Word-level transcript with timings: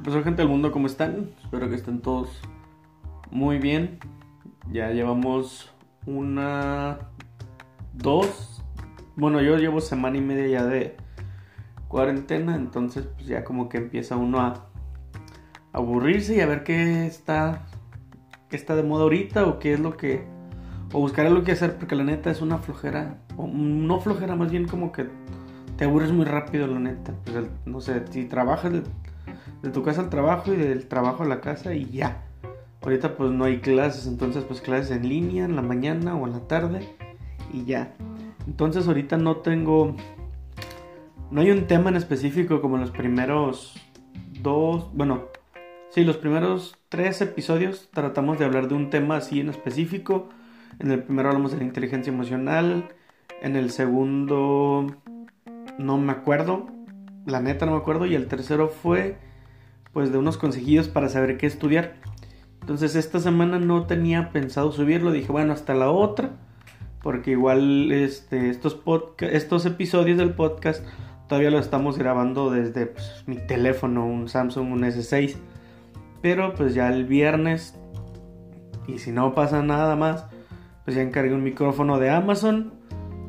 ¿Qué 0.00 0.04
pasó 0.06 0.22
gente 0.22 0.40
del 0.40 0.50
mundo? 0.50 0.72
¿Cómo 0.72 0.86
están? 0.86 1.28
Espero 1.44 1.68
que 1.68 1.74
estén 1.74 2.00
todos 2.00 2.40
muy 3.30 3.58
bien. 3.58 3.98
Ya 4.72 4.92
llevamos 4.92 5.74
una, 6.06 7.00
dos, 7.92 8.64
bueno 9.16 9.42
yo 9.42 9.58
llevo 9.58 9.82
semana 9.82 10.16
y 10.16 10.22
media 10.22 10.46
ya 10.46 10.64
de 10.64 10.96
cuarentena, 11.88 12.56
entonces 12.56 13.08
pues 13.14 13.26
ya 13.26 13.44
como 13.44 13.68
que 13.68 13.76
empieza 13.76 14.16
uno 14.16 14.40
a 14.40 14.70
aburrirse 15.74 16.34
y 16.34 16.40
a 16.40 16.46
ver 16.46 16.64
qué 16.64 17.04
está, 17.06 17.66
qué 18.48 18.56
está 18.56 18.76
de 18.76 18.82
moda 18.82 19.02
ahorita 19.02 19.44
o 19.44 19.58
qué 19.58 19.74
es 19.74 19.80
lo 19.80 19.98
que, 19.98 20.24
o 20.94 21.00
buscar 21.00 21.30
lo 21.30 21.44
que 21.44 21.52
hacer 21.52 21.76
porque 21.76 21.94
la 21.94 22.04
neta 22.04 22.30
es 22.30 22.40
una 22.40 22.56
flojera, 22.56 23.18
o 23.36 23.46
no 23.46 24.00
flojera, 24.00 24.34
más 24.34 24.50
bien 24.50 24.66
como 24.66 24.92
que 24.92 25.08
te 25.76 25.84
aburres 25.84 26.10
muy 26.10 26.24
rápido 26.24 26.66
la 26.66 26.78
neta. 26.78 27.12
Pues, 27.26 27.50
no 27.66 27.82
sé, 27.82 28.02
si 28.10 28.24
trabajas 28.24 28.72
de 29.62 29.70
tu 29.70 29.82
casa 29.82 30.00
al 30.00 30.10
trabajo 30.10 30.52
y 30.52 30.56
del 30.56 30.86
trabajo 30.86 31.22
a 31.22 31.26
la 31.26 31.40
casa 31.40 31.74
y 31.74 31.86
ya. 31.86 32.24
Ahorita 32.82 33.16
pues 33.16 33.30
no 33.30 33.44
hay 33.44 33.60
clases, 33.60 34.06
entonces 34.06 34.44
pues 34.44 34.60
clases 34.60 34.90
en 34.90 35.08
línea 35.08 35.44
en 35.44 35.56
la 35.56 35.62
mañana 35.62 36.14
o 36.14 36.26
en 36.26 36.32
la 36.32 36.40
tarde 36.40 36.88
y 37.52 37.64
ya. 37.64 37.94
Entonces 38.46 38.86
ahorita 38.86 39.16
no 39.16 39.36
tengo... 39.36 39.96
No 41.30 41.42
hay 41.42 41.50
un 41.50 41.66
tema 41.66 41.90
en 41.90 41.96
específico 41.96 42.60
como 42.60 42.78
los 42.78 42.90
primeros 42.90 43.76
dos... 44.40 44.90
Bueno, 44.94 45.26
sí, 45.90 46.04
los 46.04 46.16
primeros 46.16 46.76
tres 46.88 47.20
episodios 47.20 47.88
tratamos 47.92 48.38
de 48.38 48.46
hablar 48.46 48.68
de 48.68 48.74
un 48.74 48.90
tema 48.90 49.16
así 49.16 49.40
en 49.40 49.50
específico. 49.50 50.28
En 50.78 50.90
el 50.90 51.02
primero 51.02 51.28
hablamos 51.28 51.52
de 51.52 51.58
la 51.58 51.64
inteligencia 51.64 52.12
emocional. 52.12 52.88
En 53.42 53.56
el 53.56 53.70
segundo 53.70 54.86
no 55.78 55.98
me 55.98 56.12
acuerdo. 56.12 56.66
La 57.26 57.40
neta 57.40 57.66
no 57.66 57.72
me 57.72 57.78
acuerdo. 57.78 58.06
Y 58.06 58.14
el 58.14 58.26
tercero 58.26 58.68
fue 58.68 59.18
pues 59.92 60.12
de 60.12 60.18
unos 60.18 60.38
consejillos 60.38 60.88
para 60.88 61.08
saber 61.08 61.36
qué 61.36 61.46
estudiar. 61.46 61.94
Entonces 62.60 62.94
esta 62.94 63.18
semana 63.18 63.58
no 63.58 63.86
tenía 63.86 64.30
pensado 64.30 64.70
subirlo, 64.72 65.12
dije 65.12 65.32
bueno 65.32 65.52
hasta 65.52 65.74
la 65.74 65.90
otra, 65.90 66.30
porque 67.02 67.32
igual 67.32 67.90
este, 67.90 68.50
estos, 68.50 68.80
estos 69.18 69.66
episodios 69.66 70.18
del 70.18 70.34
podcast 70.34 70.84
todavía 71.28 71.50
lo 71.50 71.58
estamos 71.58 71.96
grabando 71.96 72.50
desde 72.50 72.86
pues, 72.86 73.24
mi 73.26 73.36
teléfono, 73.36 74.06
un 74.06 74.28
Samsung, 74.28 74.72
un 74.72 74.82
S6, 74.82 75.36
pero 76.20 76.54
pues 76.54 76.74
ya 76.74 76.88
el 76.88 77.06
viernes, 77.06 77.78
y 78.86 78.98
si 78.98 79.12
no 79.12 79.34
pasa 79.34 79.62
nada 79.62 79.96
más, 79.96 80.26
pues 80.84 80.96
ya 80.96 81.02
encargué 81.02 81.34
un 81.34 81.42
micrófono 81.42 81.98
de 81.98 82.10
Amazon, 82.10 82.74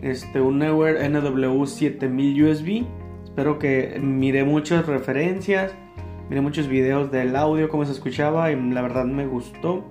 este, 0.01 0.41
un 0.41 0.59
Newer 0.59 0.99
NW7000 0.99 2.51
USB, 2.51 2.85
espero 3.23 3.59
que 3.59 3.99
mire 4.01 4.43
muchas 4.43 4.87
referencias 4.87 5.73
Miré 6.31 6.39
muchos 6.39 6.69
videos 6.69 7.11
del 7.11 7.35
audio, 7.35 7.67
cómo 7.67 7.83
se 7.83 7.91
escuchaba 7.91 8.53
y 8.53 8.55
la 8.55 8.81
verdad 8.81 9.03
me 9.03 9.27
gustó. 9.27 9.83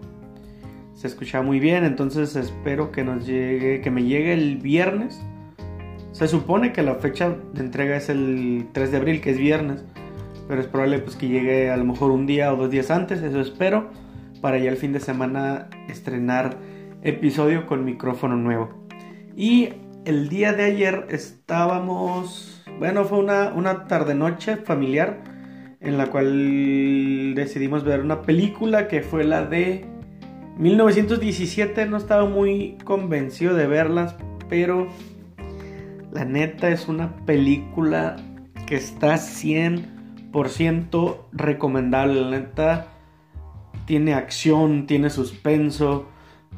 Se 0.94 1.06
escuchaba 1.06 1.44
muy 1.44 1.60
bien, 1.60 1.84
entonces 1.84 2.34
espero 2.34 2.92
que 2.92 3.05
nos 3.05 3.27
llegue, 3.27 3.82
que 3.82 3.91
me 3.91 4.05
llegue 4.05 4.32
el 4.32 4.56
viernes. 4.56 5.20
Se 6.12 6.28
supone 6.28 6.72
que 6.72 6.82
la 6.82 6.94
fecha 6.94 7.36
de 7.52 7.60
entrega 7.60 7.94
es 7.94 8.08
el 8.08 8.69
3 8.72 8.91
de 8.91 8.97
abril, 8.97 9.20
que 9.20 9.32
es 9.32 9.36
viernes, 9.36 9.84
pero 10.48 10.62
es 10.62 10.66
probable 10.66 11.00
pues 11.00 11.14
que 11.14 11.28
llegue 11.28 11.69
a 11.69 11.77
lo 11.77 11.84
mejor 11.84 12.10
un 12.10 12.24
día 12.24 12.54
o 12.54 12.56
dos 12.56 12.70
días 12.70 12.91
antes, 12.91 13.20
eso 13.22 13.38
espero, 13.38 13.91
para 14.41 14.56
ya 14.56 14.70
el 14.70 14.78
fin 14.78 14.94
de 14.94 15.00
semana 15.00 15.69
estrenar 15.91 16.56
episodio 17.02 17.66
con 17.66 17.84
micrófono 17.84 18.36
nuevo. 18.36 18.86
Y 19.36 19.75
el 20.06 20.30
día 20.30 20.54
de 20.54 20.64
ayer 20.64 21.06
estábamos, 21.10 22.64
bueno, 22.78 23.04
fue 23.04 23.19
una, 23.19 23.52
una 23.54 23.84
tarde 23.84 24.14
noche 24.14 24.56
familiar 24.56 25.29
en 25.80 25.96
la 25.96 26.10
cual 26.10 27.34
decidimos 27.34 27.84
ver 27.84 28.00
una 28.00 28.22
película 28.22 28.86
que 28.86 29.02
fue 29.02 29.24
la 29.24 29.46
de 29.46 29.86
1917. 30.58 31.86
No 31.86 31.96
estaba 31.96 32.28
muy 32.28 32.76
convencido 32.84 33.54
de 33.54 33.66
verlas, 33.66 34.14
pero 34.48 34.88
la 36.12 36.24
neta 36.24 36.69
es 36.69 36.86
una 36.88 37.16
película 37.24 38.16
que 38.66 38.76
está 38.76 39.14
100% 39.14 41.16
recomendable. 41.32 42.20
La 42.20 42.30
neta 42.30 42.88
tiene 43.86 44.14
acción, 44.14 44.86
tiene 44.86 45.08
suspenso, 45.08 46.08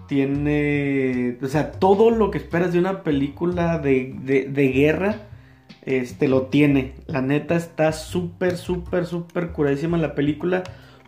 tiene... 0.09 1.39
O 1.41 1.47
sea, 1.47 1.71
todo 1.73 2.11
lo 2.11 2.33
que 2.33 2.39
esperas 2.39 2.73
de 2.73 2.81
una 2.81 3.05
película 3.05 3.79
de, 3.79 4.17
de, 4.23 4.49
de 4.49 4.69
guerra 4.69 5.29
este 5.83 6.29
lo 6.29 6.43
tiene. 6.43 6.95
La 7.07 7.23
neta 7.23 7.57
está 7.57 7.93
súper, 7.93 8.57
súper, 8.57 9.07
súper 9.07 9.51
curadísima 9.51 9.99
la 9.99 10.15
película, 10.15 10.63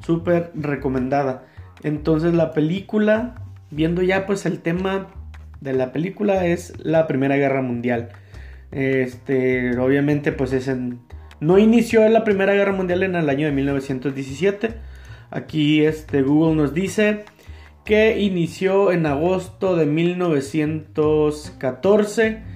súper 0.04 0.50
recomendada. 0.54 1.44
Entonces 1.82 2.34
la 2.34 2.52
película, 2.52 3.36
viendo 3.70 4.02
ya 4.02 4.26
pues 4.26 4.46
el 4.46 4.60
tema 4.60 5.08
de 5.60 5.72
la 5.72 5.92
película 5.92 6.46
es 6.46 6.72
la 6.78 7.06
Primera 7.06 7.36
Guerra 7.36 7.62
Mundial. 7.62 8.10
Este, 8.70 9.78
obviamente 9.78 10.32
pues 10.32 10.52
es 10.52 10.68
en... 10.68 11.00
No 11.40 11.58
inició 11.58 12.08
la 12.08 12.24
Primera 12.24 12.54
Guerra 12.54 12.72
Mundial 12.72 13.02
en 13.02 13.16
el 13.16 13.28
año 13.28 13.46
de 13.46 13.52
1917. 13.52 14.74
Aquí 15.30 15.84
este 15.84 16.22
Google 16.22 16.56
nos 16.56 16.72
dice 16.74 17.24
que 17.84 18.20
inició 18.20 18.92
en 18.92 19.06
agosto 19.06 19.74
de 19.76 19.86
1914 19.86 22.53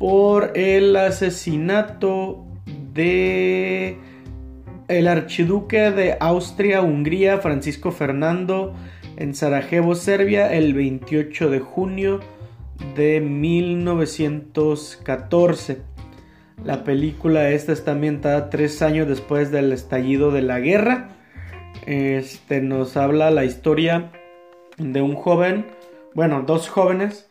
por 0.00 0.56
el 0.56 0.96
asesinato 0.96 2.44
de 2.94 3.98
el 4.88 5.08
archiduque 5.08 5.90
de 5.90 6.16
Austria-Hungría 6.18 7.36
Francisco 7.36 7.92
Fernando 7.92 8.72
en 9.18 9.34
Sarajevo, 9.34 9.94
Serbia, 9.94 10.54
el 10.54 10.72
28 10.72 11.50
de 11.50 11.60
junio 11.60 12.20
de 12.96 13.20
1914. 13.20 15.82
La 16.64 16.82
película 16.82 17.50
esta 17.50 17.72
está 17.72 17.92
ambientada 17.92 18.48
tres 18.48 18.80
años 18.80 19.06
después 19.06 19.50
del 19.50 19.70
estallido 19.70 20.30
de 20.30 20.40
la 20.40 20.60
guerra. 20.60 21.10
Este 21.84 22.62
nos 22.62 22.96
habla 22.96 23.30
la 23.30 23.44
historia 23.44 24.12
de 24.78 25.02
un 25.02 25.14
joven, 25.14 25.66
bueno, 26.14 26.42
dos 26.46 26.70
jóvenes 26.70 27.29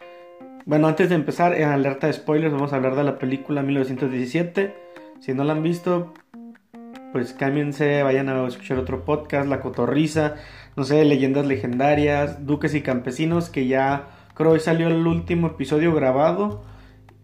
bueno, 0.69 0.87
antes 0.87 1.09
de 1.09 1.15
empezar, 1.15 1.55
en 1.55 1.67
alerta 1.67 2.05
de 2.05 2.13
spoilers, 2.13 2.53
vamos 2.53 2.73
a 2.73 2.75
hablar 2.75 2.95
de 2.95 3.03
la 3.03 3.17
película 3.17 3.63
1917. 3.63 4.75
Si 5.19 5.33
no 5.33 5.43
la 5.43 5.53
han 5.53 5.63
visto, 5.63 6.13
pues 7.11 7.33
cámbiense, 7.33 8.03
vayan 8.03 8.29
a 8.29 8.45
escuchar 8.45 8.77
otro 8.77 9.03
podcast, 9.03 9.49
La 9.49 9.61
Cotorriza, 9.61 10.35
no 10.75 10.83
sé, 10.83 11.03
Leyendas 11.05 11.47
Legendarias, 11.47 12.45
Duques 12.45 12.75
y 12.75 12.83
Campesinos, 12.83 13.49
que 13.49 13.65
ya 13.65 14.09
creo 14.35 14.53
que 14.53 14.59
salió 14.59 14.89
el 14.89 15.07
último 15.07 15.47
episodio 15.47 15.91
grabado. 15.91 16.63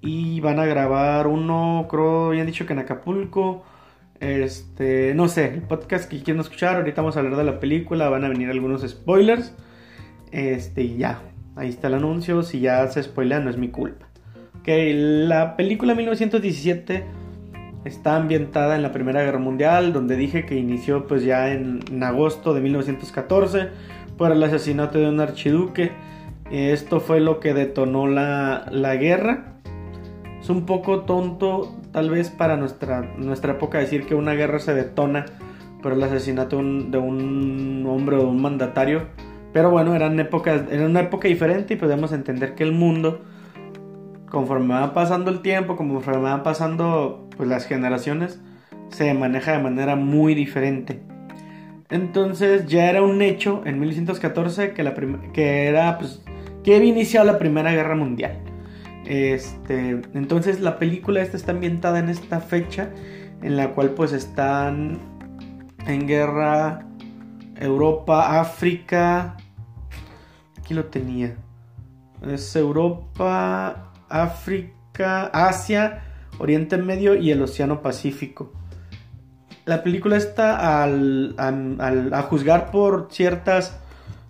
Y 0.01 0.39
van 0.39 0.59
a 0.59 0.65
grabar 0.65 1.27
uno, 1.27 1.85
creo, 1.87 2.33
ya 2.33 2.41
han 2.41 2.47
dicho 2.47 2.65
que 2.65 2.73
en 2.73 2.79
Acapulco. 2.79 3.63
Este, 4.21 5.13
no 5.13 5.27
sé, 5.27 5.53
el 5.53 5.61
podcast 5.61 6.09
que 6.09 6.23
quieren 6.23 6.41
escuchar, 6.41 6.77
ahorita 6.77 7.03
vamos 7.03 7.15
a 7.15 7.19
hablar 7.19 7.35
de 7.35 7.43
la 7.43 7.59
película, 7.59 8.09
van 8.09 8.23
a 8.23 8.29
venir 8.29 8.49
algunos 8.49 8.81
spoilers. 8.81 9.55
Este, 10.31 10.81
y 10.81 10.97
ya, 10.97 11.21
Ahí 11.55 11.69
está 11.69 11.87
el 11.87 11.93
anuncio, 11.93 12.43
si 12.43 12.59
ya 12.59 12.85
se 12.87 13.01
spoilea 13.01 13.39
no 13.39 13.49
es 13.49 13.57
mi 13.57 13.69
culpa. 13.69 14.07
Ok, 14.59 14.67
la 14.67 15.55
película 15.55 15.95
1917 15.95 17.05
está 17.85 18.17
ambientada 18.17 18.75
en 18.75 18.81
la 18.81 18.91
Primera 18.91 19.23
Guerra 19.23 19.39
Mundial, 19.39 19.93
donde 19.93 20.17
dije 20.17 20.45
que 20.45 20.55
inició 20.55 21.07
pues 21.07 21.23
ya 21.23 21.53
en, 21.53 22.03
agosto 22.03 22.53
de 22.53 22.61
1914 22.61 23.69
por 24.17 24.31
el 24.31 24.43
asesinato 24.43 24.97
de 24.99 25.07
un 25.07 25.21
archiduque. 25.21 25.91
Esto 26.51 26.99
fue 26.99 27.21
lo 27.21 27.39
que 27.39 27.53
detonó 27.53 28.07
la, 28.07 28.65
la 28.69 28.95
guerra. 28.97 29.53
Es 30.41 30.49
un 30.49 30.65
poco 30.65 31.01
tonto 31.01 31.73
tal 31.91 32.09
vez 32.09 32.29
para 32.29 32.57
nuestra, 32.57 33.01
nuestra 33.17 33.53
época 33.53 33.77
decir 33.77 34.05
que 34.05 34.13
una 34.13 34.33
guerra 34.33 34.59
se 34.59 34.73
detona 34.73 35.25
por 35.81 35.93
el 35.93 36.03
asesinato 36.03 36.57
de 36.57 36.97
un 36.97 37.85
hombre 37.87 38.17
o 38.17 38.19
de 38.19 38.25
un 38.25 38.41
mandatario 38.41 39.03
pero 39.55 39.71
bueno, 39.71 39.95
eran 39.95 40.19
épocas, 40.19 40.63
era 40.69 40.85
una 40.85 40.99
época 40.99 41.29
diferente 41.29 41.75
y 41.75 41.77
podemos 41.77 42.11
entender 42.11 42.55
que 42.55 42.63
el 42.63 42.73
mundo, 42.73 43.21
conforme 44.29 44.73
va 44.73 44.93
pasando 44.93 45.31
el 45.31 45.41
tiempo, 45.41 45.77
conforme 45.77 46.23
van 46.23 46.43
pasando 46.43 47.29
pues, 47.37 47.47
las 47.47 47.65
generaciones, 47.65 48.41
se 48.89 49.13
maneja 49.13 49.53
de 49.53 49.63
manera 49.63 49.95
muy 49.95 50.35
diferente. 50.35 50.99
Entonces 51.89 52.65
ya 52.67 52.89
era 52.89 53.01
un 53.01 53.21
hecho 53.21 53.61
en 53.63 53.79
1914 53.79 54.73
que, 54.73 54.83
la 54.83 54.93
que 55.31 55.67
era 55.67 55.99
pues, 55.99 56.21
que 56.61 56.75
había 56.75 56.89
iniciado 56.89 57.25
la 57.25 57.39
Primera 57.39 57.71
Guerra 57.71 57.95
Mundial. 57.95 58.37
Este, 59.05 60.01
entonces 60.15 60.59
la 60.59 60.77
película 60.79 61.21
esta 61.21 61.37
está 61.37 61.53
ambientada 61.53 61.99
en 61.99 62.09
esta 62.09 62.41
fecha 62.41 62.89
en 63.41 63.55
la 63.55 63.69
cual 63.69 63.91
pues 63.91 64.11
están 64.11 64.99
en 65.87 66.07
guerra 66.09 66.85
Europa, 67.57 68.41
África, 68.41 69.37
Aquí 70.65 70.73
lo 70.73 70.85
tenía. 70.85 71.35
Es 72.27 72.55
Europa, 72.55 73.91
África, 74.09 75.27
Asia, 75.27 76.01
Oriente 76.39 76.79
Medio 76.79 77.13
y 77.13 77.29
el 77.29 77.43
Océano 77.43 77.83
Pacífico. 77.83 78.51
la 79.65 79.83
película 79.83 80.17
está 80.17 80.81
al, 80.81 81.35
a 81.37 82.21
juzgar 82.23 82.71
por 82.71 83.09
ciertas 83.11 83.77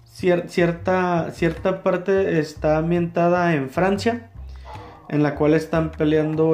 cierta 0.08 1.32
cierta 1.32 1.84
parte 1.84 2.40
está 2.40 2.80
ambientada 2.80 3.54
en 3.54 3.70
Francia 3.70 4.30
en 5.08 5.24
la 5.24 5.36
cual 5.36 5.54
están 5.54 5.92
peleando 5.92 6.54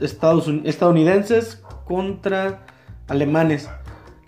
Estados, 0.00 0.48
estadounidenses 0.64 1.62
contra 1.84 2.60
alemanes. 3.08 3.68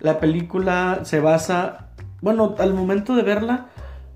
La 0.00 0.20
película 0.20 1.00
se 1.04 1.20
basa, 1.20 1.88
bueno, 2.20 2.54
al 2.58 2.74
momento 2.74 3.16
de 3.16 3.22
verla, 3.22 3.70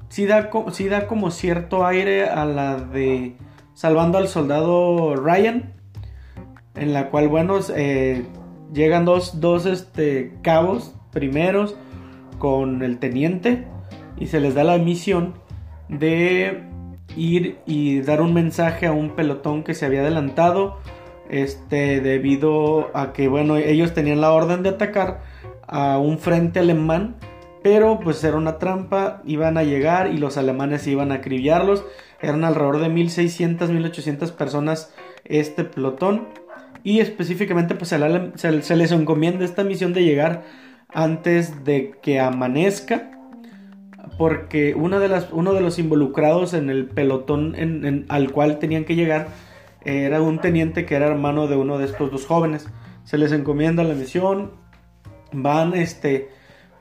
sí 0.09 0.27
da, 0.27 0.51
da 0.51 1.07
como 1.07 1.31
cierto 1.31 1.87
aire 1.87 2.29
a 2.29 2.45
la 2.45 2.77
de 2.77 3.37
Salvando 3.75 4.19
al 4.19 4.29
Soldado 4.29 5.15
Ryan, 5.17 5.73
en 6.75 6.93
la 6.93 7.11
cual, 7.11 7.29
bueno, 7.29 7.59
eh, 7.75 8.25
llegan 8.73 9.05
dos, 9.05 9.41
dos 9.41 9.67
este, 9.67 10.35
cabos 10.43 10.95
primeros 11.13 11.77
con 12.39 12.83
el 12.83 12.99
teniente 12.99 13.67
y 14.19 14.27
se 14.27 14.41
les 14.41 14.55
da 14.55 14.65
la 14.65 14.79
misión 14.79 15.35
de 15.89 16.63
ir 17.17 17.59
y 17.67 18.01
dar 18.01 18.21
un 18.21 18.35
mensaje 18.35 18.87
a 18.87 18.93
un 18.93 19.11
pelotón 19.11 19.65
que 19.65 19.75
se 19.75 19.87
había 19.87 20.01
adelantado 20.01 20.79
este 21.31 22.01
debido 22.01 22.91
a 22.95 23.13
que 23.13 23.29
bueno 23.29 23.57
ellos 23.57 23.93
tenían 23.93 24.21
la 24.21 24.33
orden 24.33 24.63
de 24.63 24.71
atacar 24.71 25.21
a 25.67 25.99
un 25.99 26.19
frente 26.19 26.61
alemán 26.61 27.17
pero 27.69 28.01
pues 28.01 28.25
era 28.25 28.39
una 28.39 28.57
trampa 28.57 29.21
iban 29.27 29.59
a 29.59 29.63
llegar 29.63 30.07
y 30.07 30.17
los 30.17 30.39
alemanes 30.39 30.87
iban 30.87 31.13
a 31.13 31.17
acribillarlos 31.17 31.85
eran 32.19 32.43
alrededor 32.43 32.79
de 32.79 32.89
1600 32.89 33.69
1800 33.69 34.33
personas 34.33 34.91
este 35.27 35.65
pelotón 35.65 36.29
y 36.83 37.01
específicamente 37.01 37.75
pues 37.75 37.91
se, 37.91 38.77
les 38.77 38.93
encomienda 38.93 39.45
esta 39.45 39.65
misión 39.65 39.93
de 39.93 40.03
llegar 40.03 40.45
antes 40.95 41.63
de 41.65 41.93
que 42.01 42.21
amanezca 42.21 43.11
porque 44.17 44.75
uno 44.75 44.99
de 44.99 45.61
los 45.61 45.79
involucrados 45.79 46.55
en 46.55 46.71
el 46.71 46.87
pelotón 46.87 47.55
al 48.09 48.33
cual 48.33 48.59
tenían 48.59 48.87
que 48.87 48.95
llegar 48.95 49.29
era 49.85 50.23
un 50.23 50.41
teniente 50.41 50.87
que 50.87 50.95
era 50.95 51.07
hermano 51.07 51.49
de 51.49 51.57
uno 51.57 51.77
de 51.77 51.85
estos 51.85 52.11
dos 52.11 52.25
jóvenes. 52.25 52.67
Se 53.05 53.17
les 53.17 53.31
encomienda 53.31 53.85
la 53.85 53.95
misión, 53.95 54.53
van 55.33 55.75
este, 55.75 56.31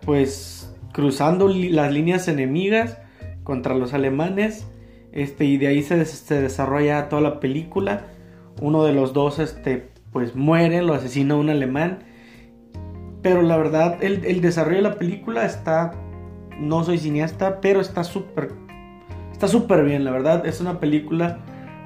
pues 0.04 0.74
cruzando 0.94 1.48
las 1.48 1.92
líneas 1.92 2.28
enemigas 2.28 2.98
contra 3.44 3.76
los 3.76 3.94
alemanes, 3.94 4.68
este, 5.12 5.46
y 5.46 5.58
de 5.58 5.68
ahí 5.68 5.84
se, 5.84 5.96
desarrolla 5.96 7.10
toda 7.10 7.22
la 7.22 7.40
película. 7.40 8.08
Uno 8.62 8.84
de 8.84 8.94
los 8.94 9.14
dos, 9.14 9.40
este, 9.40 9.90
pues 10.12 10.36
muere, 10.36 10.82
lo 10.82 10.94
asesina 10.94 11.36
un 11.36 11.50
alemán. 11.50 12.00
Pero 13.22 13.42
la 13.42 13.58
verdad, 13.58 14.04
el, 14.04 14.26
el 14.26 14.42
desarrollo 14.42 14.78
de 14.78 14.84
la 14.84 14.96
película 14.96 15.46
está 15.46 15.92
no 16.60 16.84
soy 16.84 16.98
cineasta, 16.98 17.62
pero 17.62 17.82
está 17.82 18.04
súper 18.04 18.52
está 19.38 19.48
súper 19.48 19.84
bien, 19.84 20.04
la 20.04 20.10
verdad. 20.10 20.48
Es 20.48 20.62
una 20.62 20.80
película 20.80 21.38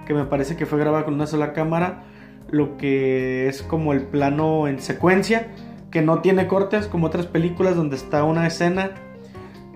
que 0.07 0.13
me 0.13 0.24
parece 0.24 0.56
que 0.56 0.65
fue 0.65 0.80
grabada 0.80 1.04
con 1.04 1.15
una 1.15 1.27
sola 1.27 1.51
cámara, 1.51 2.04
lo 2.50 2.77
que 2.77 3.50
es 3.50 3.62
como 3.62 3.92
el 3.92 4.04
plano 4.04 4.69
en 4.69 4.80
secuencia, 4.80 5.47
que 5.91 6.01
no 6.01 6.19
tiene 6.19 6.47
cortes 6.47 6.88
como 6.88 7.07
otras 7.07 7.25
películas 7.25 7.75
donde 7.75 7.95
está 7.95 8.23
una 8.23 8.47
escena 8.47 8.91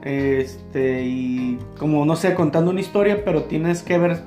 este 0.06 1.04
y 1.04 1.60
como 1.80 2.06
no 2.06 2.16
sé, 2.16 2.36
contando 2.36 2.72
una 2.72 2.80
historia, 2.80 3.26
pero 3.26 3.44
tienes 3.44 3.82
que 3.82 3.98
ver 3.98 4.20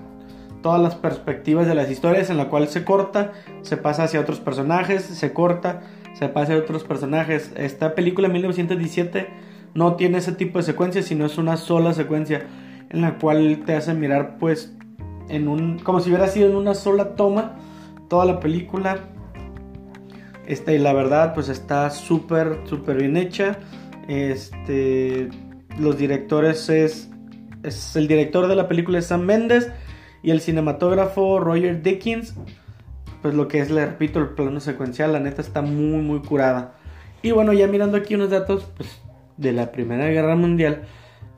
todas 0.61 0.83
las 0.83 0.97
perspectivas 0.97 1.67
de 1.67 1.75
las 1.75 1.91
historias 1.91 2.31
en 2.31 2.37
la 2.37 2.49
cual 2.49 2.69
se 2.69 2.85
corta, 2.85 3.33
se 3.63 3.77
pasa 3.77 4.05
hacia 4.05 4.21
otros 4.21 4.41
personajes, 4.41 5.03
se 5.03 5.33
corta, 5.33 5.83
se 6.15 6.29
pasa 6.29 6.53
hacia 6.53 6.59
otros 6.59 6.83
personajes. 6.83 7.53
Esta 7.57 7.95
película 7.95 8.27
en 8.27 8.35
1917 8.35 9.29
no 9.75 9.95
tiene 9.95 10.19
ese 10.19 10.33
tipo 10.33 10.59
de 10.59 10.65
secuencia, 10.65 11.03
sino 11.03 11.25
es 11.25 11.39
una 11.39 11.57
sola 11.57 11.95
secuencia 11.95 12.43
en 12.91 13.01
la 13.01 13.19
cual 13.19 13.63
te 13.65 13.75
hace 13.75 13.95
mirar 13.95 14.39
pues 14.39 14.75
en 15.29 15.47
un 15.47 15.79
como 15.79 16.01
si 16.01 16.11
hubiera 16.11 16.27
sido 16.27 16.49
en 16.49 16.57
una 16.57 16.75
sola 16.75 17.15
toma 17.15 17.57
toda 18.09 18.25
la 18.25 18.41
película. 18.41 18.99
Este, 20.49 20.75
y 20.75 20.79
la 20.79 20.95
verdad 20.95 21.35
pues 21.35 21.51
está 21.51 21.91
súper 21.91 22.61
súper 22.65 22.97
bien 22.97 23.19
hecha. 23.19 23.59
Este 24.09 25.29
los 25.79 25.99
directores 25.99 26.71
es 26.71 27.11
es 27.63 27.95
el 27.97 28.09
director 28.09 28.49
de 28.49 28.57
la 28.57 28.67
película 28.67 28.99
es 28.99 29.07
Sam 29.07 29.23
Mendes 29.23 29.71
y 30.23 30.31
el 30.31 30.41
cinematógrafo 30.41 31.39
Roger 31.39 31.83
Dickens. 31.83 32.35
Pues 33.21 33.35
lo 33.35 33.47
que 33.47 33.59
es, 33.61 33.71
le 33.71 33.85
repito, 33.85 34.21
el 34.21 34.31
plano 34.31 34.61
secuencial, 34.61 35.13
la 35.13 35.21
neta 35.21 35.43
está 35.43 35.61
muy 35.61 36.01
muy 36.01 36.21
curada. 36.21 36.77
Y 37.21 37.33
bueno, 37.33 37.53
ya 37.53 37.67
mirando 37.67 37.99
aquí 37.99 38.15
unos 38.15 38.31
datos, 38.31 38.73
pues 38.77 38.89
de 39.37 39.53
la 39.53 39.71
Primera 39.71 40.07
Guerra 40.07 40.35
Mundial, 40.35 40.83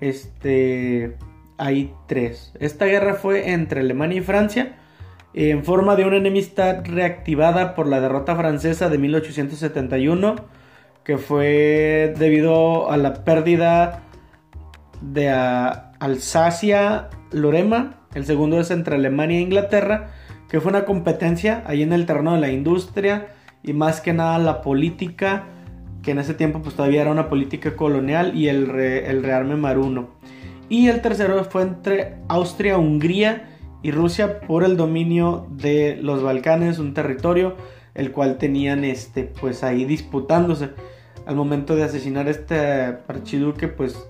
este, 0.01 1.17
hay 1.59 1.93
tres. 2.07 2.53
Esta 2.61 2.85
guerra 2.85 3.15
fue 3.15 3.51
entre 3.51 3.81
Alemania 3.81 4.19
y 4.19 4.23
Francia 4.23 4.77
en 5.35 5.65
forma 5.65 5.97
de 5.97 6.05
una 6.05 6.17
enemistad 6.17 6.85
reactivada 6.85 7.75
por 7.75 7.87
la 7.87 8.01
derrota 8.01 8.37
francesa 8.37 8.89
de 8.89 8.99
1871, 8.99 10.37
que 11.05 11.19
fue 11.19 12.15
debido 12.19 12.91
a 12.91 12.97
la 12.97 13.25
pérdida 13.25 14.03
de 15.01 15.29
Alsacia-Lorema. 16.01 18.01
El 18.15 18.27
segundo 18.27 18.61
es 18.61 18.71
entre 18.71 18.95
Alemania 18.97 19.39
e 19.39 19.43
Inglaterra, 19.43 20.11
que 20.49 20.61
fue 20.61 20.71
una 20.71 20.85
competencia 20.85 21.63
ahí 21.67 21.83
en 21.83 21.93
el 21.93 22.07
terreno 22.07 22.35
de 22.35 22.41
la 22.41 22.51
industria 22.51 23.29
y 23.63 23.73
más 23.73 24.01
que 24.01 24.13
nada 24.13 24.39
la 24.39 24.63
política 24.63 25.45
que 26.03 26.11
en 26.13 26.19
ese 26.19 26.35
tiempo 26.35 26.61
pues 26.63 26.75
todavía 26.75 27.03
era 27.03 27.13
una 27.13 27.29
política 27.29 27.77
colonial 27.77 28.35
y 28.35 28.49
el, 28.49 28.71
el 28.71 29.23
rearme 29.23 29.57
maruno. 29.57 30.09
Y 30.69 30.89
el 30.89 31.03
tercero 31.03 31.45
fue 31.45 31.63
entre 31.63 32.17
Austria, 32.29 32.79
Hungría 32.79 33.60
y 33.83 33.91
Rusia 33.91 34.41
por 34.41 34.65
el 34.65 34.77
dominio 34.77 35.47
de 35.51 35.99
los 36.01 36.23
Balcanes, 36.23 36.79
un 36.79 36.95
territorio 36.95 37.57
el 37.95 38.13
cual 38.13 38.39
tenían 38.39 38.85
este 38.85 39.25
pues 39.25 39.65
ahí 39.65 39.85
disputándose 39.85 40.71
al 41.27 41.37
momento 41.37 41.77
de 41.77 41.85
asesinar 41.85 42.29
este 42.29 42.59
archiduque 43.09 43.69
pues 43.69 44.09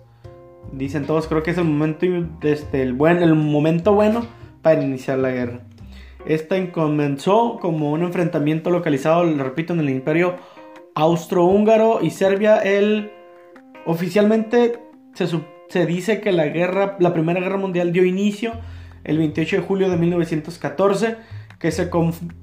dicen 0.72 1.06
todos 1.06 1.26
creo 1.26 1.42
que 1.42 1.50
es 1.52 1.58
el 1.58 1.64
momento 1.64 2.06
este, 2.42 2.82
el 2.82 2.92
buen 2.92 3.22
el 3.22 3.34
momento 3.34 3.94
bueno 3.94 4.26
para 4.62 4.82
iniciar 4.82 5.18
la 5.18 5.30
guerra. 5.30 5.60
Esta 6.26 6.70
comenzó 6.70 7.58
como 7.60 7.92
un 7.92 8.02
enfrentamiento 8.02 8.70
localizado, 8.70 9.24
lo 9.24 9.42
repito, 9.42 9.72
en 9.72 9.80
el 9.80 9.88
Imperio 9.88 10.36
austrohúngaro 10.94 12.00
y 12.02 12.10
Serbia, 12.10 12.58
el 12.58 13.10
oficialmente 13.86 14.80
se, 15.14 15.26
se, 15.68 15.86
dice 15.86 16.20
que 16.20 16.32
la 16.32 16.46
guerra, 16.46 16.96
la 16.98 17.14
Primera 17.14 17.40
Guerra 17.40 17.56
Mundial 17.56 17.92
dio 17.92 18.04
inicio 18.04 18.52
el 19.04 19.18
28 19.18 19.56
de 19.56 19.62
julio 19.62 19.90
de 19.90 19.96
1914, 19.96 21.16
que 21.58 21.70
se, 21.70 21.90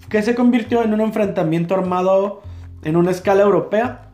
que 0.10 0.22
se 0.22 0.36
convirtió 0.36 0.84
en 0.84 0.94
un 0.94 1.02
enfrentamiento 1.02 1.76
armado 1.76 2.42
en 2.84 2.96
una 2.96 3.12
escala 3.12 3.44
europea, 3.44 4.10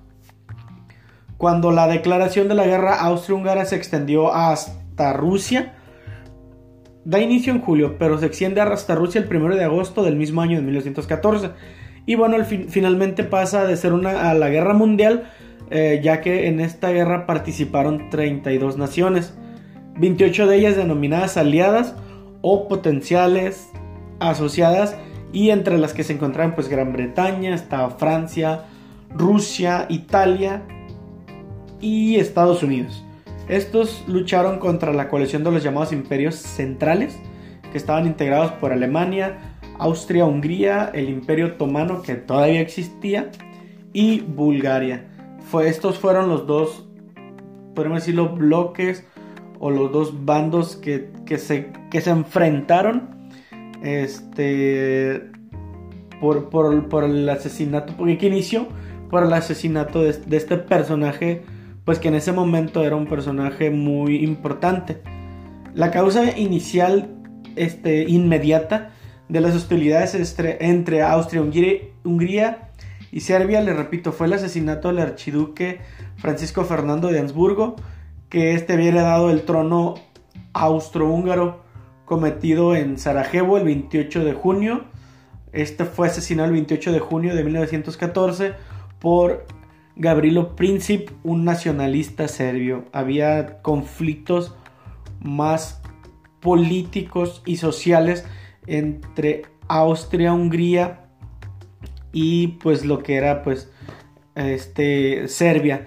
cuando 1.37 1.71
la 1.71 1.87
declaración 1.87 2.47
de 2.47 2.55
la 2.55 2.65
guerra 2.65 3.01
austro-húngara 3.01 3.65
se 3.65 3.75
extendió 3.75 4.33
hasta 4.33 5.13
Rusia. 5.13 5.73
Da 7.05 7.19
inicio 7.19 7.51
en 7.51 7.59
julio, 7.59 7.97
pero 7.99 8.17
se 8.17 8.25
extiende 8.25 8.61
hasta 8.61 8.95
Rusia 8.95 9.19
el 9.19 9.35
1 9.35 9.55
de 9.55 9.63
agosto 9.65 10.03
del 10.03 10.15
mismo 10.15 10.41
año 10.41 10.55
de 10.55 10.63
1914 10.63 11.51
y 12.05 12.15
bueno, 12.15 12.37
finalmente 12.43 13.23
pasa 13.23 13.65
de 13.65 13.77
ser 13.77 13.93
una 13.93 14.29
a 14.29 14.33
la 14.33 14.49
guerra 14.49 14.73
mundial, 14.73 15.29
eh, 15.69 16.01
ya 16.03 16.19
que 16.19 16.47
en 16.47 16.59
esta 16.59 16.91
guerra 16.91 17.25
participaron 17.25 18.09
32 18.09 18.77
naciones, 18.77 19.33
28 19.97 20.47
de 20.47 20.57
ellas 20.57 20.75
denominadas 20.75 21.37
aliadas 21.37 21.95
o 22.43 22.67
potenciales 22.67 23.71
asociadas 24.19 24.95
y 25.31 25.49
entre 25.49 25.79
las 25.79 25.93
que 25.93 26.03
se 26.03 26.13
encontraban 26.13 26.53
pues 26.53 26.69
Gran 26.69 26.93
Bretaña, 26.93 27.55
estaba 27.55 27.89
Francia, 27.91 28.65
Rusia, 29.09 29.87
Italia 29.89 30.61
y 31.81 32.17
Estados 32.17 32.61
Unidos. 32.61 33.03
Estos 33.47 34.03
lucharon 34.07 34.59
contra 34.59 34.93
la 34.93 35.09
coalición 35.09 35.43
de 35.43 35.51
los 35.51 35.63
llamados 35.63 35.91
imperios 35.91 36.35
centrales, 36.35 37.17
que 37.71 37.77
estaban 37.77 38.05
integrados 38.05 38.51
por 38.53 38.71
Alemania, 38.71 39.57
Austria-Hungría, 39.79 40.91
el 40.93 41.09
Imperio 41.09 41.47
Otomano 41.47 42.01
que 42.01 42.15
todavía 42.15 42.61
existía 42.61 43.31
y 43.93 44.19
Bulgaria. 44.19 45.07
Fue, 45.49 45.69
estos 45.69 45.97
fueron 45.97 46.29
los 46.29 46.45
dos, 46.45 46.87
podemos 47.73 47.99
decirlo, 47.99 48.29
bloques 48.29 49.05
o 49.65 49.71
los 49.71 49.93
dos 49.93 50.25
bandos 50.25 50.75
que, 50.75 51.09
se, 51.37 51.71
que 51.89 52.01
se 52.01 52.09
enfrentaron 52.09 53.29
este, 53.81 55.31
por, 56.19 56.49
por, 56.49 57.05
el 57.05 57.29
asesinato, 57.29 57.93
porque 57.95 58.17
que 58.17 58.27
inició 58.27 58.67
por 59.09 59.23
el 59.23 59.31
asesinato 59.31 60.03
de, 60.03 60.11
de 60.11 60.35
este 60.35 60.57
personaje, 60.57 61.43
pues 61.85 61.97
que 61.97 62.09
en 62.09 62.15
ese 62.15 62.33
momento 62.33 62.83
era 62.83 62.97
un 62.97 63.07
personaje 63.07 63.69
muy 63.69 64.17
importante. 64.17 65.01
La 65.73 65.91
causa 65.91 66.37
inicial, 66.37 67.15
este, 67.55 68.03
inmediata, 68.03 68.91
de 69.29 69.39
las 69.39 69.55
hostilidades 69.55 70.13
entre, 70.59 71.03
Austria, 71.03 71.41
Hungría, 72.03 72.69
y 73.13 73.21
Serbia, 73.21 73.61
le 73.61 73.73
repito, 73.73 74.11
fue 74.11 74.27
el 74.27 74.33
asesinato 74.33 74.89
del 74.89 74.99
archiduque 74.99 75.79
Francisco 76.17 76.65
Fernando 76.65 77.07
de 77.07 77.19
Habsburgo, 77.19 77.77
que 78.33 78.55
este 78.55 78.73
había 78.73 78.91
dado 78.95 79.29
el 79.29 79.43
trono 79.43 79.93
austrohúngaro 80.53 81.61
cometido 82.03 82.75
en 82.75 82.97
Sarajevo 82.97 83.59
el 83.59 83.65
28 83.65 84.25
de 84.25 84.33
junio. 84.33 84.85
Este 85.51 85.85
fue 85.85 86.07
asesinado 86.07 86.47
el 86.47 86.53
28 86.53 86.93
de 86.93 86.99
junio 86.99 87.35
de 87.35 87.43
1914 87.43 88.53
por 88.97 89.45
Gavrilo 89.95 90.55
Princip, 90.55 91.11
un 91.21 91.45
nacionalista 91.45 92.27
serbio. 92.27 92.85
Había 92.91 93.61
conflictos 93.61 94.55
más 95.21 95.83
políticos 96.39 97.43
y 97.45 97.57
sociales 97.57 98.25
entre 98.65 99.43
Austria, 99.67 100.33
Hungría 100.33 101.05
y 102.11 102.47
pues 102.47 102.83
lo 102.83 103.03
que 103.03 103.13
era 103.13 103.43
pues 103.43 103.71
este 104.33 105.27
Serbia. 105.27 105.85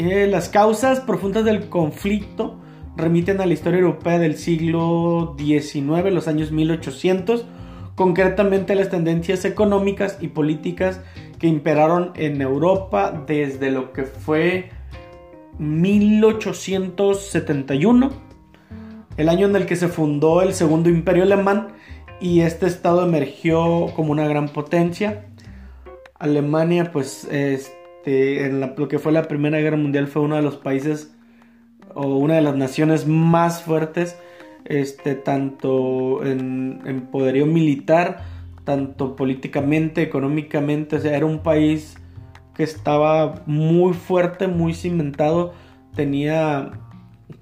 Eh, 0.00 0.28
las 0.28 0.48
causas 0.48 1.00
profundas 1.00 1.44
del 1.44 1.68
conflicto 1.68 2.54
remiten 2.96 3.40
a 3.40 3.46
la 3.46 3.52
historia 3.52 3.80
europea 3.80 4.20
del 4.20 4.36
siglo 4.36 5.34
XIX, 5.36 6.12
los 6.12 6.28
años 6.28 6.52
1800, 6.52 7.44
concretamente 7.96 8.76
las 8.76 8.90
tendencias 8.90 9.44
económicas 9.44 10.18
y 10.20 10.28
políticas 10.28 11.00
que 11.40 11.48
imperaron 11.48 12.12
en 12.14 12.40
Europa 12.40 13.24
desde 13.26 13.72
lo 13.72 13.92
que 13.92 14.04
fue 14.04 14.70
1871, 15.58 18.10
el 19.16 19.28
año 19.28 19.48
en 19.48 19.56
el 19.56 19.66
que 19.66 19.74
se 19.74 19.88
fundó 19.88 20.42
el 20.42 20.54
Segundo 20.54 20.90
Imperio 20.90 21.24
Alemán 21.24 21.70
y 22.20 22.42
este 22.42 22.68
estado 22.68 23.04
emergió 23.04 23.86
como 23.96 24.12
una 24.12 24.28
gran 24.28 24.48
potencia. 24.48 25.24
Alemania, 26.20 26.92
pues, 26.92 27.26
este, 27.98 28.46
en 28.46 28.60
lo 28.60 28.88
que 28.88 28.98
fue 28.98 29.12
la 29.12 29.24
Primera 29.24 29.58
Guerra 29.58 29.76
Mundial 29.76 30.06
fue 30.06 30.22
uno 30.22 30.36
de 30.36 30.42
los 30.42 30.56
países 30.56 31.14
o 31.94 32.06
una 32.16 32.34
de 32.34 32.42
las 32.42 32.56
naciones 32.56 33.06
más 33.06 33.62
fuertes, 33.62 34.16
este, 34.64 35.14
tanto 35.14 36.24
en, 36.24 37.08
poderío 37.10 37.46
militar, 37.46 38.22
tanto 38.64 39.16
políticamente, 39.16 40.02
económicamente, 40.02 40.96
o 40.96 41.00
sea, 41.00 41.16
era 41.16 41.26
un 41.26 41.40
país 41.40 41.96
que 42.54 42.62
estaba 42.62 43.42
muy 43.46 43.94
fuerte, 43.94 44.46
muy 44.46 44.74
cimentado, 44.74 45.54
tenía 45.94 46.72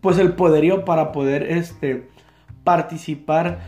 pues 0.00 0.18
el 0.18 0.34
poderío 0.34 0.84
para 0.84 1.12
poder 1.12 1.42
este, 1.44 2.08
participar 2.64 3.60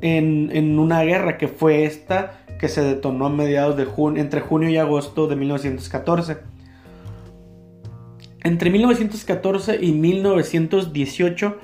en, 0.00 0.78
una 0.78 1.02
guerra 1.02 1.36
que 1.36 1.48
fue 1.48 1.84
esta 1.84 2.40
que 2.58 2.68
se 2.68 2.82
detonó 2.82 3.26
a 3.26 3.30
mediados 3.30 3.76
de 3.76 3.84
junio, 3.84 4.20
entre 4.20 4.40
junio 4.40 4.68
y 4.68 4.76
agosto 4.76 5.26
de 5.26 5.36
1914. 5.36 6.38
Entre 8.42 8.70
1914 8.70 9.78
y 9.80 9.92
1918 9.92 11.58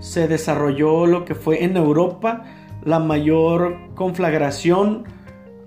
se 0.00 0.28
desarrolló 0.28 1.06
lo 1.06 1.24
que 1.24 1.34
fue 1.34 1.64
en 1.64 1.76
Europa 1.76 2.44
la 2.84 2.98
mayor 2.98 3.76
conflagración 3.94 5.04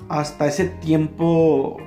hasta 0.10 0.48
ese 0.48 0.66
tiempo 0.66 1.78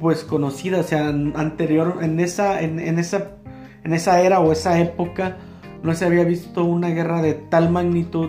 pues 0.00 0.24
conocida, 0.24 0.80
o 0.80 0.82
sea, 0.82 1.08
anterior 1.08 1.98
en 2.02 2.20
esa 2.20 2.62
en, 2.62 2.98
esa 2.98 3.36
en 3.84 3.92
esa 3.92 4.22
era 4.22 4.40
o 4.40 4.52
esa 4.52 4.80
época 4.80 5.36
no 5.82 5.94
se 5.94 6.04
había 6.04 6.24
visto 6.24 6.64
una 6.64 6.88
guerra 6.88 7.22
de 7.22 7.34
tal 7.34 7.70
magnitud 7.70 8.28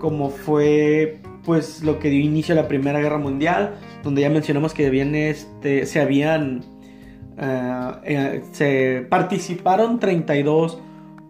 como 0.00 0.30
fue 0.30 1.20
pues 1.44 1.82
lo 1.82 1.98
que 1.98 2.10
dio 2.10 2.20
inicio 2.20 2.54
a 2.54 2.56
la 2.56 2.68
Primera 2.68 3.00
Guerra 3.00 3.18
Mundial, 3.18 3.74
donde 4.02 4.22
ya 4.22 4.30
mencionamos 4.30 4.74
que 4.74 4.90
viene 4.90 5.30
este 5.30 5.86
se 5.86 6.00
habían 6.00 6.64
se 8.52 9.06
participaron 9.08 9.98
32 9.98 10.78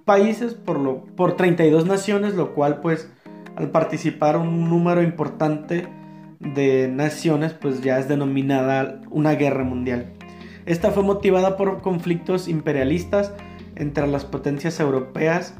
países 0.05 0.55
por, 0.55 0.79
lo, 0.79 1.05
por 1.17 1.37
32 1.37 1.87
naciones, 1.87 2.35
lo 2.35 2.55
cual 2.55 2.81
pues 2.81 3.11
al 3.57 3.71
participar 3.71 4.37
un 4.37 4.69
número 4.69 5.03
importante 5.03 5.87
de 6.41 6.89
naciones 6.89 7.53
pues 7.55 7.81
ya 7.81 7.99
es 7.99 8.09
denominada 8.09 9.01
una 9.11 9.35
guerra 9.35 9.65
mundial. 9.65 10.13
Esta 10.67 10.91
fue 10.91 11.03
motivada 11.03 11.57
por 11.57 11.83
conflictos 11.83 12.49
imperialistas 12.49 13.33
entre 13.77 14.07
las 14.07 14.25
potencias 14.25 14.81
europeas. 14.81 15.55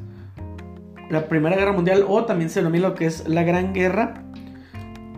La 1.09 1.27
Primera 1.27 1.55
Guerra 1.55 1.73
Mundial 1.73 2.03
o 2.07 2.25
también 2.25 2.49
se 2.49 2.59
denomina 2.61 2.89
lo 2.89 2.95
que 2.95 3.05
es 3.05 3.27
la 3.27 3.43
Gran 3.43 3.73
Guerra, 3.73 4.24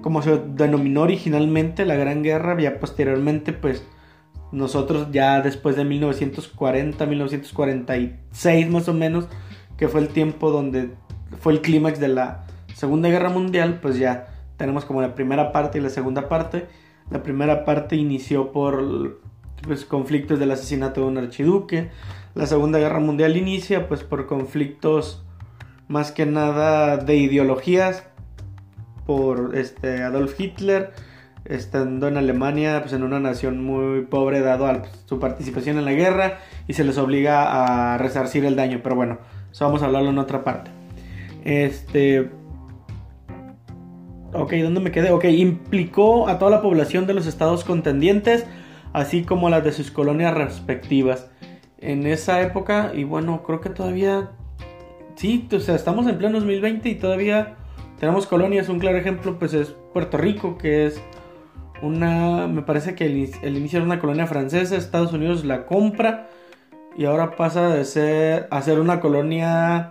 como 0.01 0.22
se 0.22 0.38
denominó 0.38 1.01
originalmente 1.04 1.86
la 1.86 1.96
Gran 1.96 2.24
Guerra, 2.24 2.60
ya 2.60 2.80
posteriormente 2.80 3.54
pues 3.54 3.84
nosotros 4.51 5.10
ya 5.12 5.42
después 5.42 5.75
de 5.75 5.84
1940, 5.84 7.06
1946 7.06 8.70
más 8.70 8.88
o 8.88 8.94
menos, 8.94 9.27
que 9.77 9.88
fue 9.88 10.01
el 10.01 10.10
tiempo 10.10 10.51
donde 10.51 10.92
fue 11.39 11.54
el 11.54 11.62
clímax 11.62 12.00
de 12.00 12.08
la 12.08 12.46
Segunda 12.74 13.10
Guerra 13.10 13.30
Mundial, 13.30 13.80
pues 13.82 13.98
ya 13.98 14.27
tenemos 14.58 14.86
como 14.86 15.01
la 15.01 15.16
primera 15.16 15.51
parte 15.51 15.77
y 15.77 15.82
la 15.82 15.89
segunda 15.89 16.30
parte. 16.30 16.68
La 17.10 17.24
primera 17.24 17.63
parte 17.63 17.96
inició 17.96 18.51
por 18.51 19.20
pues, 19.63 19.86
conflictos 19.86 20.39
del 20.39 20.51
asesinato 20.51 21.01
de 21.01 21.08
un 21.08 21.18
archiduque. 21.18 21.89
La 22.36 22.48
Segunda 22.48 22.80
Guerra 22.80 23.00
Mundial 23.00 23.38
inicia 23.38 23.88
pues 23.88 24.04
por 24.04 24.27
conflictos 24.27 25.24
más 25.88 26.12
que 26.12 26.25
nada 26.25 26.98
de 26.98 27.16
ideologías 27.16 28.04
por 29.08 29.56
este 29.56 30.04
Adolf 30.04 30.40
Hitler 30.40 30.92
estando 31.46 32.08
en 32.08 32.18
Alemania, 32.18 32.82
pues 32.82 32.94
en 32.94 33.04
una 33.04 33.20
nación 33.20 33.64
muy 33.64 34.02
pobre 34.02 34.42
dado 34.42 34.68
a 34.68 34.84
su 35.06 35.20
participación 35.20 35.78
en 35.80 35.86
la 35.86 35.94
guerra 35.94 36.40
y 36.68 36.74
se 36.74 36.84
les 36.84 36.98
obliga 36.98 37.94
a 37.94 37.98
resarcir 37.98 38.46
el 38.46 38.56
daño, 38.56 38.82
pero 38.84 38.96
bueno, 38.96 39.18
eso 39.50 39.66
vamos 39.66 39.82
a 39.82 39.86
hablarlo 39.86 40.10
en 40.10 40.20
otra 40.20 40.44
parte. 40.44 40.70
Este 41.46 42.30
Ok, 44.34 44.54
¿dónde 44.56 44.82
me 44.82 44.92
quedé? 44.92 45.12
Ok, 45.12 45.24
implicó 45.26 46.28
a 46.28 46.38
toda 46.38 46.52
la 46.52 46.62
población 46.62 47.08
de 47.08 47.14
los 47.14 47.28
estados 47.28 47.64
contendientes, 47.64 48.46
así 48.92 49.24
como 49.24 49.50
las 49.50 49.64
de 49.64 49.72
sus 49.72 49.90
colonias 49.90 50.34
respectivas. 50.34 51.30
En 51.80 52.06
esa 52.06 52.42
época, 52.42 52.92
y 52.94 53.04
bueno, 53.04 53.42
creo 53.44 53.62
que 53.62 53.70
todavía... 53.70 54.32
Sí, 55.16 55.48
o 55.52 55.60
sea, 55.60 55.76
estamos 55.76 56.08
en 56.08 56.18
pleno 56.18 56.40
2020 56.40 56.90
y 56.90 56.96
todavía 56.96 57.56
tenemos 58.00 58.27
colonias. 58.27 58.70
Un 58.70 58.80
claro 58.80 58.98
ejemplo, 58.98 59.38
pues 59.38 59.54
es 59.54 59.75
Puerto 59.94 60.18
Rico, 60.18 60.58
que 60.58 60.86
es 60.88 61.01
una, 61.82 62.48
me 62.48 62.62
parece 62.62 62.96
que 62.96 63.06
el, 63.06 63.58
inicio 63.58 63.77
era 63.77 63.86
una 63.86 64.00
colonia 64.00 64.27
francesa, 64.27 64.75
Estados 64.75 65.13
Unidos 65.13 65.46
la 65.46 65.66
compra 65.66 66.30
y 66.98 67.06
ahora 67.06 67.36
pasa 67.36 67.70
de 67.70 67.86
ser 67.86 68.48
a 68.50 68.62
ser 68.62 68.80
una 68.80 69.00
colonia 69.00 69.89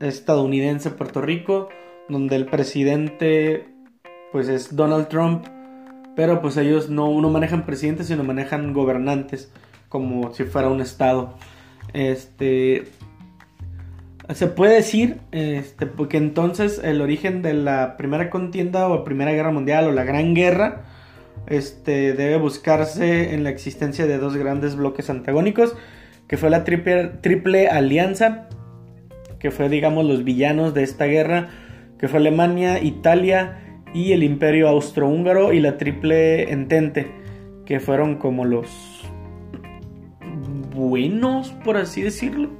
estadounidense 0.00 0.90
Puerto 0.90 1.22
Rico, 1.22 1.70
donde 2.08 2.36
el 2.36 2.46
presidente 2.46 3.66
pues 4.32 4.48
es 4.48 4.76
Donald 4.76 5.08
Trump, 5.08 5.46
pero 6.14 6.42
pues 6.42 6.58
ellos 6.58 6.90
no, 6.90 7.20
no 7.20 7.30
manejan 7.30 7.64
presidentes, 7.64 8.08
sino 8.08 8.22
manejan 8.22 8.74
gobernantes 8.74 9.50
como 9.88 10.34
si 10.34 10.44
fuera 10.44 10.68
un 10.68 10.82
estado. 10.82 11.34
Este 11.94 12.88
se 14.34 14.46
puede 14.48 14.74
decir 14.74 15.18
este, 15.32 15.86
porque 15.86 16.16
entonces 16.16 16.80
el 16.82 17.00
origen 17.00 17.42
de 17.42 17.54
la 17.54 17.96
primera 17.96 18.30
contienda 18.30 18.88
o 18.88 19.04
primera 19.04 19.32
guerra 19.32 19.52
mundial 19.52 19.86
o 19.86 19.92
la 19.92 20.04
gran 20.04 20.34
guerra 20.34 20.84
este, 21.46 22.12
debe 22.12 22.36
buscarse 22.36 23.34
en 23.34 23.44
la 23.44 23.50
existencia 23.50 24.06
de 24.06 24.18
dos 24.18 24.36
grandes 24.36 24.74
bloques 24.76 25.10
antagónicos, 25.10 25.76
que 26.26 26.36
fue 26.36 26.50
la 26.50 26.64
triple, 26.64 27.08
triple 27.20 27.68
alianza, 27.68 28.48
que 29.38 29.50
fue, 29.50 29.68
digamos, 29.68 30.04
los 30.04 30.24
villanos 30.24 30.74
de 30.74 30.82
esta 30.82 31.04
guerra, 31.04 31.50
que 31.98 32.08
fue 32.08 32.18
Alemania, 32.18 32.82
Italia 32.82 33.58
y 33.94 34.12
el 34.12 34.22
imperio 34.22 34.68
austrohúngaro, 34.68 35.52
y 35.52 35.60
la 35.60 35.78
triple 35.78 36.50
entente, 36.50 37.06
que 37.64 37.78
fueron 37.80 38.16
como 38.16 38.44
los 38.44 39.04
buenos, 40.74 41.50
por 41.64 41.76
así 41.76 42.02
decirlo, 42.02 42.50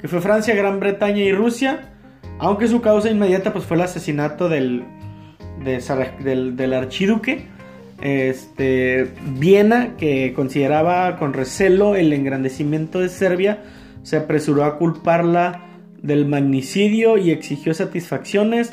que 0.00 0.08
fue 0.08 0.20
Francia, 0.20 0.54
Gran 0.54 0.80
Bretaña 0.80 1.22
y 1.22 1.32
Rusia, 1.32 1.92
aunque 2.38 2.68
su 2.68 2.80
causa 2.80 3.10
inmediata 3.10 3.52
pues, 3.52 3.64
fue 3.64 3.76
el 3.76 3.82
asesinato 3.82 4.48
del, 4.48 4.84
del, 5.62 6.72
archiduque 6.72 7.46
este, 8.00 9.08
Viena, 9.38 9.96
que 9.96 10.32
consideraba 10.34 11.16
con 11.16 11.32
recelo 11.32 11.96
el 11.96 12.12
engrandecimiento 12.12 13.00
de 13.00 13.08
Serbia, 13.08 13.62
se 14.02 14.16
apresuró 14.16 14.64
a 14.64 14.78
culparla 14.78 15.66
del 16.02 16.26
magnicidio 16.26 17.18
y 17.18 17.30
exigió 17.30 17.74
satisfacciones 17.74 18.70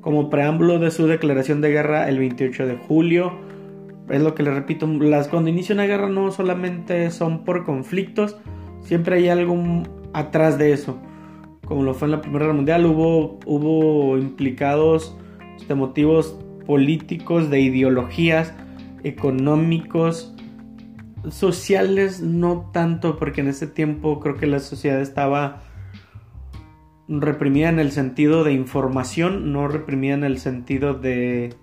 como 0.00 0.30
preámbulo 0.30 0.78
de 0.78 0.90
su 0.90 1.06
declaración 1.06 1.60
de 1.60 1.70
guerra 1.70 2.08
el 2.08 2.18
28 2.18 2.66
de 2.66 2.76
julio. 2.76 3.32
Es 4.08 4.22
lo 4.22 4.34
que 4.34 4.42
le 4.42 4.50
repito, 4.50 4.86
las, 4.86 5.28
cuando 5.28 5.50
inicia 5.50 5.74
una 5.74 5.84
guerra 5.84 6.08
no 6.08 6.30
solamente 6.32 7.10
son 7.10 7.44
por 7.44 7.64
conflictos, 7.64 8.38
siempre 8.82 9.16
hay 9.16 9.28
algo 9.28 9.54
atrás 10.12 10.58
de 10.58 10.72
eso. 10.72 10.98
Como 11.64 11.82
lo 11.82 11.94
fue 11.94 12.06
en 12.06 12.12
la 12.12 12.20
Primera 12.20 12.46
Guerra 12.46 12.56
Mundial, 12.56 12.86
hubo, 12.86 13.38
hubo 13.46 14.18
implicados 14.18 15.16
de 15.38 15.56
este, 15.56 15.74
motivos 15.74 16.36
políticos, 16.66 17.50
de 17.50 17.60
ideologías, 17.60 18.54
económicos 19.02 20.34
sociales 21.28 22.20
no 22.20 22.70
tanto, 22.72 23.18
porque 23.18 23.42
en 23.42 23.48
ese 23.48 23.66
tiempo 23.66 24.20
creo 24.20 24.36
que 24.36 24.46
la 24.46 24.58
sociedad 24.58 25.00
estaba 25.00 25.62
reprimida 27.08 27.68
en 27.68 27.78
el 27.78 27.92
sentido 27.92 28.44
de 28.44 28.52
información, 28.52 29.52
no 29.52 29.68
reprimida 29.68 30.14
en 30.14 30.24
el 30.24 30.38
sentido 30.38 30.94
de... 30.94 31.54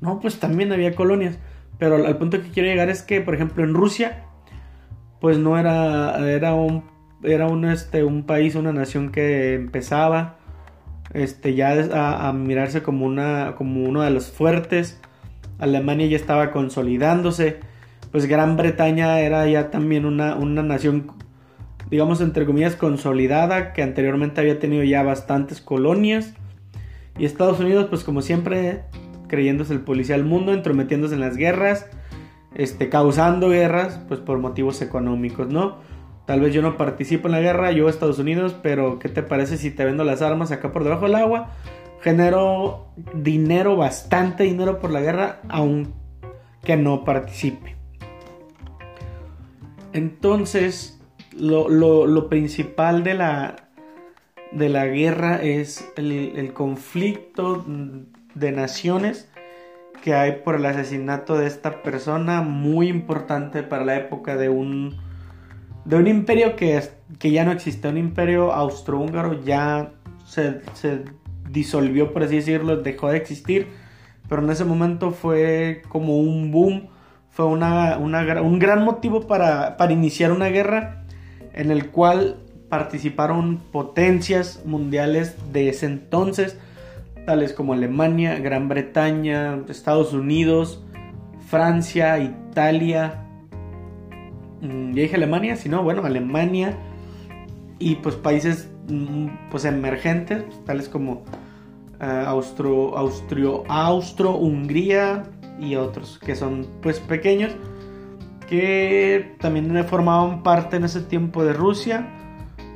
No, 0.00 0.20
pues 0.20 0.38
también 0.38 0.72
había 0.72 0.94
colonias, 0.94 1.38
pero 1.78 1.96
al 1.96 2.18
punto 2.18 2.40
que 2.42 2.48
quiero 2.48 2.68
llegar 2.68 2.88
es 2.88 3.02
que, 3.02 3.20
por 3.20 3.34
ejemplo, 3.34 3.64
en 3.64 3.74
Rusia, 3.74 4.24
pues 5.20 5.38
no 5.38 5.58
era, 5.58 6.30
era 6.30 6.54
un, 6.54 6.84
era 7.24 7.48
un, 7.48 7.64
este, 7.64 8.04
un 8.04 8.24
país, 8.24 8.54
una 8.54 8.72
nación 8.72 9.10
que 9.10 9.54
empezaba 9.54 10.36
este, 11.12 11.54
ya 11.54 12.28
a, 12.28 12.32
mirarse 12.32 12.82
como, 12.82 13.06
una, 13.06 13.54
como 13.56 13.84
uno 13.84 14.02
de 14.02 14.10
los 14.10 14.30
fuertes, 14.30 15.00
Alemania 15.58 16.06
ya 16.06 16.16
estaba 16.16 16.50
consolidándose, 16.50 17.60
pues 18.10 18.26
Gran 18.26 18.56
Bretaña 18.56 19.20
era 19.20 19.46
ya 19.48 19.70
también 19.70 20.04
una, 20.04 20.34
una 20.34 20.62
nación, 20.62 21.12
digamos 21.90 22.20
entre 22.20 22.46
comillas, 22.46 22.76
consolidada, 22.76 23.72
que 23.72 23.82
anteriormente 23.82 24.40
había 24.40 24.58
tenido 24.58 24.82
ya 24.82 25.02
bastantes 25.02 25.60
colonias. 25.60 26.34
Y 27.16 27.26
Estados 27.26 27.60
Unidos, 27.60 27.86
pues 27.88 28.02
como 28.02 28.20
siempre, 28.20 28.82
creyéndose 29.28 29.72
el 29.72 29.80
policía 29.80 30.16
del 30.16 30.24
mundo, 30.24 30.52
entrometiéndose 30.52 31.14
en 31.14 31.20
las 31.20 31.36
guerras, 31.36 31.86
este, 32.56 32.88
causando 32.88 33.50
guerras, 33.50 34.00
pues 34.08 34.18
por 34.18 34.38
motivos 34.38 34.82
económicos, 34.82 35.48
¿no? 35.48 35.78
Tal 36.26 36.40
vez 36.40 36.54
yo 36.54 36.62
no 36.62 36.76
participo 36.76 37.28
en 37.28 37.32
la 37.32 37.40
guerra, 37.40 37.72
yo 37.72 37.88
Estados 37.88 38.18
Unidos, 38.18 38.56
pero 38.62 38.98
¿qué 38.98 39.08
te 39.08 39.22
parece 39.22 39.58
si 39.58 39.70
te 39.70 39.84
vendo 39.84 40.04
las 40.04 40.22
armas 40.22 40.52
acá 40.52 40.72
por 40.72 40.84
debajo 40.84 41.04
del 41.04 41.16
agua? 41.16 41.50
Genero 42.00 42.86
dinero, 43.14 43.76
bastante 43.76 44.44
dinero 44.44 44.78
por 44.78 44.90
la 44.90 45.00
guerra, 45.00 45.40
aunque 45.48 46.76
no 46.78 47.04
participe. 47.04 47.76
Entonces, 49.92 51.00
lo, 51.36 52.28
principal 52.28 53.04
de 53.04 53.14
la, 53.14 53.68
de 54.50 54.68
la 54.68 54.86
guerra 54.86 55.42
es 55.42 55.92
el, 55.96 56.52
conflicto 56.54 57.64
de 58.34 58.52
naciones 58.52 59.30
que 60.02 60.14
hay 60.14 60.40
por 60.44 60.56
el 60.56 60.66
asesinato 60.66 61.36
de 61.36 61.46
esta 61.46 61.82
persona 61.82 62.42
muy 62.42 62.88
importante 62.88 63.62
para 63.62 63.84
la 63.84 63.96
época 63.96 64.36
de 64.36 64.48
un 64.48 65.03
de 65.84 65.96
un 65.96 66.06
imperio 66.06 66.56
que, 66.56 66.82
que 67.18 67.30
ya 67.30 67.44
no 67.44 67.52
existe, 67.52 67.88
un 67.88 67.98
imperio 67.98 68.52
austrohúngaro 68.52 69.44
ya 69.44 69.92
se, 70.26 70.60
se, 70.74 71.04
disolvió, 71.50 72.12
por 72.12 72.22
así 72.24 72.36
decirlo, 72.36 72.78
dejó 72.78 73.10
de 73.10 73.18
existir, 73.18 73.68
pero 74.28 74.42
en 74.42 74.50
ese 74.50 74.64
momento 74.64 75.12
fue 75.12 75.82
como 75.88 76.18
un 76.18 76.50
boom 76.50 76.88
fue 77.34 77.46
una, 77.46 77.98
un 77.98 78.58
gran 78.60 78.84
motivo 78.84 79.26
para, 79.26 79.76
iniciar 79.90 80.30
una 80.30 80.46
guerra 80.46 81.02
en 81.52 81.72
el 81.72 81.90
cual 81.90 82.36
participaron 82.68 83.56
potencias 83.72 84.62
mundiales 84.64 85.34
de 85.52 85.68
ese 85.68 85.86
entonces, 85.86 86.56
tales 87.26 87.52
como 87.52 87.72
Alemania, 87.72 88.38
Gran 88.38 88.68
Bretaña, 88.68 89.58
Estados 89.68 90.12
Unidos, 90.12 90.84
Francia, 91.48 92.20
Italia, 92.20 93.23
ya 94.64 95.02
dije 95.02 95.16
Alemania, 95.16 95.56
si 95.56 95.68
no, 95.68 95.82
bueno, 95.82 96.04
Alemania 96.04 96.76
y 97.78 97.96
pues 97.96 98.14
países 98.16 98.70
mm, 98.88 99.26
pues 99.50 99.64
emergentes, 99.64 100.44
tales 100.64 100.88
como 100.88 101.24
uh, 102.00 102.26
Austro, 102.26 102.96
Austro-Hungría, 103.68 105.24
y 105.60 105.76
otros 105.76 106.18
que 106.18 106.34
son 106.34 106.66
pues 106.82 107.00
pequeños 107.00 107.52
que 108.48 109.36
también 109.40 109.84
formaban 109.84 110.42
parte 110.42 110.76
en 110.76 110.84
ese 110.84 111.00
tiempo 111.00 111.44
de 111.44 111.52
Rusia. 111.54 112.06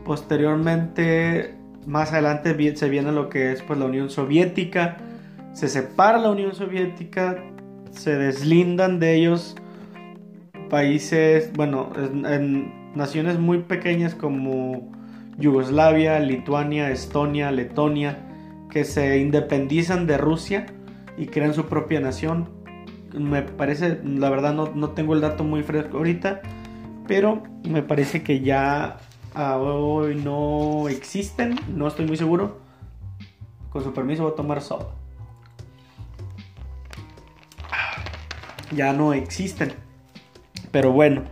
Posteriormente, 0.05 1.55
más 1.87 2.13
adelante 2.13 2.77
se 2.77 2.89
viene 2.89 3.13
lo 3.13 3.29
que 3.29 3.53
es 3.53 3.63
pues 3.63 3.79
la 3.79 3.85
Unión 3.85 4.09
Soviética. 4.09 4.97
Se 5.53 5.69
separa 5.69 6.19
la 6.19 6.31
Unión 6.31 6.55
Soviética, 6.55 7.45
se 7.91 8.17
deslindan 8.17 8.99
de 8.99 9.17
ellos 9.17 9.57
países, 10.69 11.53
bueno, 11.55 11.93
en 11.97 12.95
naciones 12.95 13.39
muy 13.39 13.59
pequeñas 13.59 14.15
como 14.15 14.93
Yugoslavia, 15.39 16.19
Lituania, 16.21 16.91
Estonia, 16.91 17.51
Letonia, 17.51 18.19
que 18.71 18.85
se 18.85 19.19
independizan 19.19 20.07
de 20.07 20.19
Rusia 20.19 20.67
y 21.17 21.27
crean 21.27 21.55
su 21.55 21.67
propia 21.67 22.01
nación 22.01 22.59
me 23.15 23.43
parece, 23.43 24.01
la 24.05 24.31
verdad 24.31 24.55
no, 24.55 24.91
tengo 24.91 25.15
el 25.15 25.21
dato 25.21 25.45
muy 25.45 25.63
fresco 25.63 25.99
ahorita, 25.99 26.43
pero 27.07 27.43
me 27.69 27.83
parece 27.83 28.23
que 28.23 28.41
ya 28.41 28.99
hoy 29.35 30.15
no 30.17 30.89
existen, 30.89 31.59
no 31.69 31.89
estoy 31.89 32.07
muy 32.07 32.17
seguro. 32.17 32.59
Con 33.71 33.85
su 33.85 33.93
permiso 33.93 34.23
voy 34.25 34.33
a 34.33 34.35
tomar 34.35 34.61
soda. 34.63 34.87
Ya 38.73 38.93
no 38.93 39.13
existen. 39.13 39.73
Pero 40.79 40.93
bueno, 40.93 41.25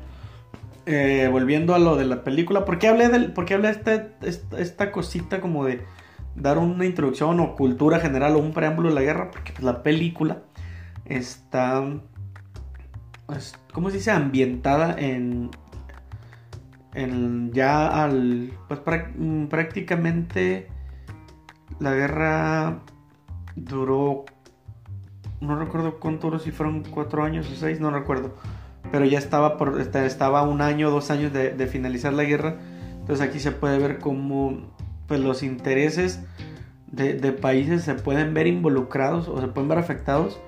eh, 0.86 1.28
volviendo 1.30 1.76
a 1.76 1.78
lo 1.78 1.94
de 1.94 2.04
la 2.04 2.24
película, 2.24 2.64
¿por 2.64 2.80
qué 2.80 2.88
hablé, 2.88 3.08
del, 3.08 3.32
por 3.32 3.46
de 3.46 3.70
esta, 3.70 4.08
esta, 4.58 4.90
cosita 4.90 5.40
como 5.40 5.64
de 5.64 5.84
dar 6.34 6.58
una 6.58 6.84
introducción 6.84 7.38
o 7.38 7.54
cultura 7.54 8.00
general 8.00 8.34
o 8.34 8.40
un 8.40 8.52
preámbulo 8.52 8.88
de 8.88 8.96
la 8.96 9.02
guerra? 9.02 9.30
Porque 9.30 9.52
pues, 9.52 9.62
la 9.62 9.84
película 9.84 10.42
está, 11.04 11.80
pues, 13.26 13.54
¿cómo 13.72 13.90
se 13.90 13.98
dice? 13.98 14.10
Ambientada 14.10 14.96
en, 14.98 15.50
en 16.94 17.52
ya 17.52 18.02
al, 18.02 18.50
pues 18.66 18.80
mm, 19.16 19.44
prácticamente 19.44 20.66
la 21.78 21.94
guerra 21.94 22.80
duró, 23.54 24.24
no 25.40 25.56
recuerdo 25.56 26.00
cuánto 26.00 26.26
duró, 26.26 26.40
si 26.40 26.50
fueron 26.50 26.82
cuatro 26.82 27.22
años 27.22 27.48
o 27.48 27.54
seis, 27.54 27.78
no 27.78 27.92
recuerdo, 27.92 28.34
pero 28.90 29.04
ya 29.04 29.18
estaba 29.18 29.56
por, 29.56 29.80
estaba 29.80 30.42
un 30.42 30.60
año, 30.60 30.90
dos 30.90 31.10
años 31.10 31.32
de, 31.32 31.66
finalizar 31.66 32.12
la 32.12 32.24
guerra, 32.24 32.56
entonces 33.00 33.26
aquí 33.26 33.40
se 33.40 33.52
puede 33.52 33.78
ver 33.78 33.98
cómo 33.98 34.72
pues 35.06 35.20
los 35.20 35.42
intereses 35.42 36.24
de, 36.90 37.14
de, 37.14 37.32
países 37.32 37.82
se 37.82 37.94
pueden 37.94 38.34
ver 38.34 38.46
involucrados 38.46 39.28
o 39.28 39.40
se 39.40 39.48
pueden 39.48 39.68
ver 39.68 39.78
afectados 39.78 40.40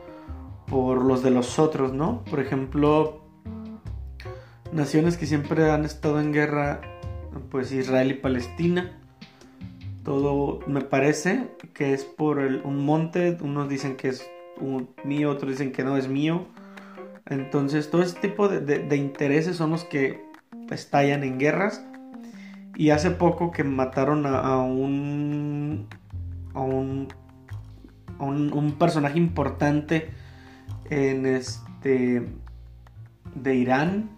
por 0.66 1.04
los 1.04 1.22
de 1.22 1.30
los 1.30 1.58
otros, 1.58 1.92
¿no? 1.92 2.24
Por 2.24 2.40
ejemplo, 2.40 3.22
naciones 4.72 5.16
que 5.16 5.26
siempre 5.26 5.70
han 5.70 5.84
estado 5.84 6.20
en 6.20 6.32
guerra, 6.32 6.80
pues 7.50 7.72
Israel 7.72 8.10
y 8.10 8.14
Palestina. 8.14 8.98
Todo 10.04 10.60
me 10.66 10.80
parece 10.80 11.48
que 11.74 11.92
es 11.92 12.04
por 12.04 12.38
un 12.38 12.84
monte, 12.84 13.36
unos 13.40 13.68
dicen 13.68 13.96
que 13.96 14.08
es 14.08 14.28
mío, 15.04 15.30
otros 15.30 15.52
dicen 15.52 15.72
que 15.72 15.84
no 15.84 15.96
es 15.96 16.08
mío. 16.08 16.46
Entonces, 17.28 17.90
todo 17.90 18.02
este 18.02 18.28
tipo 18.28 18.48
de, 18.48 18.96
intereses 18.96 19.56
son 19.56 19.70
los 19.70 19.84
que 19.84 20.24
estallan 20.70 21.24
en 21.24 21.38
guerras. 21.38 21.84
Y 22.76 22.90
hace 22.90 23.10
poco 23.10 23.50
que 23.50 23.64
mataron 23.64 24.24
a, 24.26 24.58
un, 24.58 25.88
a 26.54 26.60
un, 26.60 27.08
a 28.18 28.24
un 28.24 28.76
personaje 28.78 29.18
importante 29.18 30.10
en 30.90 31.26
este 31.26 32.24
de 33.34 33.54
Irán, 33.54 34.10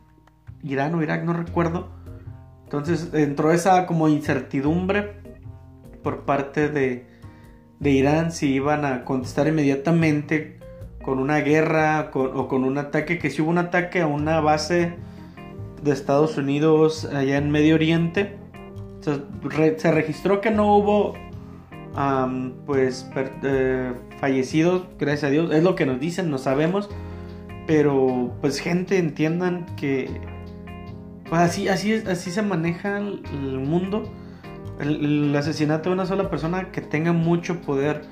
Irán 0.62 0.94
o 0.94 1.03
Irak, 1.03 1.25
no 1.25 1.33
recuerdo. 1.33 1.88
Entonces 2.64 3.12
entró 3.14 3.53
esa 3.53 3.87
como 3.87 4.09
incertidumbre 4.09 5.20
por 6.03 6.25
parte 6.25 6.68
de, 6.68 7.07
de 7.81 7.90
Irán 7.90 8.33
si 8.33 8.53
iban 8.53 8.85
a 8.85 9.05
contestar 9.05 9.49
inmediatamente 9.49 10.60
con 11.11 11.18
una 11.18 11.40
guerra 11.40 12.12
o 12.14 12.46
con 12.46 12.62
un 12.62 12.79
ataque, 12.79 13.18
que 13.18 13.31
si 13.31 13.42
hubo 13.42 13.51
un 13.51 13.59
ataque 13.59 14.01
a 14.01 14.07
una 14.07 14.38
base 14.38 14.94
de 15.83 15.90
Estados 15.90 16.38
Unidos 16.38 17.05
allá 17.05 17.37
en 17.37 17.51
Medio 17.51 17.75
Oriente. 17.75 18.38
se 19.01 19.90
registró 19.90 20.40
que 20.40 20.53
no 20.53 20.77
hubo 20.77 21.14
pues 22.64 23.11
eh, 23.42 23.92
fallecidos, 24.20 24.85
gracias 25.01 25.25
a 25.25 25.31
Dios, 25.31 25.53
es 25.53 25.64
lo 25.64 25.75
que 25.75 25.85
nos 25.85 25.99
dicen, 25.99 26.31
no 26.31 26.38
sabemos, 26.38 26.88
pero 27.66 28.33
pues 28.40 28.61
gente 28.61 28.96
entiendan 28.99 29.66
que 29.75 30.09
pues 31.29 31.40
así, 31.40 31.66
así, 31.66 31.92
así 32.07 32.31
se 32.31 32.42
maneja 32.42 32.99
el, 32.99 33.59
mundo, 33.59 34.05
el, 34.79 35.35
asesinato 35.35 35.88
de 35.88 35.94
una 35.94 36.07
sola 36.07 36.31
persona 36.31 36.70
que 36.70 36.81
tenga 36.81 37.12
mucho 37.12 37.62
poder 37.62 38.03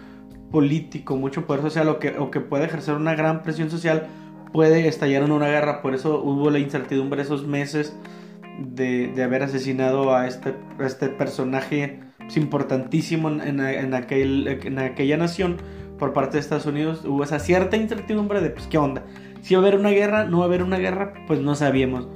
político, 0.50 1.16
mucho 1.16 1.46
poder 1.46 1.62
social 1.62 1.88
o 1.88 1.98
que, 1.98 2.40
pueda 2.40 2.64
ejercer 2.64 2.94
una 2.94 3.14
gran 3.14 3.42
presión 3.42 3.70
social, 3.70 4.06
puede 4.52 4.88
estallar 4.88 5.22
en 5.22 5.32
una 5.32 5.48
guerra, 5.48 5.82
por 5.82 5.94
eso 5.94 6.22
hubo 6.22 6.50
la 6.50 6.58
incertidumbre 6.58 7.22
esos 7.22 7.46
meses 7.46 7.96
de, 8.58 9.08
de 9.08 9.22
haber 9.22 9.42
asesinado 9.42 10.14
a 10.14 10.26
este, 10.26 10.54
a 10.78 10.86
este 10.86 11.08
personaje 11.08 12.00
importantísimo 12.36 13.30
en, 13.30 13.94
aquel, 13.94 14.46
en 14.48 14.78
aquella 14.78 15.16
nación 15.16 15.56
por 15.98 16.12
parte 16.12 16.34
de 16.34 16.40
Estados 16.40 16.66
Unidos 16.66 17.04
hubo 17.04 17.24
esa 17.24 17.38
cierta 17.38 17.76
incertidumbre 17.76 18.40
de, 18.40 18.50
pues, 18.50 18.66
¿qué 18.66 18.78
onda? 18.78 19.04
Si 19.40 19.54
va 19.54 19.62
a 19.62 19.66
haber 19.66 19.78
una 19.78 19.90
guerra, 19.90 20.24
no 20.24 20.38
va 20.38 20.44
a 20.44 20.46
haber 20.46 20.62
una 20.62 20.78
guerra, 20.78 21.14
pues 21.26 21.40
no 21.40 21.54
sabíamos. 21.54 22.08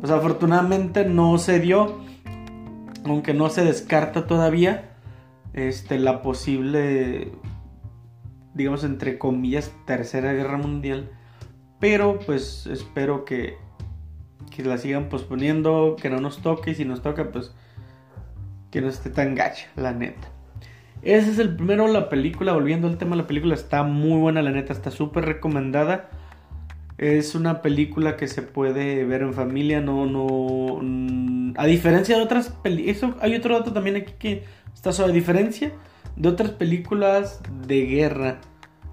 Pues 0.00 0.10
afortunadamente 0.10 1.04
no 1.04 1.38
se 1.38 1.60
dio, 1.60 2.00
aunque 3.04 3.34
no 3.34 3.48
se 3.50 3.64
descarta 3.64 4.26
todavía 4.26 4.96
este, 5.54 5.98
la 5.98 6.22
posible, 6.22 7.32
digamos, 8.54 8.84
entre 8.84 9.18
comillas, 9.18 9.72
tercera 9.86 10.32
guerra 10.32 10.58
mundial. 10.58 11.10
Pero 11.80 12.18
pues 12.20 12.66
espero 12.66 13.24
que, 13.24 13.56
que 14.54 14.62
la 14.62 14.78
sigan 14.78 15.08
posponiendo, 15.08 15.96
que 16.00 16.10
no 16.10 16.20
nos 16.20 16.38
toque 16.42 16.72
y 16.72 16.74
si 16.74 16.84
nos 16.84 17.02
toca, 17.02 17.30
pues 17.32 17.54
que 18.70 18.80
no 18.80 18.88
esté 18.88 19.10
tan 19.10 19.34
gacha, 19.34 19.68
la 19.76 19.92
neta. 19.92 20.28
Ese 21.02 21.32
es 21.32 21.38
el 21.38 21.56
primero, 21.56 21.88
la 21.88 22.08
película, 22.08 22.52
volviendo 22.52 22.86
al 22.86 22.96
tema, 22.96 23.16
la 23.16 23.26
película 23.26 23.54
está 23.54 23.82
muy 23.82 24.20
buena, 24.20 24.40
la 24.40 24.52
neta, 24.52 24.72
está 24.72 24.90
súper 24.90 25.24
recomendada. 25.24 26.08
Es 26.96 27.34
una 27.34 27.60
película 27.60 28.16
que 28.16 28.28
se 28.28 28.42
puede 28.42 29.04
ver 29.04 29.22
en 29.22 29.34
familia, 29.34 29.80
no, 29.80 30.06
no... 30.06 30.80
A 31.56 31.66
diferencia 31.66 32.16
de 32.16 32.22
otras 32.22 32.50
películas... 32.50 33.16
Hay 33.20 33.34
otro 33.34 33.58
dato 33.58 33.72
también 33.72 33.96
aquí 33.96 34.12
que 34.18 34.44
está 34.72 34.92
sobre 34.92 35.12
diferencia 35.12 35.72
de 36.16 36.28
otras 36.28 36.50
películas 36.50 37.40
de 37.66 37.86
guerra. 37.86 38.40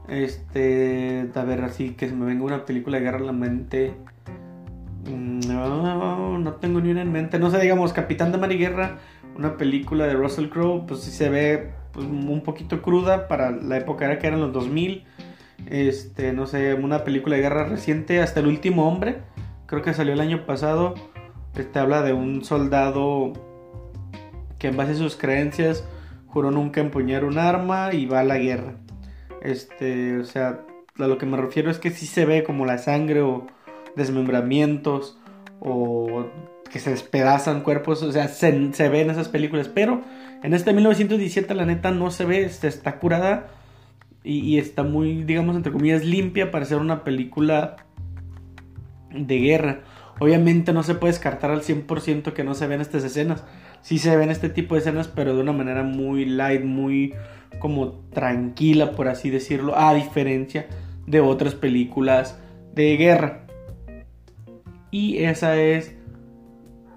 Este... 0.08 1.30
A 1.36 1.44
ver, 1.44 1.62
así 1.62 1.92
que 1.92 2.10
se 2.10 2.16
me 2.16 2.26
venga 2.26 2.44
una 2.44 2.66
película 2.66 2.98
de 2.98 3.04
guerra 3.04 3.20
a 3.20 3.24
la 3.24 3.34
mente... 3.34 3.94
Mm, 5.06 5.40
no, 5.48 6.38
no 6.38 6.54
tengo 6.54 6.82
ni 6.82 6.92
una 6.92 7.02
en 7.02 7.12
mente. 7.12 7.40
No 7.40 7.50
sé, 7.50 7.60
digamos, 7.60 7.94
Capitán 7.94 8.32
de 8.32 8.38
Mar 8.38 8.52
y 8.52 8.58
Guerra, 8.58 8.98
una 9.36 9.58
película 9.58 10.06
de 10.06 10.14
Russell 10.14 10.50
Crowe, 10.50 10.86
pues 10.88 11.02
sí 11.02 11.12
se 11.12 11.30
ve 11.30 11.72
pues, 11.94 12.06
un 12.06 12.42
poquito 12.44 12.82
cruda 12.82 13.28
para 13.28 13.52
la 13.52 13.78
época 13.78 14.06
era 14.06 14.20
que 14.20 14.28
eran 14.28 14.42
los 14.42 14.52
2000 14.52 15.06
este, 15.68 16.34
no 16.34 16.48
sé, 16.48 16.74
una 16.74 17.04
película 17.04 17.36
de 17.36 17.42
guerra 17.42 17.66
reciente, 17.66 18.22
hasta 18.22 18.40
el 18.40 18.48
último 18.48 18.88
hombre, 18.88 19.18
creo 19.66 19.82
que 19.82 19.94
salió 19.94 20.14
el 20.14 20.20
año 20.20 20.46
pasado, 20.46 20.96
este 21.56 21.80
habla 21.80 22.02
de 22.02 22.14
un 22.14 22.44
soldado 22.44 23.34
que 24.58 24.68
en 24.68 24.78
base 24.78 24.94
a 24.94 24.96
sus 24.96 25.16
creencias 25.16 25.84
juró 26.30 26.52
nunca 26.52 26.82
empuñar 26.82 27.26
un 27.26 27.38
arma 27.38 27.94
y 27.94 28.06
va 28.06 28.22
a 28.22 28.24
la 28.24 28.38
guerra. 28.38 28.76
Este, 29.42 30.18
o 30.18 30.24
sea, 30.24 30.62
a 30.98 31.08
lo 31.08 31.18
que 31.18 31.26
me 31.26 31.38
refiero 31.38 31.70
es 31.70 31.80
que 31.80 31.92
sí 31.92 32.06
se 32.06 32.26
ve 32.26 32.44
como 32.44 32.66
la 32.66 32.78
sangre 32.78 33.22
o 33.22 33.48
desmembramientos 33.96 35.18
o 35.60 36.26
que 36.72 36.80
se 36.80 36.92
despedazan 36.92 37.62
cuerpos, 37.62 38.04
o 38.04 38.12
sea, 38.12 38.28
se, 38.28 38.74
se 38.74 38.90
ve 38.90 39.02
en 39.02 39.10
esas 39.10 39.28
películas, 39.28 39.68
pero 39.68 40.02
en 40.44 40.54
este 40.54 40.72
1917 40.72 41.54
la 41.56 41.66
neta 41.66 41.92
no 41.92 42.12
se 42.12 42.26
ve, 42.26 42.48
se 42.50 42.68
está 42.68 43.00
curada 43.00 43.48
y, 44.24 44.58
está 44.58 44.84
muy, 44.84 45.24
digamos, 45.24 45.56
entre 45.56 45.72
comillas, 45.72 46.04
limpia 46.04 46.52
para 46.52 46.66
ser 46.66 46.78
una 46.78 47.04
película 47.04 47.78
de 49.12 49.40
guerra. 49.40 49.80
Obviamente 50.20 50.74
no 50.74 50.84
se 50.84 50.96
puede 50.96 51.14
descartar 51.14 51.52
al 51.52 51.62
100% 51.62 52.34
que 52.34 52.44
no 52.44 52.54
se 52.54 52.68
ven 52.68 52.82
estas 52.82 53.04
escenas. 53.04 53.44
Sí 53.82 53.98
se 53.98 54.16
ven 54.16 54.30
este 54.30 54.50
tipo 54.50 54.76
de 54.76 54.82
escenas, 54.82 55.08
pero 55.08 55.36
de 55.36 55.42
una 55.42 55.54
manera 55.54 55.84
muy 55.84 56.26
light, 56.26 56.64
muy 56.64 57.14
como 57.60 57.92
tranquila, 58.12 58.92
por 58.92 59.08
así 59.08 59.30
decirlo, 59.30 59.78
a 59.78 59.94
diferencia 59.94 60.68
de 61.08 61.20
otras 61.22 61.56
películas 61.56 62.40
de 62.74 62.98
guerra. 62.98 63.46
Y 64.92 65.24
esa 65.24 65.58
es 65.58 65.96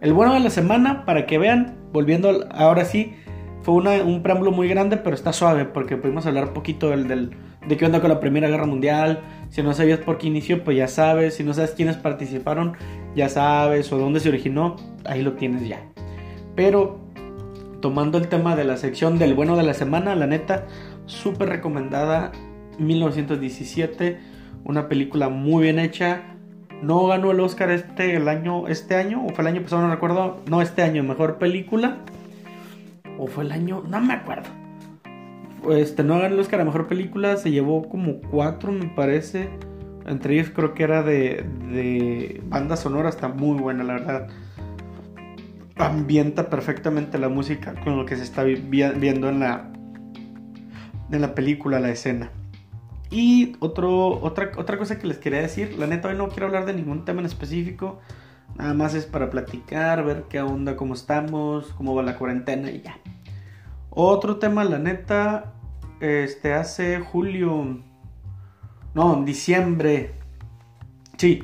el 0.01 0.13
bueno 0.13 0.35
de 0.35 0.41
la 0.41 0.51
semana 0.51 1.05
para 1.05 1.27
que 1.27 1.39
vean, 1.39 1.77
volviendo 1.93 2.47
ahora 2.51 2.85
sí 2.85 3.15
fue 3.63 3.75
un 3.75 4.23
preámbulo 4.23 4.51
muy 4.51 4.67
grande, 4.67 4.97
pero 4.97 5.15
está 5.15 5.33
suave 5.33 5.65
porque 5.65 5.97
pudimos 5.97 6.27
hablar 6.27 6.49
un 6.49 6.55
poquito 6.55 6.91
del, 6.91 7.31
de 7.67 7.77
qué 7.77 7.87
onda 7.87 8.01
con 8.01 8.11
la 8.11 8.19
Primera 8.19 8.49
Guerra 8.49 8.67
Mundial. 8.67 9.21
Si 9.51 9.63
no 9.63 9.73
sabías 9.73 10.01
por 10.01 10.19
qué 10.19 10.27
inició, 10.27 10.65
pues 10.65 10.77
ya 10.77 10.89
sabes. 10.89 11.35
Si 11.35 11.45
no 11.45 11.55
sabes 11.55 11.71
quiénes 11.71 11.97
participaron, 11.97 12.77
ya 13.15 13.29
sabes. 13.29 13.93
O 13.93 13.99
dónde 13.99 14.19
se 14.19 14.31
originó, 14.31 14.77
ahí 15.05 15.23
lo 15.23 15.35
tienes 15.35 15.69
ya. 15.69 15.92
Pero 16.55 17.01
tomando 17.81 18.19
el 18.19 18.29
tema 18.29 18.57
de 18.57 18.65
la 18.65 18.77
sección 18.77 19.19
del 19.19 19.35
bueno 19.35 19.57
de 19.57 19.63
la 19.63 19.75
semana, 19.75 20.15
la 20.15 20.27
neta, 20.27 20.67
súper 21.07 21.49
recomendada. 21.49 22.33
1917, 22.79 24.19
una 24.65 24.89
película 24.89 25.29
muy 25.29 25.65
bien 25.65 25.79
hecha. 25.79 26.23
No 26.83 27.07
ganó 27.07 27.31
el 27.31 27.41
Oscar 27.41 27.71
este 27.71 28.17
año, 28.17 28.67
este 28.67 28.97
año, 28.97 29.25
o 29.25 29.29
fue 29.31 29.43
el 29.43 29.49
año 29.49 29.63
pasado, 29.63 29.83
no 29.83 29.91
recuerdo. 29.91 30.41
No, 30.49 30.63
este 30.63 30.83
año, 30.83 31.03
mejor 31.03 31.39
película 31.39 31.99
o 33.19 33.27
fue 33.27 33.45
el 33.45 33.53
año, 33.53 33.83
no 33.89 34.01
me 34.01 34.15
acuerdo. 34.15 34.49
Este, 35.71 36.03
no 36.03 36.19
ganó 36.19 36.35
el 36.35 36.41
Oscar 36.41 36.61
a 36.61 36.65
Mejor 36.65 36.89
Película, 36.89 37.37
se 37.37 37.51
llevó 37.51 37.89
como 37.89 38.21
cuatro 38.21 38.73
me 38.73 38.87
parece. 38.87 39.49
Entre 40.07 40.35
ellos 40.35 40.51
creo 40.53 40.75
que 40.75 40.83
era 40.83 41.05
de, 41.05 41.47
de 41.71 42.41
banda 42.47 42.77
sonora, 42.77 43.09
está 43.09 43.29
muy 43.29 43.59
buena 43.59 43.85
la 43.85 43.93
verdad. 43.93 44.29
Ambienta 45.87 46.49
perfectamente 46.49 47.19
la 47.19 47.29
música 47.29 47.75
con 47.83 47.97
lo 47.97 48.07
que 48.07 48.17
se 48.17 48.23
está 48.23 48.43
viendo 48.45 49.29
en 49.29 49.41
la, 49.41 49.71
en 51.11 51.21
la 51.21 51.35
película, 51.35 51.81
la 51.81 51.91
escena. 51.91 52.31
Y 53.11 53.57
otro, 53.61 54.21
otra, 54.23 54.53
otra 54.57 54.79
cosa 54.79 54.99
que 54.99 55.07
les 55.07 55.19
quería 55.19 55.41
decir, 55.41 55.77
la 55.79 55.87
neta 55.87 56.09
hoy 56.09 56.17
no 56.17 56.29
quiero 56.29 56.47
hablar 56.47 56.65
de 56.65 56.73
ningún 56.73 57.05
tema 57.05 57.21
en 57.21 57.27
específico. 57.27 58.01
Nada 58.57 58.75
más 58.75 58.95
es 58.95 59.07
para 59.07 59.31
platicar, 59.31 60.05
ver 60.05 60.25
qué 60.29 60.41
onda, 60.41 60.77
cómo 60.77 60.95
estamos, 60.95 61.73
cómo 61.77 61.95
va 61.95 62.03
la 62.03 62.17
cuarentena 62.17 62.71
y 62.71 62.83
ya. 62.83 62.99
Otro 63.91 64.37
tema, 64.37 64.65
la 64.65 64.79
neta, 64.79 65.53
este 66.01 66.55
hace 66.55 67.01
julio, 67.01 67.83
no, 68.95 69.15
en 69.15 69.25
diciembre. 69.25 70.15
Sí, 71.19 71.43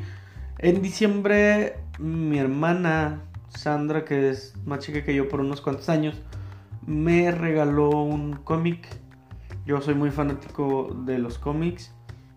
en 0.59 0.81
diciembre 0.83 1.77
mi 1.99 2.39
hermana 2.39 3.23
Sandra, 3.59 4.05
que 4.05 4.31
es 4.31 4.55
más 4.65 4.79
chica 4.81 5.05
que 5.05 5.15
yo 5.15 5.29
por 5.29 5.41
unos 5.41 5.61
cuantos 5.61 5.89
años, 5.89 6.15
me 6.87 7.31
regaló 7.31 7.91
un 7.91 8.35
cómic. 8.37 8.89
Yo 9.67 9.81
soy 9.81 9.95
muy 9.95 10.11
fanático 10.11 10.97
de 11.05 11.19
los 11.19 11.39
cómics, 11.39 11.93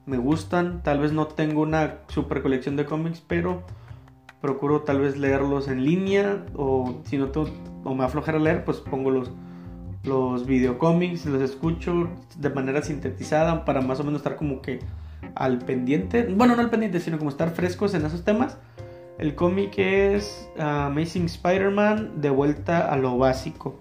me 0.05 0.17
gustan. 0.17 0.83
Tal 0.83 0.99
vez 0.99 1.13
no 1.13 1.27
tengo 1.27 1.61
una 1.61 1.99
super 2.07 2.41
colección 2.41 2.75
de 2.75 2.85
cómics, 2.85 3.23
pero 3.25 3.63
procuro 4.41 4.81
tal 4.81 4.99
vez 4.99 5.17
leerlos 5.17 5.67
en 5.67 5.85
línea 5.85 6.43
o 6.55 7.01
si 7.05 7.17
no 7.17 7.29
tengo, 7.29 7.49
o 7.83 7.93
me 7.93 8.07
leer, 8.39 8.65
pues 8.65 8.77
pongo 8.77 9.11
los, 9.11 9.31
los 10.03 10.47
videocómics, 10.47 11.25
los 11.27 11.41
escucho 11.41 12.09
de 12.37 12.49
manera 12.49 12.81
sintetizada 12.81 13.63
para 13.63 13.81
más 13.81 13.99
o 13.99 14.03
menos 14.03 14.19
estar 14.19 14.35
como 14.35 14.61
que 14.61 14.79
al 15.35 15.59
pendiente, 15.59 16.23
bueno, 16.35 16.55
no 16.55 16.61
al 16.61 16.71
pendiente, 16.71 16.99
sino 16.99 17.19
como 17.19 17.29
estar 17.29 17.51
frescos 17.51 17.93
en 17.93 18.05
esos 18.05 18.23
temas. 18.23 18.57
El 19.17 19.35
cómic 19.35 19.77
es 19.77 20.49
ah, 20.57 20.87
Amazing 20.87 21.25
Spider-Man 21.25 22.21
de 22.21 22.29
vuelta 22.29 22.91
a 22.91 22.97
lo 22.97 23.17
básico. 23.17 23.79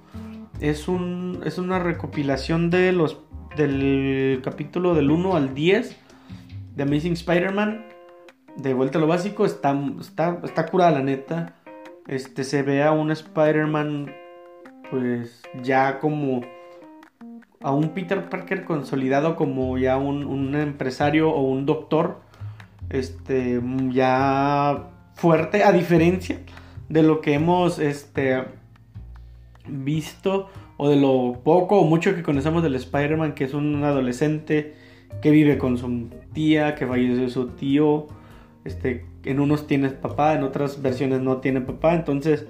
Es, 0.60 0.88
un, 0.88 1.40
es 1.44 1.58
una 1.58 1.78
recopilación 1.78 2.70
de 2.70 2.92
los, 2.92 3.18
del 3.56 4.40
capítulo 4.44 4.94
del 4.94 5.10
1 5.10 5.36
al 5.36 5.54
10 5.54 5.96
de 6.76 6.82
Amazing 6.82 7.14
Spider-Man 7.14 7.86
de 8.56 8.74
vuelta 8.74 8.98
a 8.98 9.00
lo 9.00 9.06
básico, 9.06 9.46
está, 9.46 9.78
está, 10.00 10.40
está 10.44 10.66
curada 10.66 10.90
la 10.90 11.02
neta. 11.02 11.54
Este, 12.06 12.44
se 12.44 12.62
ve 12.62 12.82
a 12.82 12.92
un 12.92 13.10
Spider-Man, 13.10 14.12
pues 14.90 15.42
ya 15.62 15.98
como 15.98 16.42
a 17.62 17.72
un 17.72 17.90
Peter 17.90 18.28
Parker 18.28 18.64
consolidado 18.64 19.36
como 19.36 19.76
ya 19.78 19.96
un, 19.96 20.24
un, 20.24 20.54
empresario 20.54 21.30
o 21.30 21.42
un 21.42 21.66
doctor, 21.66 22.20
este, 22.88 23.60
ya 23.90 24.90
fuerte, 25.20 25.62
a 25.64 25.72
diferencia 25.72 26.38
de 26.88 27.02
lo 27.02 27.20
que 27.20 27.34
hemos, 27.34 27.78
este, 27.78 28.42
visto 29.68 30.48
o 30.78 30.88
de 30.88 30.96
lo 30.96 31.40
poco 31.44 31.78
o 31.78 31.84
mucho 31.84 32.14
que 32.14 32.22
conocemos 32.22 32.62
del 32.62 32.74
Spider-Man, 32.74 33.34
que 33.34 33.44
es 33.44 33.52
un 33.52 33.84
adolescente 33.84 34.74
que 35.20 35.30
vive 35.30 35.58
con 35.58 35.76
su 35.76 36.08
tía, 36.32 36.74
que 36.74 36.86
falleció 36.86 37.28
su 37.28 37.48
tío, 37.48 38.06
este, 38.64 39.04
en 39.24 39.40
unos 39.40 39.66
tienes 39.66 39.92
papá, 39.92 40.32
en 40.34 40.42
otras 40.42 40.80
versiones 40.80 41.20
no 41.20 41.36
tiene 41.36 41.60
papá. 41.60 41.94
Entonces 41.94 42.46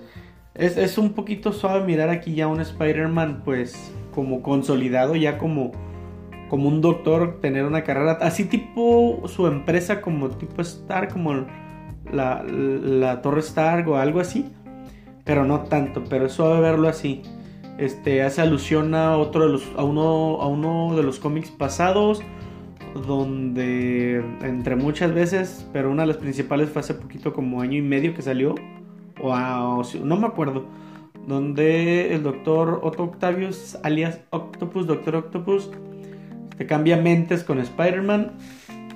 es, 0.55 0.97
un 0.97 1.13
poquito 1.15 1.53
suave 1.53 1.85
mirar 1.85 2.09
aquí 2.09 2.35
ya 2.35 2.47
un 2.47 2.61
Spider-Man 2.61 3.43
pues 3.45 3.93
como 4.15 4.43
consolidado, 4.43 5.17
ya 5.17 5.39
como, 5.39 5.73
como 6.49 6.69
un 6.69 6.81
doctor, 6.81 7.41
tener 7.41 7.65
una 7.65 7.83
carrera 7.83 8.19
así 8.21 8.45
tipo 8.45 9.23
su 9.27 9.49
empresa 9.49 10.01
como 10.01 10.29
tipo 10.29 10.63
Star, 10.63 11.09
como 11.09 11.47
la, 12.13 12.43
la 12.45 13.23
Torre 13.23 13.41
Stark 13.41 13.89
o 13.89 13.97
algo 13.97 14.21
así. 14.21 14.53
Pero 15.25 15.45
no 15.45 15.61
tanto, 15.61 16.05
pero 16.09 16.27
es 16.27 16.33
suave 16.33 16.61
verlo 16.61 16.89
así. 16.89 17.23
Este 17.79 18.23
hace 18.23 18.43
alusión 18.43 18.95
a 18.95 19.17
otro 19.17 19.47
de 19.47 19.53
los, 19.53 19.67
a 19.77 19.85
uno, 19.85 20.41
a 20.41 20.49
uno 20.49 20.97
de 20.97 21.03
los 21.03 21.19
cómics 21.19 21.51
pasados 21.51 22.23
donde 22.95 24.25
entre 24.43 24.77
muchas 24.77 25.15
veces, 25.15 25.67
pero 25.73 25.91
una 25.91 26.03
de 26.03 26.09
las 26.09 26.17
principales 26.17 26.71
fue 26.71 26.81
hace 26.81 26.95
poquito 26.95 27.33
como 27.33 27.61
año 27.61 27.79
y 27.79 27.83
medio 27.83 28.15
que 28.15 28.23
salió, 28.23 28.55
o, 29.23 29.83
no 30.03 30.17
me 30.17 30.27
acuerdo, 30.27 30.65
donde 31.27 32.15
el 32.15 32.23
doctor 32.23 32.81
Otto 32.83 33.05
Octavius, 33.05 33.79
alias 33.83 34.21
Octopus, 34.31 34.87
Doctor 34.87 35.17
Octopus, 35.17 35.71
Te 36.57 36.67
cambia 36.67 36.99
mentes 36.99 37.43
con 37.43 37.59
Spider-Man. 37.59 38.33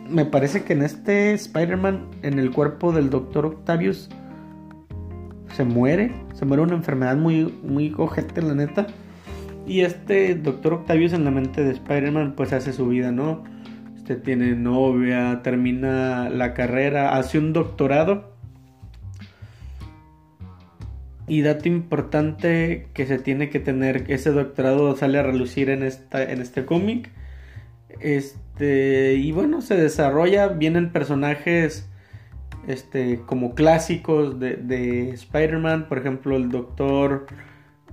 Me 0.09 0.25
parece 0.27 0.65
que 0.65 0.75
en 0.75 0.83
este 0.83 1.33
Spider-Man, 1.33 2.09
en 2.23 2.39
el 2.39 2.51
cuerpo 2.51 2.93
del 2.93 3.11
Doctor 3.11 3.47
Octavius, 3.47 4.11
se 5.55 5.65
muere. 5.65 6.13
Se 6.35 6.45
muere 6.45 6.63
una 6.63 6.75
enfermedad 6.75 7.17
muy, 7.17 7.53
muy 7.63 7.91
cojete, 7.91 8.43
la 8.43 8.55
neta. 8.55 8.87
Y 9.67 9.81
este 9.81 10.35
Doctor 10.35 10.75
Octavius 10.75 11.13
en 11.13 11.25
la 11.25 11.31
mente 11.31 11.65
de 11.65 11.73
Spider-Man, 11.73 12.35
pues 12.37 12.53
hace 12.53 12.73
su 12.73 12.89
vida, 12.89 13.13
¿no? 13.13 13.45
Este 13.97 14.17
tiene 14.17 14.55
novia, 14.55 15.41
termina 15.43 16.29
la 16.29 16.53
carrera, 16.53 17.17
hace 17.17 17.39
un 17.39 17.55
doctorado. 17.55 18.35
Y 21.27 21.41
dato 21.41 21.69
importante 21.69 22.89
que 22.93 23.07
se 23.07 23.19
tiene 23.19 23.49
que 23.49 23.61
tener, 23.61 24.05
ese 24.09 24.31
doctorado 24.31 24.95
sale 24.95 25.19
a 25.19 25.23
relucir 25.23 25.71
en, 25.71 25.83
esta, 25.83 26.23
en 26.23 26.43
este 26.43 26.67
cómic. 26.67 27.11
Este, 28.01 28.44
y 28.61 29.33
bueno, 29.33 29.61
se 29.61 29.77
desarrolla, 29.77 30.49
vienen 30.49 30.93
personajes 30.93 31.89
este, 32.67 33.21
como 33.27 33.55
clásicos 33.55 34.39
de, 34.39 35.11
Spider-Man, 35.11 35.89
por 35.89 35.99
ejemplo, 35.99 36.37
el 36.37 36.51
doctor... 36.51 37.27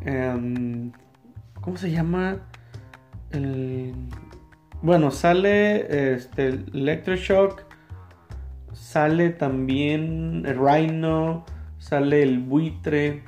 Em, 0.05 0.91
¿Cómo 1.61 1.77
se 1.77 1.91
llama? 1.91 2.39
bueno, 4.81 5.11
sale 5.11 6.15
este, 6.15 6.47
Electroshock, 6.47 7.63
sale 8.73 9.29
también 9.29 10.43
el 10.45 10.57
Rhino, 10.57 11.45
sale 11.77 12.23
el 12.23 12.39
buitre, 12.39 13.23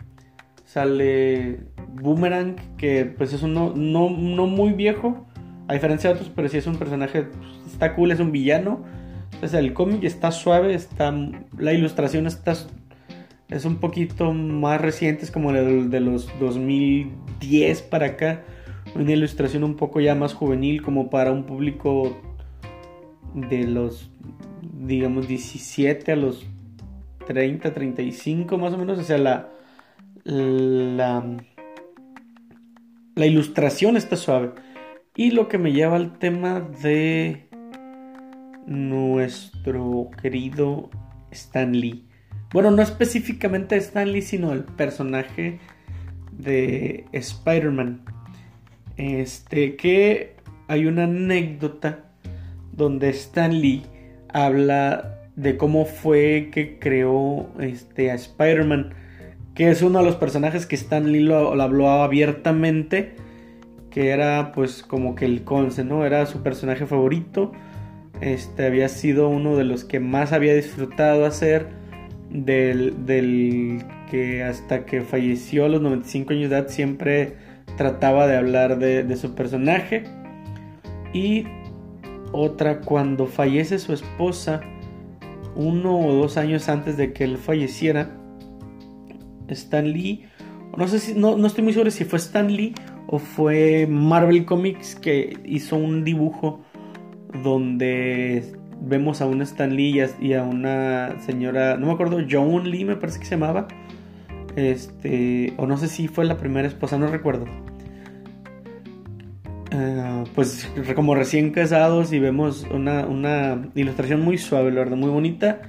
sale 0.66 1.60
Boomerang, 1.94 2.56
que 2.78 3.06
pues 3.06 3.34
es 3.34 3.44
uno 3.44 3.72
no, 3.76 4.10
no 4.10 4.48
muy 4.48 4.74
viejo, 4.74 5.28
a 5.74 5.76
diferencia 5.76 6.12
de 6.12 6.14
otros, 6.18 6.32
pero 6.36 6.48
sí 6.50 6.58
es 6.58 6.68
un 6.68 6.76
personaje, 6.76 7.24
pues, 7.24 7.74
está 7.74 7.96
cool, 7.96 8.12
es 8.12 8.20
un 8.20 8.32
villano. 8.32 8.84
Entonces 9.34 9.60
el 9.60 9.74
cómic 9.74 10.04
está 10.04 10.32
suave, 10.32 10.76
está, 10.76 11.12
la 11.58 11.74
ilustración 11.74 12.28
está, 12.28 12.54
es 13.50 13.66
un 13.66 13.78
poquito 13.78 14.34
más 14.34 14.80
reciente, 14.80 15.26
es 15.26 15.32
como 15.32 15.52
de, 15.52 15.88
de 15.88 16.00
los 16.00 16.30
2010 16.40 17.82
para 17.82 18.06
acá. 18.06 18.44
Una 18.94 19.14
ilustración 19.14 19.64
un 19.64 19.76
poco 19.76 20.00
ya 20.00 20.14
más 20.14 20.36
juvenil, 20.36 20.84
como 20.84 21.10
para 21.10 21.32
un 21.32 21.46
público 21.46 22.22
de 23.34 23.64
los, 23.64 24.12
digamos, 24.62 25.28
17 25.28 26.12
a 26.12 26.16
los 26.16 26.46
30, 27.26 27.74
35 27.74 28.60
más 28.60 28.74
o 28.74 28.78
menos. 28.78 29.00
O 29.00 29.04
sea, 29.04 29.18
la, 29.18 29.50
la, 30.24 31.26
la 33.16 33.26
ilustración 33.26 33.98
está 33.98 34.18
suave. 34.18 34.52
Y 35.16 35.30
lo 35.32 35.48
que 35.48 35.60
me 35.60 35.72
lleva 35.72 35.96
al 35.96 36.18
tema 36.18 36.60
de 36.60 37.48
nuestro 38.66 40.10
querido 40.20 40.90
Stan 41.30 41.72
Lee. 41.72 42.08
Bueno, 42.52 42.72
no 42.72 42.82
específicamente 42.82 43.76
Stan 43.78 44.12
Lee, 44.12 44.24
sino 44.24 44.54
el 44.54 44.64
personaje 44.64 45.60
de 46.32 47.06
Spider-Man. 47.12 48.02
Este, 48.98 49.76
que 49.76 50.36
hay 50.68 50.88
una 50.88 51.04
anécdota 51.04 52.06
donde 52.72 53.10
Stan 53.10 53.60
Lee 53.60 53.84
habla 54.30 55.20
de 55.36 55.58
cómo 55.58 55.86
fue 55.86 56.50
que 56.52 56.80
creó 56.80 57.50
este, 57.60 58.10
a 58.10 58.16
Spider-Man, 58.16 58.94
que 59.54 59.70
es 59.70 59.84
uno 59.84 60.00
de 60.00 60.06
los 60.06 60.16
personajes 60.16 60.66
que 60.66 60.76
Stan 60.76 61.12
Lee 61.12 61.20
lo, 61.20 61.62
habló 61.62 61.90
abiertamente 61.90 63.16
que 63.94 64.10
era 64.10 64.52
pues 64.54 64.82
como 64.82 65.14
que 65.14 65.26
el 65.26 65.44
Conce, 65.44 65.84
¿no? 65.84 66.04
Era 66.04 66.26
su 66.26 66.42
personaje 66.42 66.88
favorito. 66.88 67.52
Este 68.22 68.66
había 68.66 68.90
sido 68.90 69.30
uno 69.30 69.56
de 69.56 69.66
los 69.66 69.84
que 69.84 70.00
más 70.00 70.34
había 70.34 70.56
disfrutado 70.56 71.26
hacer. 71.26 71.68
Del, 72.32 73.06
del 73.06 73.86
que 74.10 74.44
hasta 74.44 74.86
que 74.86 75.02
falleció 75.02 75.66
a 75.66 75.70
los 75.70 75.80
95 75.84 76.34
años 76.34 76.50
de 76.50 76.58
edad 76.58 76.68
siempre 76.70 77.36
trataba 77.78 78.26
de 78.26 78.36
hablar 78.36 78.80
de, 78.80 79.16
su 79.16 79.36
personaje. 79.36 80.06
Y 81.14 81.46
otra, 82.32 82.82
cuando 82.82 83.28
fallece 83.28 83.78
su 83.78 83.94
esposa, 83.94 84.62
uno 85.56 86.00
o 86.00 86.14
dos 86.14 86.38
años 86.38 86.68
antes 86.68 86.98
de 86.98 87.14
que 87.14 87.26
él 87.26 87.38
falleciera, 87.38 88.10
Stan 89.50 89.88
Lee, 89.88 90.26
no 90.76 90.88
sé 90.88 90.98
si, 90.98 91.14
no, 91.14 91.38
no 91.38 91.46
estoy 91.46 91.64
muy 91.64 91.74
seguro 91.74 91.92
si 91.92 92.06
fue 92.06 92.18
Stan 92.18 92.52
Lee 92.52 92.74
o 93.08 93.20
fue 93.20 93.88
Marvel 93.90 94.46
Comics 94.46 94.96
que 94.96 95.38
hizo 95.46 95.76
un 95.76 96.04
dibujo 96.04 96.62
donde 97.44 98.54
vemos 98.82 99.22
a 99.22 99.26
un 99.26 99.42
Stan 99.42 99.76
Lee 99.76 100.04
y 100.20 100.34
a, 100.34 100.44
una 100.44 101.20
señora, 101.22 101.78
no 101.78 101.88
me 101.88 101.94
acuerdo, 101.94 102.20
Joan 102.30 102.70
Lee 102.70 102.86
me 102.86 102.96
parece 102.96 103.20
que 103.20 103.26
se 103.26 103.32
llamaba. 103.32 103.68
Este, 104.56 105.54
o 105.58 105.66
no 105.66 105.78
sé 105.78 105.88
si 105.88 106.08
fue 106.08 106.26
la 106.26 106.38
primera 106.38 106.68
esposa, 106.68 106.98
no 106.98 107.08
recuerdo. 107.08 107.46
Ah, 109.72 110.24
pues 110.36 110.70
como 110.96 111.16
recién 111.16 111.52
casados 111.52 112.14
y 112.14 112.20
vemos 112.20 112.68
una, 112.72 113.08
una, 113.08 113.70
ilustración 113.74 114.22
muy 114.22 114.38
suave, 114.38 114.72
la 114.72 114.82
verdad, 114.82 114.98
muy 114.98 115.10
bonita, 115.10 115.62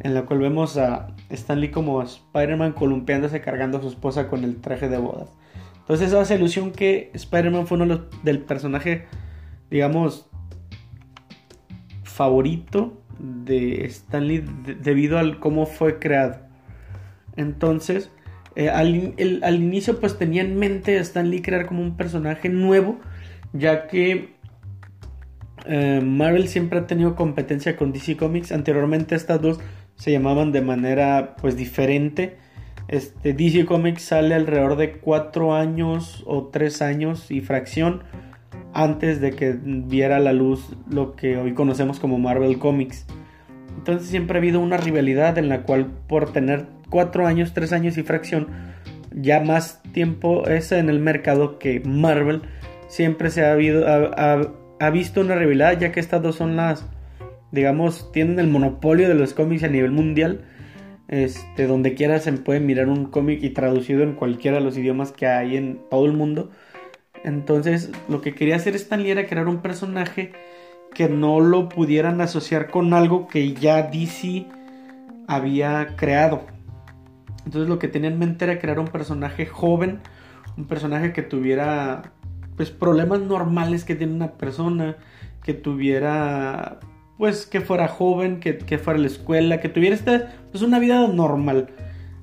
en 0.00 0.14
la 0.14 0.22
cual 0.22 0.38
vemos 0.38 0.76
a 0.76 1.08
Stan 1.30 1.60
Lee 1.60 1.70
como 1.70 2.00
Spider-Man 2.00 2.74
columpiándose 2.74 3.40
cargando 3.40 3.78
a 3.78 3.82
su 3.82 3.88
esposa 3.88 4.28
con 4.28 4.44
el 4.44 4.60
traje 4.60 4.88
de 4.88 4.98
bodas. 4.98 5.30
Entonces 5.90 6.10
eso 6.10 6.20
hace 6.20 6.36
ilusión 6.36 6.70
que 6.70 7.10
Spider-Man 7.14 7.66
fue 7.66 7.76
uno 7.76 8.06
del 8.22 8.38
personaje, 8.38 9.06
digamos, 9.72 10.30
favorito 12.04 13.02
de 13.18 13.86
Stan 13.86 14.24
Lee 14.24 14.44
debido 14.80 15.18
al 15.18 15.40
cómo 15.40 15.66
fue 15.66 15.98
creado. 15.98 16.42
Entonces, 17.34 18.08
eh, 18.54 18.68
al, 18.68 19.16
al, 19.42 19.56
inicio 19.56 19.98
pues 19.98 20.16
tenía 20.16 20.42
en 20.42 20.60
mente 20.60 20.96
a 20.96 21.00
Stan 21.00 21.28
Lee 21.28 21.42
crear 21.42 21.66
como 21.66 21.82
un 21.82 21.96
personaje 21.96 22.48
nuevo, 22.48 23.00
ya 23.52 23.88
que 23.88 24.34
eh, 25.66 26.00
Marvel 26.04 26.46
siempre 26.46 26.78
ha 26.78 26.86
tenido 26.86 27.16
competencia 27.16 27.76
con 27.76 27.90
DC 27.90 28.16
Comics. 28.16 28.52
Anteriormente 28.52 29.16
estas 29.16 29.42
dos 29.42 29.58
se 29.96 30.12
llamaban 30.12 30.52
de 30.52 30.60
manera 30.60 31.34
pues 31.40 31.56
diferente 31.56 32.38
este, 32.90 33.34
DC 33.34 33.66
Comics 33.66 34.02
sale 34.02 34.34
alrededor 34.34 34.76
de 34.76 34.94
4 34.94 35.54
años 35.54 36.24
o 36.26 36.48
3 36.48 36.82
años 36.82 37.30
y 37.30 37.40
fracción 37.40 38.02
antes 38.72 39.20
de 39.20 39.30
que 39.30 39.56
viera 39.62 40.18
la 40.18 40.32
luz 40.32 40.76
lo 40.90 41.14
que 41.14 41.36
hoy 41.36 41.54
conocemos 41.54 42.00
como 42.00 42.18
Marvel 42.18 42.58
Comics. 42.58 43.06
Entonces 43.78 44.08
siempre 44.08 44.36
ha 44.36 44.40
habido 44.40 44.58
una 44.58 44.76
rivalidad 44.76 45.38
en 45.38 45.48
la 45.48 45.62
cual 45.62 45.86
por 46.08 46.32
tener 46.32 46.66
4 46.90 47.28
años, 47.28 47.54
3 47.54 47.72
años 47.72 47.96
y 47.96 48.02
fracción, 48.02 48.48
ya 49.12 49.38
más 49.38 49.80
tiempo 49.92 50.48
es 50.48 50.72
en 50.72 50.88
el 50.88 50.98
mercado 50.98 51.60
que 51.60 51.80
Marvel, 51.84 52.42
siempre 52.88 53.30
se 53.30 53.44
ha, 53.44 53.52
habido, 53.52 53.86
ha 53.86 54.90
visto 54.90 55.20
una 55.20 55.36
rivalidad 55.36 55.78
ya 55.78 55.92
que 55.92 56.00
estas 56.00 56.22
dos 56.22 56.34
son 56.34 56.56
las, 56.56 56.84
digamos, 57.52 58.10
tienen 58.10 58.40
el 58.40 58.48
monopolio 58.48 59.08
de 59.08 59.14
los 59.14 59.32
cómics 59.32 59.62
a 59.62 59.68
nivel 59.68 59.92
mundial 59.92 60.40
este, 61.10 61.66
donde 61.66 61.94
quiera 61.94 62.20
se 62.20 62.32
puede 62.34 62.60
mirar 62.60 62.88
un 62.88 63.06
cómic 63.06 63.42
y 63.42 63.50
traducido 63.50 64.04
en 64.04 64.14
cualquiera 64.14 64.58
de 64.58 64.64
los 64.64 64.78
idiomas 64.78 65.10
que 65.10 65.26
hay 65.26 65.56
en 65.56 65.80
todo 65.90 66.06
el 66.06 66.12
mundo. 66.12 66.50
Entonces, 67.24 67.90
lo 68.08 68.20
que 68.20 68.32
quería 68.32 68.56
hacer 68.56 68.76
Stan 68.76 69.02
Lee 69.02 69.10
era 69.10 69.26
crear 69.26 69.48
un 69.48 69.60
personaje 69.60 70.32
que 70.94 71.08
no 71.08 71.40
lo 71.40 71.68
pudieran 71.68 72.20
asociar 72.20 72.70
con 72.70 72.94
algo 72.94 73.26
que 73.26 73.54
ya 73.54 73.82
DC 73.82 74.46
había 75.26 75.96
creado. 75.96 76.46
Entonces, 77.44 77.68
lo 77.68 77.80
que 77.80 77.88
tenía 77.88 78.10
en 78.10 78.18
mente 78.18 78.44
era 78.44 78.60
crear 78.60 78.78
un 78.78 78.88
personaje 78.88 79.46
joven, 79.46 79.98
un 80.56 80.66
personaje 80.66 81.12
que 81.12 81.22
tuviera 81.22 82.12
pues 82.56 82.70
problemas 82.70 83.20
normales 83.20 83.84
que 83.84 83.96
tiene 83.96 84.14
una 84.14 84.32
persona, 84.34 84.96
que 85.42 85.54
tuviera 85.54 86.78
pues 87.20 87.44
que 87.44 87.60
fuera 87.60 87.86
joven, 87.86 88.40
que, 88.40 88.78
fuera 88.78 88.98
a 88.98 89.02
la 89.02 89.06
escuela, 89.06 89.60
que 89.60 89.68
tuviera 89.68 89.94
esta, 89.94 90.32
pues 90.50 90.62
una 90.62 90.78
vida 90.78 91.06
normal. 91.06 91.68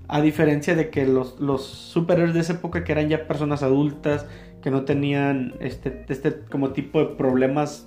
A 0.08 0.22
diferencia 0.22 0.74
de 0.74 0.90
que 0.90 1.06
los, 1.06 1.40
los 1.40 1.68
superhéroes 1.68 2.34
de 2.34 2.40
esa 2.40 2.54
época 2.54 2.84
que 2.84 2.94
eran 2.94 3.08
ya 3.08 3.28
personas 3.28 3.62
adultas, 3.62 4.26
que 4.60 4.72
no 4.72 4.86
tenían 4.86 5.54
este, 5.60 6.04
este 6.10 6.40
como 6.50 6.72
tipo 6.72 6.98
de 6.98 7.06
problemas 7.14 7.86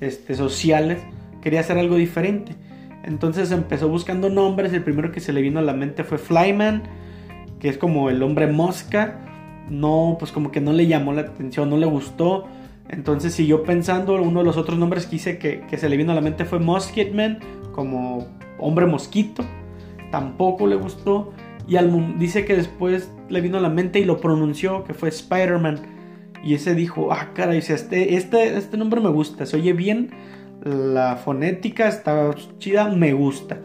este, 0.00 0.36
sociales, 0.36 1.02
quería 1.42 1.58
hacer 1.58 1.76
algo 1.76 1.96
diferente. 1.96 2.54
Entonces 3.02 3.50
empezó 3.50 3.88
buscando 3.88 4.30
nombres, 4.30 4.72
el 4.72 4.84
primero 4.84 5.10
que 5.10 5.18
se 5.18 5.32
le 5.32 5.42
vino 5.42 5.58
a 5.58 5.62
la 5.62 5.72
mente 5.72 6.04
fue 6.04 6.18
Flyman, 6.18 6.84
que 7.58 7.68
es 7.68 7.78
como 7.78 8.10
el 8.10 8.22
hombre 8.22 8.46
mosca. 8.46 9.18
No, 9.68 10.14
pues 10.20 10.30
como 10.30 10.52
que 10.52 10.60
no 10.60 10.72
le 10.72 10.86
llamó 10.86 11.14
la 11.14 11.22
atención, 11.22 11.68
no 11.68 11.78
le 11.78 11.86
gustó. 11.86 12.46
Entonces 12.88 13.32
siguió 13.32 13.62
pensando, 13.62 14.20
uno 14.20 14.40
de 14.40 14.44
los 14.44 14.56
otros 14.56 14.78
nombres 14.78 15.06
que 15.06 15.16
hice 15.16 15.38
que, 15.38 15.76
se 15.76 15.88
le 15.88 15.96
vino 15.96 16.12
a 16.12 16.14
la 16.14 16.20
mente 16.20 16.44
fue 16.44 16.58
Musketman, 16.58 17.38
como 17.72 18.26
hombre 18.58 18.86
mosquito. 18.86 19.44
Tampoco 20.10 20.66
le 20.66 20.76
gustó. 20.76 21.32
Y 21.66 21.76
al, 21.76 22.18
dice 22.18 22.44
que 22.44 22.56
después 22.56 23.10
le 23.28 23.40
vino 23.40 23.58
a 23.58 23.60
la 23.60 23.70
mente 23.70 23.98
y 23.98 24.04
lo 24.04 24.20
pronunció, 24.20 24.84
que 24.84 24.94
fue 24.94 25.08
Spider-Man. 25.08 25.80
Y 26.44 26.54
ese 26.54 26.74
dijo, 26.74 27.12
ah, 27.12 27.30
caray, 27.34 27.58
este, 27.58 28.16
este, 28.16 28.56
este 28.56 28.76
nombre 28.76 29.00
me 29.00 29.08
gusta, 29.08 29.46
se 29.46 29.56
oye 29.56 29.72
bien, 29.72 30.10
la 30.64 31.16
fonética 31.16 31.88
está 31.88 32.30
chida, 32.58 32.88
me 32.88 33.12
gusta. 33.12 33.58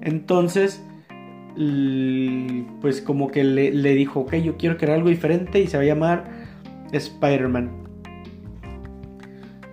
Entonces, 0.00 0.84
pues 2.80 3.02
como 3.02 3.30
que 3.30 3.44
le, 3.44 3.72
le, 3.72 3.94
dijo, 3.94 4.20
ok, 4.20 4.34
yo 4.36 4.56
quiero 4.56 4.78
crear 4.78 4.96
algo 4.96 5.08
diferente 5.08 5.60
y 5.60 5.66
se 5.66 5.76
va 5.76 5.82
a 5.82 5.86
llamar 5.86 6.24
Spider-Man. 6.92 7.81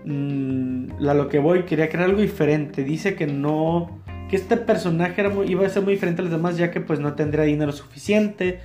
Mm, 0.05 1.07
a 1.07 1.13
lo 1.13 1.27
que 1.27 1.39
voy, 1.39 1.63
quería 1.63 1.89
crear 1.89 2.05
algo 2.05 2.21
diferente. 2.21 2.83
Dice 2.83 3.15
que 3.15 3.27
no, 3.27 4.01
que 4.29 4.35
este 4.35 4.57
personaje 4.57 5.21
era 5.21 5.33
iba 5.45 5.65
a 5.65 5.69
ser 5.69 5.83
muy 5.83 5.93
diferente 5.93 6.21
a 6.21 6.25
los 6.25 6.31
demás 6.31 6.57
ya 6.57 6.71
que 6.71 6.81
pues 6.81 6.99
no 6.99 7.13
tendría 7.13 7.43
dinero 7.45 7.71
suficiente, 7.71 8.59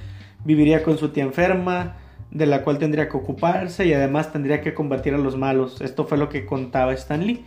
viviría 0.44 0.82
con 0.82 0.98
su 0.98 1.10
tía 1.10 1.24
enferma, 1.24 1.96
de 2.30 2.46
la 2.46 2.62
cual 2.62 2.78
tendría 2.78 3.08
que 3.08 3.16
ocuparse 3.16 3.86
y 3.86 3.92
además 3.92 4.32
tendría 4.32 4.60
que 4.60 4.74
combatir 4.74 5.14
a 5.14 5.18
los 5.18 5.36
malos. 5.36 5.80
Esto 5.80 6.04
fue 6.04 6.18
lo 6.18 6.28
que 6.28 6.46
contaba 6.46 6.92
Stan 6.94 7.24
Lee. 7.24 7.44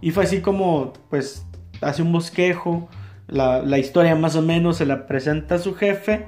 Y 0.00 0.10
fue 0.10 0.24
así 0.24 0.40
como 0.40 0.92
pues 1.08 1.46
hace 1.80 2.02
un 2.02 2.12
bosquejo 2.12 2.88
la, 3.26 3.78
historia 3.78 4.14
más 4.14 4.36
o 4.36 4.42
menos 4.42 4.76
se 4.78 4.86
la 4.86 5.06
presenta 5.06 5.56
a 5.56 5.58
su 5.58 5.74
jefe. 5.74 6.26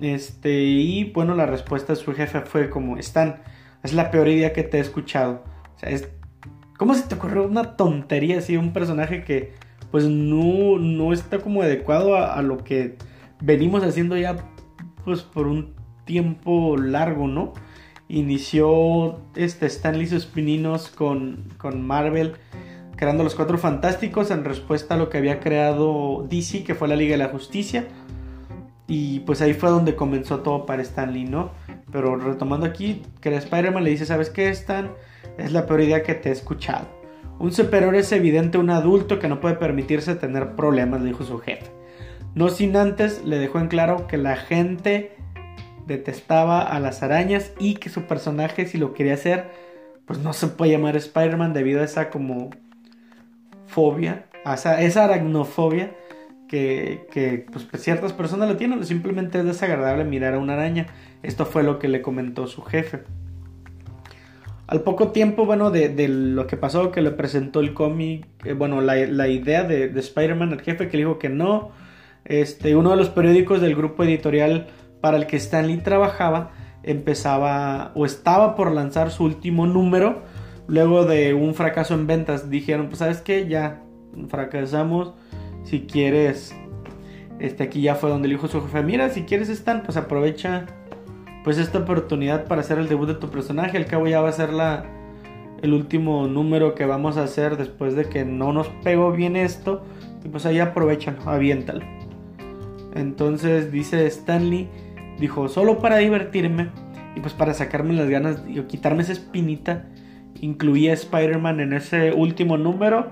Este, 0.00 0.62
y 0.62 1.04
bueno, 1.12 1.34
la 1.34 1.46
respuesta 1.46 1.92
de 1.92 1.98
su 1.98 2.12
jefe 2.12 2.40
fue 2.42 2.70
como, 2.70 2.96
Stan, 2.98 3.42
es 3.82 3.92
la 3.92 4.10
peor 4.10 4.28
idea 4.28 4.52
que 4.52 4.62
te 4.62 4.78
he 4.78 4.80
escuchado. 4.80 5.44
O 5.76 5.78
sea, 5.78 5.90
es, 5.90 6.08
¿cómo 6.82 6.94
se 6.96 7.04
te 7.04 7.14
ocurrió 7.14 7.44
una 7.44 7.76
tontería 7.76 8.38
así? 8.38 8.56
Un 8.56 8.72
personaje 8.72 9.22
que 9.22 9.52
pues 9.92 10.06
no, 10.06 10.80
no 10.80 11.12
está 11.12 11.38
como 11.38 11.62
adecuado 11.62 12.16
a, 12.16 12.42
lo 12.42 12.64
que 12.64 12.96
venimos 13.40 13.84
haciendo 13.84 14.16
ya 14.16 14.34
pues 15.04 15.22
por 15.22 15.46
un 15.46 15.76
tiempo 16.06 16.76
largo, 16.76 17.28
¿no? 17.28 17.52
Inició 18.08 19.20
este 19.36 19.66
Stanley 19.66 20.08
sus 20.08 20.26
pininos 20.26 20.88
con, 20.88 21.44
con 21.56 21.86
Marvel 21.86 22.32
creando 22.96 23.22
los 23.22 23.36
Cuatro 23.36 23.58
Fantásticos 23.58 24.32
en 24.32 24.44
respuesta 24.44 24.94
a 24.94 24.96
lo 24.96 25.08
que 25.08 25.18
había 25.18 25.38
creado 25.38 26.26
DC, 26.28 26.64
que 26.64 26.74
fue 26.74 26.88
la 26.88 26.96
Liga 26.96 27.12
de 27.12 27.18
la 27.18 27.28
Justicia. 27.28 27.86
Y 28.88 29.20
pues 29.20 29.40
ahí 29.40 29.54
fue 29.54 29.70
donde 29.70 29.94
comenzó 29.94 30.40
todo 30.40 30.66
para 30.66 30.82
Stan 30.82 31.12
Lee, 31.12 31.26
¿no? 31.26 31.52
Pero 31.92 32.16
retomando 32.16 32.66
aquí, 32.66 33.02
que 33.20 33.32
Spider-Man 33.36 33.84
le 33.84 33.90
dice, 33.90 34.04
¿sabes 34.04 34.30
qué, 34.30 34.48
Stan? 34.48 34.90
Es 35.38 35.52
la 35.52 35.66
peor 35.66 35.80
idea 35.80 36.02
que 36.02 36.14
te 36.14 36.28
he 36.28 36.32
escuchado. 36.32 36.86
Un 37.38 37.52
superhéroe 37.52 37.98
es 37.98 38.12
evidente 38.12 38.58
un 38.58 38.70
adulto 38.70 39.18
que 39.18 39.28
no 39.28 39.40
puede 39.40 39.56
permitirse 39.56 40.14
tener 40.14 40.54
problemas, 40.54 41.00
le 41.00 41.08
dijo 41.08 41.24
su 41.24 41.38
jefe. 41.38 41.70
No 42.34 42.48
sin 42.48 42.76
antes 42.76 43.24
le 43.24 43.38
dejó 43.38 43.58
en 43.58 43.68
claro 43.68 44.06
que 44.06 44.16
la 44.16 44.36
gente 44.36 45.16
detestaba 45.86 46.62
a 46.62 46.80
las 46.80 47.02
arañas 47.02 47.52
y 47.58 47.74
que 47.74 47.90
su 47.90 48.02
personaje, 48.04 48.66
si 48.66 48.78
lo 48.78 48.94
quería 48.94 49.14
hacer, 49.14 49.50
pues 50.06 50.20
no 50.20 50.32
se 50.32 50.46
puede 50.48 50.72
llamar 50.72 50.96
Spider-Man 50.96 51.52
debido 51.52 51.80
a 51.80 51.84
esa 51.84 52.10
como 52.10 52.50
fobia, 53.66 54.26
esa, 54.44 54.80
esa 54.82 55.04
aracnofobia 55.04 55.94
que, 56.48 57.46
pues, 57.50 57.66
ciertas 57.82 58.12
personas 58.12 58.48
lo 58.48 58.56
tienen, 58.56 58.84
simplemente 58.84 59.38
es 59.38 59.44
desagradable 59.44 60.04
mirar 60.04 60.34
a 60.34 60.38
una 60.38 60.52
araña. 60.52 60.86
Esto 61.22 61.46
fue 61.46 61.62
lo 61.62 61.78
que 61.78 61.88
le 61.88 62.02
comentó 62.02 62.46
su 62.46 62.62
jefe. 62.62 63.04
Al 64.72 64.80
poco 64.80 65.08
tiempo, 65.08 65.44
bueno, 65.44 65.70
de, 65.70 66.08
lo 66.08 66.46
que 66.46 66.56
pasó, 66.56 66.90
que 66.92 67.02
le 67.02 67.10
presentó 67.10 67.60
el 67.60 67.74
cómic, 67.74 68.26
eh, 68.42 68.54
bueno, 68.54 68.80
la, 68.80 69.28
idea 69.28 69.64
de, 69.64 69.88
de 69.88 70.00
Spider-Man 70.00 70.54
al 70.54 70.62
jefe, 70.62 70.88
que 70.88 70.96
le 70.96 71.02
dijo 71.02 71.18
que 71.18 71.28
no, 71.28 71.72
este, 72.24 72.74
uno 72.74 72.88
de 72.92 72.96
los 72.96 73.10
periódicos 73.10 73.60
del 73.60 73.76
grupo 73.76 74.02
editorial 74.02 74.68
para 75.02 75.18
el 75.18 75.26
que 75.26 75.36
Stanley 75.36 75.82
trabajaba 75.82 76.52
empezaba 76.84 77.92
o 77.94 78.06
estaba 78.06 78.56
por 78.56 78.72
lanzar 78.72 79.10
su 79.10 79.24
último 79.24 79.66
número 79.66 80.22
luego 80.68 81.04
de 81.04 81.34
un 81.34 81.54
fracaso 81.54 81.92
en 81.92 82.06
ventas, 82.06 82.48
dijeron, 82.48 82.86
pues 82.86 83.00
sabes 83.00 83.20
qué, 83.20 83.46
ya 83.46 83.82
fracasamos, 84.28 85.12
si 85.64 85.82
quieres, 85.82 86.56
este 87.40 87.64
aquí 87.64 87.82
ya 87.82 87.94
fue 87.94 88.08
donde 88.08 88.26
le 88.26 88.36
dijo 88.36 88.48
su 88.48 88.62
jefe, 88.62 88.82
mira, 88.82 89.10
si 89.10 89.24
quieres 89.24 89.50
están, 89.50 89.82
pues 89.82 89.98
aprovecha 89.98 90.64
pues 91.44 91.58
esta 91.58 91.78
oportunidad 91.78 92.46
para 92.46 92.60
hacer 92.60 92.78
el 92.78 92.88
debut 92.88 93.08
de 93.08 93.14
tu 93.14 93.28
personaje, 93.28 93.76
al 93.76 93.86
cabo 93.86 94.06
ya 94.06 94.20
va 94.20 94.28
a 94.28 94.32
ser 94.32 94.52
la 94.52 94.84
el 95.62 95.72
último 95.74 96.26
número 96.26 96.74
que 96.74 96.86
vamos 96.86 97.16
a 97.16 97.22
hacer 97.22 97.56
después 97.56 97.94
de 97.94 98.06
que 98.06 98.24
no 98.24 98.52
nos 98.52 98.68
pegó 98.82 99.12
bien 99.12 99.36
esto, 99.36 99.84
y 100.24 100.28
pues 100.28 100.44
ahí 100.44 100.58
aprovechalo, 100.58 101.18
aviéntalo. 101.24 101.84
Entonces 102.94 103.70
dice 103.70 104.06
Stanley, 104.06 104.68
dijo, 105.18 105.48
solo 105.48 105.78
para 105.78 105.98
divertirme 105.98 106.70
y 107.14 107.20
pues 107.20 107.32
para 107.32 107.54
sacarme 107.54 107.94
las 107.94 108.08
ganas 108.08 108.42
y 108.48 108.60
quitarme 108.62 109.02
esa 109.02 109.12
espinita 109.12 109.86
incluía 110.40 110.92
Spider-Man 110.92 111.60
en 111.60 111.72
ese 111.72 112.12
último 112.12 112.58
número 112.58 113.10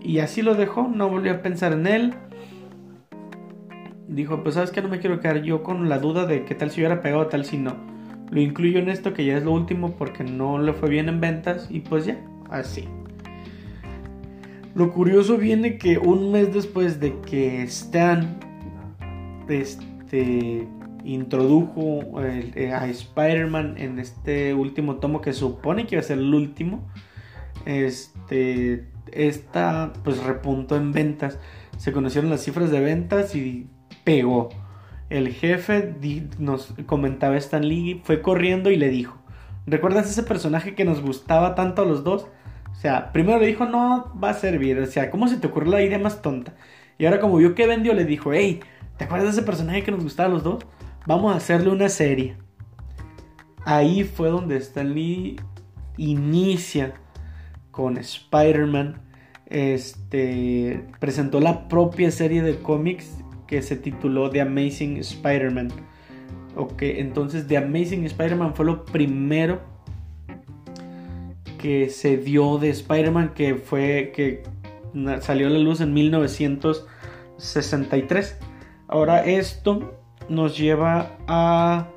y 0.00 0.18
así 0.18 0.42
lo 0.42 0.54
dejó, 0.54 0.86
no 0.86 1.08
volvió 1.08 1.32
a 1.32 1.42
pensar 1.42 1.72
en 1.72 1.86
él. 1.86 2.14
Dijo, 4.08 4.42
pues 4.42 4.54
sabes 4.56 4.70
que 4.70 4.82
no 4.82 4.88
me 4.88 4.98
quiero 4.98 5.20
quedar 5.20 5.42
yo 5.42 5.62
con 5.62 5.88
la 5.88 5.98
duda 5.98 6.26
de 6.26 6.44
qué 6.44 6.54
tal 6.54 6.70
si 6.70 6.80
hubiera 6.80 7.00
pegado, 7.00 7.26
tal 7.26 7.44
si 7.44 7.56
no. 7.56 7.76
Lo 8.30 8.40
incluyo 8.40 8.78
en 8.78 8.88
esto 8.88 9.14
que 9.14 9.24
ya 9.24 9.36
es 9.36 9.44
lo 9.44 9.52
último 9.52 9.92
porque 9.92 10.24
no 10.24 10.58
le 10.58 10.72
fue 10.72 10.88
bien 10.88 11.08
en 11.08 11.20
ventas 11.20 11.68
y 11.70 11.80
pues 11.80 12.04
ya, 12.04 12.18
así. 12.50 12.88
Lo 14.74 14.92
curioso 14.92 15.38
viene 15.38 15.78
que 15.78 15.98
un 15.98 16.32
mes 16.32 16.52
después 16.52 16.98
de 16.98 17.20
que 17.20 17.62
Stan 17.62 18.40
este, 19.48 20.66
introdujo 21.04 22.00
eh, 22.22 22.72
a 22.72 22.86
Spider-Man 22.88 23.76
en 23.78 23.98
este 23.98 24.52
último 24.52 24.96
tomo 24.96 25.20
que 25.20 25.32
supone 25.32 25.86
que 25.86 25.94
iba 25.94 26.00
a 26.00 26.04
ser 26.04 26.18
el 26.18 26.34
último. 26.34 26.88
Este, 27.66 28.88
esta 29.12 29.92
pues 30.02 30.22
repuntó 30.24 30.76
en 30.76 30.92
ventas. 30.92 31.38
Se 31.76 31.92
conocieron 31.92 32.30
las 32.30 32.42
cifras 32.42 32.70
de 32.70 32.80
ventas 32.80 33.36
y 33.36 33.68
pegó. 34.04 34.50
El 35.10 35.28
jefe 35.28 35.94
nos 36.38 36.74
comentaba 36.86 37.36
Stan 37.36 37.66
Lee, 37.66 38.00
fue 38.04 38.22
corriendo 38.22 38.70
y 38.70 38.76
le 38.76 38.88
dijo, 38.88 39.18
¿recuerdas 39.66 40.10
ese 40.10 40.22
personaje 40.22 40.74
que 40.74 40.84
nos 40.84 41.00
gustaba 41.00 41.54
tanto 41.54 41.82
a 41.82 41.84
los 41.84 42.04
dos? 42.04 42.26
O 42.72 42.74
sea, 42.74 43.12
primero 43.12 43.38
le 43.38 43.46
dijo, 43.46 43.66
no 43.66 44.12
va 44.22 44.30
a 44.30 44.34
servir. 44.34 44.78
O 44.78 44.86
sea, 44.86 45.10
¿cómo 45.10 45.28
se 45.28 45.36
te 45.36 45.46
ocurrió 45.46 45.72
la 45.72 45.82
idea 45.82 45.98
más 45.98 46.22
tonta? 46.22 46.54
Y 46.98 47.06
ahora 47.06 47.20
como 47.20 47.36
vio 47.36 47.54
que 47.54 47.66
vendió, 47.66 47.92
le 47.94 48.04
dijo, 48.04 48.32
hey, 48.32 48.60
¿te 48.96 49.04
acuerdas 49.04 49.34
de 49.34 49.40
ese 49.40 49.46
personaje 49.46 49.82
que 49.82 49.92
nos 49.92 50.02
gustaba 50.02 50.28
a 50.28 50.32
los 50.32 50.42
dos? 50.42 50.66
vamos 51.06 51.32
a 51.32 51.36
hacerle 51.36 51.70
una 51.70 51.88
serie. 51.88 52.36
Ahí 53.64 54.04
fue 54.04 54.28
donde 54.28 54.56
Stan 54.56 54.92
Lee 54.92 55.36
inicia 55.96 56.94
con 57.70 57.96
Spider-Man. 57.96 59.00
Este 59.46 60.86
presentó 61.00 61.40
la 61.40 61.68
propia 61.68 62.10
serie 62.10 62.42
de 62.42 62.58
cómics 62.58 63.10
que 63.46 63.62
se 63.62 63.76
tituló 63.76 64.30
The 64.30 64.40
Amazing 64.40 64.96
Spider-Man. 64.98 65.68
Ok, 66.56 66.82
entonces 66.82 67.46
The 67.46 67.56
Amazing 67.56 68.04
Spider-Man 68.04 68.54
fue 68.54 68.66
lo 68.66 68.84
primero 68.84 69.60
que 71.58 71.88
se 71.90 72.16
dio 72.16 72.58
de 72.58 72.70
Spider-Man 72.70 73.34
que 73.34 73.54
fue 73.56 74.12
que 74.14 74.44
salió 75.20 75.48
a 75.48 75.50
la 75.50 75.58
luz 75.58 75.80
en 75.80 75.92
1963. 75.94 78.38
Ahora 78.86 79.24
esto 79.24 79.98
nos 80.28 80.56
lleva 80.56 81.16
a 81.26 81.88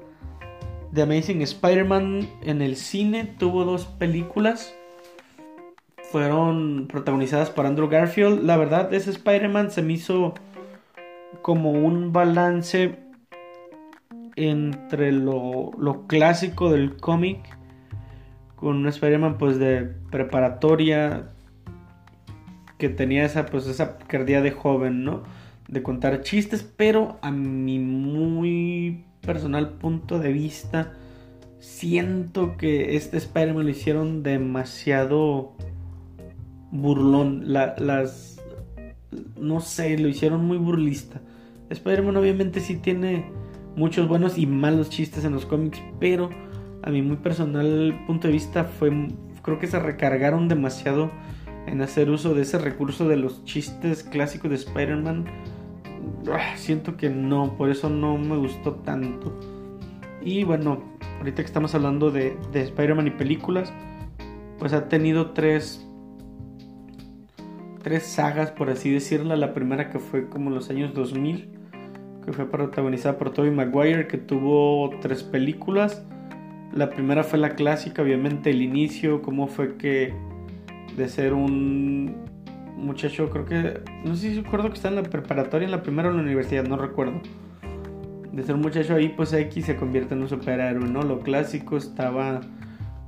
The 0.93 1.03
Amazing 1.03 1.41
Spider-Man 1.41 2.29
en 2.43 2.61
el 2.61 2.77
cine. 2.77 3.25
Tuvo 3.37 3.65
dos 3.65 3.85
películas. 3.85 4.73
Fueron 6.11 6.87
protagonizadas 6.87 7.49
por 7.49 7.65
Andrew 7.65 7.89
Garfield. 7.89 8.43
La 8.43 8.55
verdad, 8.57 8.93
ese 8.93 9.09
Spider-Man 9.11 9.71
se 9.71 9.81
me 9.81 9.93
hizo 9.93 10.33
como 11.41 11.71
un 11.71 12.13
balance 12.13 12.99
entre 14.35 15.11
lo, 15.11 15.71
clásico 16.07 16.71
del 16.71 16.97
cómic 16.97 17.39
con 18.55 18.77
un 18.77 18.87
Spider-Man 18.87 19.37
pues 19.37 19.59
de 19.59 19.83
preparatoria 20.11 21.29
que 22.77 22.89
tenía 22.89 23.25
esa 23.25 23.45
pues 23.45 23.67
esa 23.67 23.97
cardía 23.97 24.41
de 24.41 24.51
joven, 24.51 25.03
¿no? 25.03 25.23
de 25.67 25.83
contar 25.83 26.21
chistes, 26.21 26.63
pero 26.63 27.17
a 27.21 27.31
mi 27.31 27.79
muy 27.79 29.03
personal 29.21 29.73
punto 29.73 30.19
de 30.19 30.31
vista, 30.31 30.93
siento 31.59 32.55
que 32.57 32.95
este 32.95 33.17
Spider-Man 33.17 33.65
lo 33.65 33.69
hicieron 33.69 34.23
demasiado 34.23 35.53
burlón. 36.71 37.51
las. 37.51 38.36
No 39.39 39.59
sé, 39.59 39.97
lo 39.97 40.07
hicieron 40.07 40.45
muy 40.45 40.57
burlista. 40.57 41.21
Spider-Man 41.69 42.17
obviamente 42.17 42.59
sí 42.59 42.77
tiene 42.77 43.25
muchos 43.75 44.07
buenos 44.07 44.37
y 44.37 44.45
malos 44.45 44.89
chistes 44.89 45.25
en 45.25 45.33
los 45.33 45.45
cómics, 45.45 45.81
pero 45.99 46.29
a 46.83 46.89
mi 46.89 47.01
muy 47.01 47.17
personal 47.17 48.03
punto 48.07 48.27
de 48.27 48.33
vista 48.33 48.63
fue. 48.63 48.91
Creo 49.41 49.59
que 49.59 49.67
se 49.67 49.79
recargaron 49.79 50.47
demasiado 50.47 51.11
en 51.67 51.81
hacer 51.81 52.09
uso 52.09 52.33
de 52.33 52.41
ese 52.41 52.57
recurso 52.57 53.07
de 53.07 53.17
los 53.17 53.43
chistes 53.45 54.03
clásicos 54.03 54.49
de 54.49 54.57
Spider-Man 54.57 55.25
Ah, 56.31 56.55
siento 56.57 56.97
que 56.97 57.09
no, 57.09 57.55
por 57.57 57.69
eso 57.69 57.89
no 57.89 58.17
me 58.17 58.37
gustó 58.37 58.73
tanto. 58.75 59.33
Y 60.21 60.43
bueno, 60.43 60.83
ahorita 61.19 61.37
que 61.37 61.45
estamos 61.45 61.73
hablando 61.73 62.11
de, 62.11 62.37
de 62.51 62.61
Spider-Man 62.63 63.07
y 63.07 63.11
películas, 63.11 63.71
pues 64.59 64.73
ha 64.73 64.89
tenido 64.89 65.31
tres 65.31 65.86
tres 67.87 68.03
sagas, 68.03 68.51
por 68.51 68.69
así 68.69 68.91
decirlo. 68.91 69.33
La 69.37 69.53
primera 69.53 69.89
que 69.89 69.99
fue 69.99 70.27
como 70.27 70.49
los 70.49 70.69
años 70.69 70.93
2000, 70.93 71.47
que 72.25 72.33
fue 72.33 72.51
protagonizada 72.51 73.17
por 73.17 73.31
Tobey 73.31 73.49
Maguire, 73.49 74.07
que 74.07 74.17
tuvo 74.17 74.89
tres 74.99 75.23
películas. 75.23 76.05
La 76.73 76.89
primera 76.89 77.23
fue 77.23 77.39
la 77.39 77.51
clásica, 77.51 78.01
obviamente 78.01 78.49
el 78.49 78.61
inicio, 78.61 79.21
cómo 79.21 79.47
fue 79.47 79.77
que 79.77 80.13
de 80.97 81.07
ser 81.07 81.31
un 81.31 82.25
muchacho, 82.75 83.29
creo 83.29 83.45
que, 83.45 83.79
no 84.03 84.17
sé 84.17 84.31
si 84.31 84.41
recuerdo 84.41 84.67
que 84.67 84.75
está 84.75 84.89
en 84.89 84.95
la 84.95 85.03
preparatoria, 85.03 85.63
en 85.63 85.71
la 85.71 85.81
primera 85.81 86.09
o 86.09 86.11
en 86.11 86.17
la 86.17 86.23
universidad, 86.23 86.65
no 86.65 86.75
recuerdo. 86.75 87.21
De 88.33 88.43
ser 88.43 88.55
un 88.55 88.63
muchacho 88.63 88.95
ahí, 88.95 89.13
pues 89.15 89.31
X 89.31 89.65
se 89.65 89.77
convierte 89.77 90.13
en 90.13 90.23
un 90.23 90.27
superhéroe, 90.27 90.89
¿no? 90.89 91.03
Lo 91.03 91.21
clásico 91.21 91.77
estaba, 91.77 92.41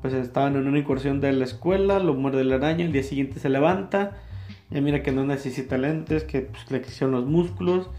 pues 0.01 0.13
estaban 0.13 0.55
en 0.55 0.67
una 0.67 0.80
incursión 0.80 1.19
de 1.19 1.34
la 1.34 1.43
escuela, 1.43 1.99
lo 1.99 2.13
muerde 2.13 2.45
la 2.45 2.55
araña, 2.55 2.86
el 2.86 2.93
día 2.93 3.03
siguiente 3.03 3.41
se 3.41 3.49
levanta, 3.49 4.15
ya 4.72 4.82
mira 4.82 5.01
que 5.01 5.11
no 5.11 5.26
necesita 5.26 5.78
lentes, 5.78 6.24
que 6.24 6.41
pues, 6.41 6.70
le 6.72 6.82
quisieron 6.82 7.11
los 7.11 7.26
músculos. 7.26 7.89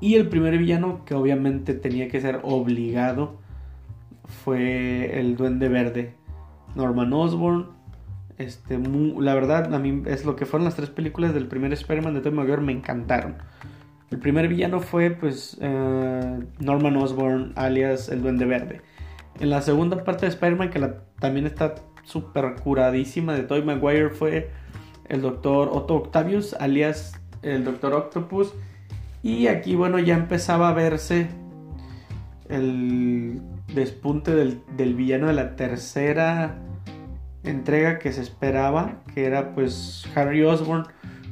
Y 0.00 0.14
el 0.14 0.28
primer 0.28 0.58
villano, 0.58 1.04
que 1.04 1.14
obviamente 1.14 1.74
tenía 1.74 2.08
que 2.08 2.20
ser 2.20 2.40
obligado, 2.42 3.38
fue 4.44 5.18
el 5.18 5.36
Duende 5.36 5.68
Verde, 5.68 6.14
Norman 6.74 7.12
Osborn. 7.12 7.68
Este, 8.38 8.78
la 8.78 9.34
verdad, 9.34 9.72
a 9.72 9.78
mí 9.78 10.02
es 10.06 10.24
lo 10.24 10.36
que 10.36 10.44
fueron 10.46 10.64
las 10.64 10.74
tres 10.74 10.90
películas 10.90 11.34
del 11.34 11.46
primer 11.46 11.72
Spider-Man 11.72 12.14
de 12.14 12.20
Tobey 12.20 12.36
Maguire, 12.36 12.60
me 12.60 12.72
encantaron. 12.72 13.36
El 14.10 14.18
primer 14.18 14.48
villano 14.48 14.80
fue, 14.80 15.10
pues, 15.10 15.56
eh, 15.60 16.40
Norman 16.60 16.96
Osborn, 16.96 17.52
alias 17.56 18.08
el 18.08 18.22
Duende 18.22 18.44
Verde. 18.44 18.80
En 19.40 19.50
la 19.50 19.62
segunda 19.62 20.04
parte 20.04 20.26
de 20.26 20.30
Spider-Man, 20.30 20.70
que 20.70 20.94
también 21.18 21.46
está 21.46 21.74
súper 22.04 22.56
curadísima 22.62 23.34
de 23.34 23.42
Tobey 23.42 23.64
Maguire, 23.64 24.10
fue 24.10 24.50
el 25.08 25.22
doctor 25.22 25.70
Otto 25.72 25.96
Octavius, 25.96 26.54
alias 26.54 27.20
el 27.42 27.64
doctor 27.64 27.94
Octopus. 27.94 28.54
Y 29.22 29.46
aquí, 29.46 29.74
bueno, 29.74 29.98
ya 29.98 30.14
empezaba 30.14 30.68
a 30.68 30.72
verse 30.72 31.28
el 32.48 33.40
despunte 33.74 34.34
del, 34.34 34.94
villano 34.94 35.28
de 35.28 35.32
la 35.32 35.56
tercera 35.56 36.58
entrega 37.42 37.98
que 37.98 38.12
se 38.12 38.20
esperaba, 38.20 39.02
que 39.14 39.24
era 39.24 39.54
pues 39.54 40.06
Harry 40.14 40.42
Osborn 40.44 40.86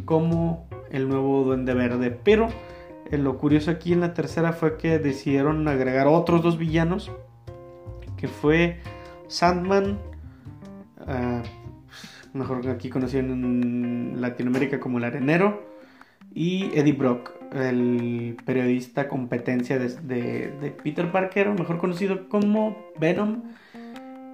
como 0.05 0.67
el 0.91 1.09
nuevo 1.09 1.45
Duende 1.45 1.75
Verde. 1.75 2.11
Pero 2.11 2.49
eh, 3.11 3.19
lo 3.19 3.39
curioso 3.39 3.71
aquí 3.71 3.93
en 3.93 4.01
la 4.01 4.15
tercera 4.15 4.53
fue 4.53 4.77
que 4.79 4.99
decidieron 4.99 5.67
agregar 5.69 6.07
otros 6.07 6.43
dos 6.43 6.59
villanos, 6.59 7.11
que 8.17 8.29
fue 8.29 8.81
Sandman, 9.29 9.99
uh, 11.01 11.43
mejor 12.33 12.69
aquí 12.69 12.89
conocido 12.89 13.21
en 13.21 14.21
Latinoamérica 14.21 14.81
como 14.81 14.99
el 14.99 15.05
arenero, 15.05 15.73
y 16.35 16.71
Eddie 16.75 16.95
Brock, 16.95 17.31
el 17.53 18.37
periodista 18.45 19.09
competencia 19.09 19.79
de, 19.79 20.75
Peter 20.83 21.11
Parker, 21.13 21.51
mejor 21.51 21.79
conocido 21.79 22.29
como 22.29 22.77
Venom. 22.99 23.43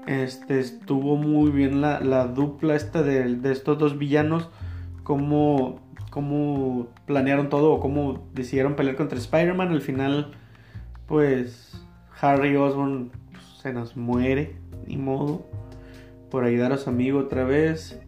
Este, 0.06 0.60
estuvo 0.60 1.16
muy 1.16 1.50
bien 1.50 1.80
la, 1.80 2.26
dupla 2.26 2.76
esta 2.76 3.02
de, 3.02 3.38
estos 3.50 3.78
dos 3.78 3.98
villanos, 3.98 4.48
cómo, 5.02 5.80
cómo 6.10 6.88
planearon 7.06 7.48
todo 7.48 7.72
o 7.72 7.80
cómo 7.80 8.28
decidieron 8.32 8.74
pelear 8.76 8.96
contra 8.96 9.18
Spider-Man. 9.18 9.68
Al 9.68 9.82
final, 9.82 10.32
pues 11.06 11.84
Harry 12.20 12.56
Osborn 12.56 13.10
pues, 13.32 13.44
se 13.60 13.72
nos 13.72 13.96
muere, 13.96 14.56
ni 14.86 14.96
modo 14.96 15.44
por 16.30 16.44
ayudar 16.44 16.72
a 16.72 16.78
su 16.78 16.90
amigo 16.90 17.18
otra 17.18 17.44
vez. 17.44 18.00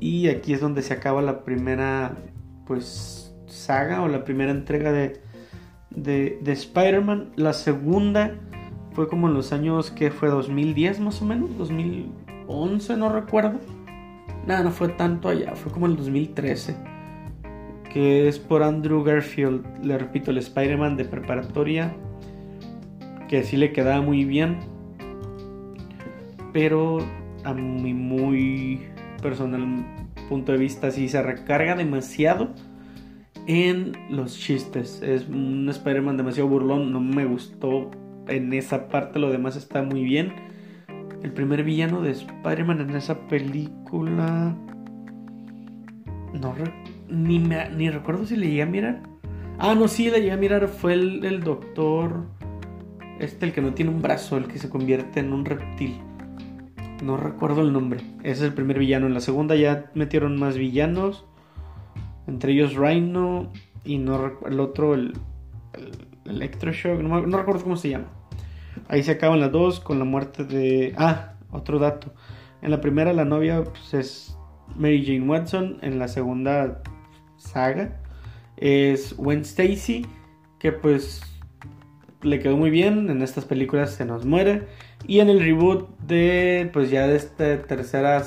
Y 0.00 0.28
aquí 0.28 0.52
es 0.52 0.60
donde 0.60 0.82
se 0.82 0.92
acaba 0.94 1.22
la 1.22 1.44
primera 1.44 2.16
pues 2.66 3.34
saga 3.46 4.02
o 4.02 4.08
la 4.08 4.24
primera 4.24 4.50
entrega 4.50 4.92
de, 4.92 5.20
de, 5.90 6.52
Spider-Man. 6.52 7.32
La 7.36 7.52
segunda 7.52 8.34
fue 8.92 9.08
como 9.08 9.28
en 9.28 9.34
los 9.34 9.52
años 9.52 9.90
que 9.90 10.10
fue 10.10 10.28
2010 10.28 11.00
más 11.00 11.22
o 11.22 11.24
menos, 11.24 11.56
2011 11.56 12.96
no 12.96 13.12
recuerdo. 13.12 13.60
Nada, 14.46 14.62
no 14.62 14.70
fue 14.70 14.88
tanto 14.90 15.28
allá, 15.28 15.56
fue 15.56 15.72
como 15.72 15.86
el 15.86 15.96
2013. 15.96 16.76
Que 17.92 18.28
es 18.28 18.38
por 18.38 18.62
Andrew 18.62 19.02
Garfield, 19.02 19.64
le 19.82 19.96
repito, 19.96 20.30
el 20.30 20.38
Spider-Man 20.38 20.96
de 20.96 21.04
preparatoria. 21.04 21.96
Que 23.28 23.42
sí 23.42 23.56
le 23.56 23.72
quedaba 23.72 24.02
muy 24.02 24.24
bien. 24.24 24.58
Pero 26.52 26.98
a 27.46 27.54
mi 27.54 27.94
muy 27.94 28.80
personal 29.22 29.64
punto 30.28 30.52
de 30.52 30.58
vista, 30.58 30.90
si 30.90 31.08
se 31.08 31.22
recarga 31.22 31.76
demasiado 31.76 32.52
en 33.46 33.92
los 34.10 34.38
chistes. 34.38 35.00
Es 35.02 35.28
un 35.28 35.68
Spider-Man 35.68 36.16
demasiado 36.16 36.48
burlón, 36.48 36.92
no 36.92 37.00
me 37.00 37.24
gustó 37.24 37.90
en 38.28 38.52
esa 38.52 38.88
parte, 38.88 39.18
lo 39.18 39.30
demás 39.30 39.56
está 39.56 39.82
muy 39.82 40.02
bien. 40.02 40.32
El 41.22 41.32
primer 41.32 41.62
villano 41.62 42.02
de 42.02 42.10
Spider-Man 42.10 42.80
en 42.80 42.96
esa 42.96 43.26
película... 43.28 44.54
No 46.40 46.54
ni, 47.08 47.38
ni 47.38 47.88
recuerdo 47.88 48.26
si 48.26 48.36
le 48.36 48.48
llegué 48.48 48.62
a 48.62 48.66
mirar. 48.66 49.02
Ah, 49.58 49.74
no, 49.74 49.88
sí, 49.88 50.10
le 50.10 50.18
llegué 50.18 50.32
a 50.32 50.36
mirar. 50.36 50.68
Fue 50.68 50.92
el, 50.92 51.24
el 51.24 51.42
doctor... 51.42 52.26
Este, 53.18 53.46
el 53.46 53.52
que 53.52 53.62
no 53.62 53.72
tiene 53.72 53.90
un 53.90 54.02
brazo, 54.02 54.36
el 54.36 54.46
que 54.46 54.58
se 54.58 54.68
convierte 54.68 55.20
en 55.20 55.32
un 55.32 55.46
reptil. 55.46 55.96
No 57.02 57.16
recuerdo 57.16 57.62
el 57.62 57.72
nombre. 57.72 58.00
Ese 58.20 58.30
es 58.30 58.42
el 58.42 58.54
primer 58.54 58.78
villano. 58.78 59.06
En 59.06 59.14
la 59.14 59.20
segunda 59.20 59.54
ya 59.54 59.90
metieron 59.94 60.38
más 60.38 60.56
villanos. 60.56 61.24
Entre 62.26 62.52
ellos 62.52 62.74
Rhino 62.74 63.52
y 63.84 63.98
no 63.98 64.32
el 64.46 64.60
otro, 64.60 64.94
el, 64.94 65.12
Electroshock. 66.24 67.00
No, 67.00 67.20
recuerdo 67.20 67.62
cómo 67.62 67.76
se 67.76 67.90
llama. 67.90 68.06
Ahí 68.88 69.02
se 69.02 69.12
acaban 69.12 69.40
las 69.40 69.52
dos 69.52 69.80
con 69.80 69.98
la 69.98 70.04
muerte 70.04 70.44
de... 70.44 70.94
Ah, 70.96 71.34
otro 71.50 71.78
dato. 71.78 72.12
En 72.62 72.70
la 72.70 72.80
primera 72.80 73.12
la 73.12 73.24
novia 73.24 73.62
pues, 73.62 73.94
es 73.94 74.38
Mary 74.74 75.04
Jane 75.04 75.28
Watson. 75.28 75.78
En 75.82 75.98
la 75.98 76.08
segunda 76.08 76.82
saga 77.36 78.00
es 78.56 79.16
Gwen 79.16 79.40
Stacy. 79.40 80.06
Que 80.58 80.72
pues 80.72 81.22
le 82.22 82.40
quedó 82.40 82.56
muy 82.56 82.70
bien. 82.70 83.10
En 83.10 83.22
estas 83.22 83.44
películas 83.44 83.90
se 83.90 84.04
nos 84.04 84.24
muere. 84.24 84.66
Y 85.06 85.20
en 85.20 85.28
el 85.28 85.40
reboot 85.40 85.88
de, 86.00 86.70
pues 86.72 86.90
ya 86.90 87.06
de 87.06 87.16
esta 87.16 87.62
tercera 87.62 88.22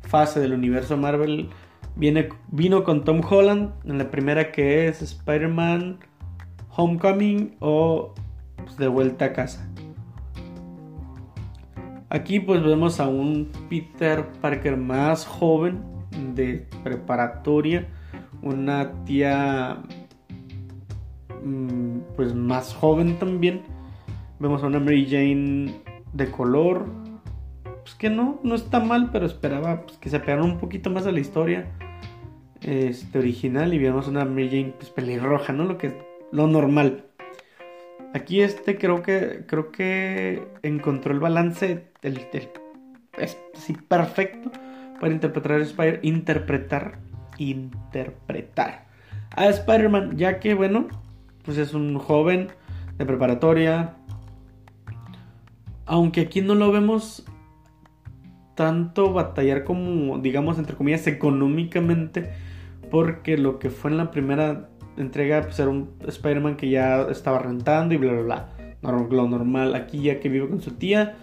fase 0.00 0.40
del 0.40 0.52
universo 0.52 0.96
Marvel, 0.96 1.50
viene, 1.96 2.28
vino 2.48 2.84
con 2.84 3.04
Tom 3.04 3.20
Holland. 3.28 3.72
En 3.84 3.98
la 3.98 4.10
primera 4.10 4.52
que 4.52 4.88
es 4.88 5.02
Spider-Man 5.02 5.98
Homecoming 6.74 7.56
o 7.60 8.14
pues, 8.56 8.76
De 8.76 8.88
vuelta 8.88 9.26
a 9.26 9.32
casa. 9.32 9.68
Aquí 12.08 12.40
pues 12.40 12.62
vemos 12.62 13.00
a 13.00 13.08
un 13.08 13.50
Peter 13.70 14.26
Parker 14.42 14.76
más 14.76 15.24
joven 15.24 15.82
de 16.34 16.66
preparatoria. 16.84 17.88
Una 18.42 18.92
tía 19.04 19.78
mm, 21.42 21.98
pues 22.14 22.34
más 22.34 22.74
joven 22.74 23.18
también. 23.18 23.62
Vemos 24.38 24.62
a 24.62 24.66
una 24.66 24.78
Mary 24.78 25.06
Jane 25.08 25.81
de 26.12 26.30
color. 26.30 26.86
Pues 27.82 27.94
que 27.94 28.10
no, 28.10 28.40
no 28.42 28.54
está 28.54 28.80
mal, 28.80 29.10
pero 29.12 29.26
esperaba 29.26 29.82
pues, 29.82 29.98
que 29.98 30.08
se 30.08 30.20
pegaran 30.20 30.44
un 30.44 30.58
poquito 30.58 30.90
más 30.90 31.06
a 31.06 31.12
la 31.12 31.20
historia 31.20 31.66
este, 32.60 33.18
original 33.18 33.74
y 33.74 33.78
viéramos 33.78 34.08
una 34.08 34.24
Mary 34.24 34.48
Jane 34.48 34.74
pues, 34.78 34.90
pelirroja, 34.90 35.52
¿no? 35.52 35.64
Lo 35.64 35.78
que 35.78 35.92
lo 36.30 36.46
normal. 36.46 37.04
Aquí 38.14 38.40
este 38.40 38.78
creo 38.78 39.02
que 39.02 39.44
creo 39.46 39.72
que 39.72 40.46
encontró 40.62 41.12
el 41.12 41.20
balance 41.20 41.86
el, 42.02 42.20
es 43.18 43.38
así 43.54 43.72
perfecto 43.74 44.50
para 45.00 45.12
interpretar 45.12 45.60
Spider 45.60 46.00
interpretar 46.02 46.98
interpretar 47.38 48.86
a 49.34 49.46
Spider-Man, 49.46 50.16
ya 50.16 50.40
que 50.40 50.54
bueno, 50.54 50.88
pues 51.44 51.58
es 51.58 51.74
un 51.74 51.98
joven 51.98 52.48
de 52.98 53.06
preparatoria, 53.06 53.96
aunque 55.92 56.22
aquí 56.22 56.40
no 56.40 56.54
lo 56.54 56.72
vemos 56.72 57.22
tanto 58.54 59.12
batallar 59.12 59.62
como, 59.62 60.18
digamos, 60.20 60.58
entre 60.58 60.74
comillas, 60.74 61.06
económicamente, 61.06 62.30
porque 62.90 63.36
lo 63.36 63.58
que 63.58 63.68
fue 63.68 63.90
en 63.90 63.98
la 63.98 64.10
primera 64.10 64.70
entrega, 64.96 65.42
pues 65.42 65.58
era 65.58 65.68
un 65.68 65.90
Spider-Man 66.06 66.56
que 66.56 66.70
ya 66.70 67.02
estaba 67.10 67.40
rentando 67.40 67.92
y 67.92 67.98
bla, 67.98 68.12
bla, 68.12 68.22
bla. 68.22 68.48
Lo 69.10 69.28
normal, 69.28 69.74
aquí 69.74 70.00
ya 70.00 70.18
que 70.18 70.30
vive 70.30 70.48
con 70.48 70.62
su 70.62 70.70
tía, 70.70 71.16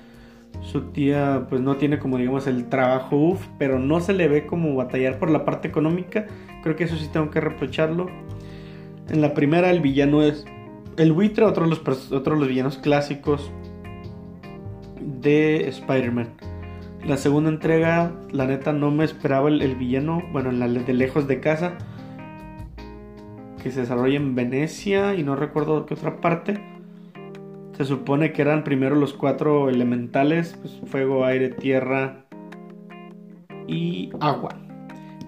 su 0.62 0.92
tía 0.92 1.48
pues 1.50 1.62
no 1.62 1.78
tiene 1.78 1.98
como 1.98 2.20
digamos 2.20 2.46
el 2.46 2.70
trabajo 2.70 3.16
uff, 3.16 3.48
pero 3.58 3.80
no 3.80 4.00
se 4.02 4.14
le 4.14 4.28
ve 4.28 4.46
como 4.46 4.76
batallar 4.76 5.18
por 5.18 5.32
la 5.32 5.46
parte 5.46 5.68
económica, 5.68 6.28
creo 6.62 6.76
que 6.76 6.84
eso 6.84 6.96
sí 6.96 7.10
tengo 7.12 7.32
que 7.32 7.42
reprocharlo. 7.42 8.06
En 9.10 9.22
la 9.22 9.34
primera 9.34 9.72
el 9.72 9.80
villano 9.80 10.22
es 10.22 10.46
el 10.98 11.12
buitre, 11.12 11.46
otro 11.46 11.64
de 11.64 11.72
los, 11.72 12.12
otro 12.12 12.36
de 12.36 12.40
los 12.40 12.48
villanos 12.48 12.78
clásicos 12.78 13.52
de 15.02 15.68
Spider-Man. 15.68 16.30
La 17.06 17.18
segunda 17.18 17.50
entrega, 17.50 18.12
la 18.32 18.46
neta, 18.46 18.74
no 18.74 18.92
me 18.92 19.06
esperaba 19.06 19.50
el, 19.50 19.76
villano, 19.76 20.22
bueno, 20.32 20.50
en 20.50 20.60
la 20.60 20.68
de 20.68 20.94
lejos 20.94 21.28
de 21.28 21.40
casa, 21.40 21.78
que 23.64 23.72
se 23.72 23.82
desarrolla 23.82 24.18
en 24.18 24.36
Venecia 24.36 25.16
y 25.16 25.24
no 25.24 25.36
recuerdo 25.36 25.86
qué 25.86 25.94
otra 25.94 26.18
parte. 26.18 26.60
Se 27.78 27.86
supone 27.86 28.34
que 28.34 28.42
eran 28.42 28.66
primero 28.66 28.96
los 28.96 29.14
cuatro 29.14 29.70
elementales, 29.70 30.58
pues, 30.62 30.82
fuego, 30.86 31.24
aire, 31.26 31.50
tierra 31.50 32.26
y 33.68 34.10
agua. 34.20 34.50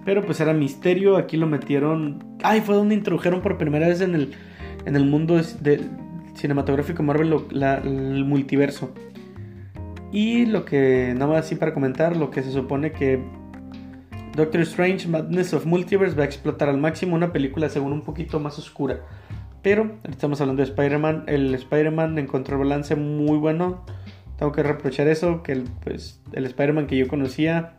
Pero 0.04 0.22
pues 0.22 0.40
era 0.40 0.52
misterio, 0.52 1.16
aquí 1.16 1.36
lo 1.36 1.46
metieron... 1.46 2.22
Ay, 2.42 2.60
fue 2.60 2.74
donde 2.74 2.94
introdujeron 2.94 3.40
por 3.40 3.56
primera 3.56 3.86
vez 3.86 4.00
en 4.00 4.14
el, 4.14 4.34
en 4.84 4.96
el 4.96 5.06
mundo 5.06 5.40
cinematográfico 6.34 7.02
Marvel 7.02 7.34
el 7.52 8.24
multiverso. 8.24 8.92
Y 10.12 10.44
lo 10.46 10.66
que, 10.66 11.12
nada 11.14 11.26
más 11.26 11.46
así 11.46 11.54
para 11.54 11.72
comentar, 11.72 12.16
lo 12.16 12.30
que 12.30 12.42
se 12.42 12.52
supone 12.52 12.92
que 12.92 13.24
Doctor 14.36 14.60
Strange 14.60 15.08
Madness 15.08 15.54
of 15.54 15.66
Multiverse 15.66 16.14
va 16.14 16.22
a 16.22 16.26
explotar 16.26 16.68
al 16.68 16.78
máximo 16.78 17.16
una 17.16 17.32
película 17.32 17.68
según 17.70 17.92
un 17.92 18.02
poquito 18.02 18.38
más 18.38 18.58
oscura. 18.58 19.00
Pero 19.62 19.98
estamos 20.04 20.40
hablando 20.40 20.62
de 20.62 20.68
Spider-Man. 20.68 21.24
El 21.28 21.54
Spider-Man 21.54 22.18
encontró 22.18 22.58
balance 22.58 22.94
muy 22.94 23.38
bueno. 23.38 23.84
Tengo 24.38 24.52
que 24.52 24.62
reprochar 24.62 25.08
eso, 25.08 25.42
que 25.42 25.52
el, 25.52 25.64
pues, 25.82 26.20
el 26.32 26.44
Spider-Man 26.46 26.86
que 26.86 26.96
yo 26.96 27.08
conocía, 27.08 27.74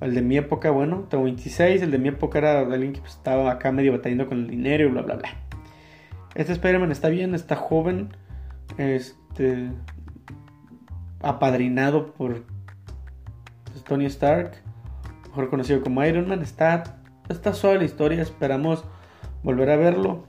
el 0.00 0.14
de 0.14 0.22
mi 0.22 0.36
época, 0.36 0.70
bueno, 0.70 1.06
tengo 1.10 1.24
26, 1.24 1.82
el 1.82 1.90
de 1.90 1.98
mi 1.98 2.08
época 2.08 2.38
era 2.38 2.60
alguien 2.60 2.92
que 2.92 3.00
pues, 3.00 3.14
estaba 3.14 3.50
acá 3.50 3.72
medio 3.72 3.92
batallando 3.92 4.26
con 4.28 4.38
el 4.38 4.46
dinero 4.48 4.86
y 4.86 4.90
bla, 4.90 5.02
bla, 5.02 5.16
bla. 5.16 5.28
Este 6.34 6.52
Spider-Man 6.52 6.92
está 6.92 7.08
bien, 7.08 7.34
está 7.34 7.56
joven, 7.56 8.10
este, 8.76 9.70
apadrinado 11.24 12.12
por 12.12 12.44
pues, 13.64 13.84
Tony 13.84 14.06
Stark, 14.06 14.52
mejor 15.28 15.50
conocido 15.50 15.82
como 15.82 16.04
Iron 16.04 16.28
Man. 16.28 16.42
Está, 16.42 16.98
está 17.28 17.52
suave 17.52 17.78
la 17.78 17.84
historia, 17.84 18.22
esperamos 18.22 18.84
volver 19.42 19.70
a 19.70 19.76
verlo. 19.76 20.24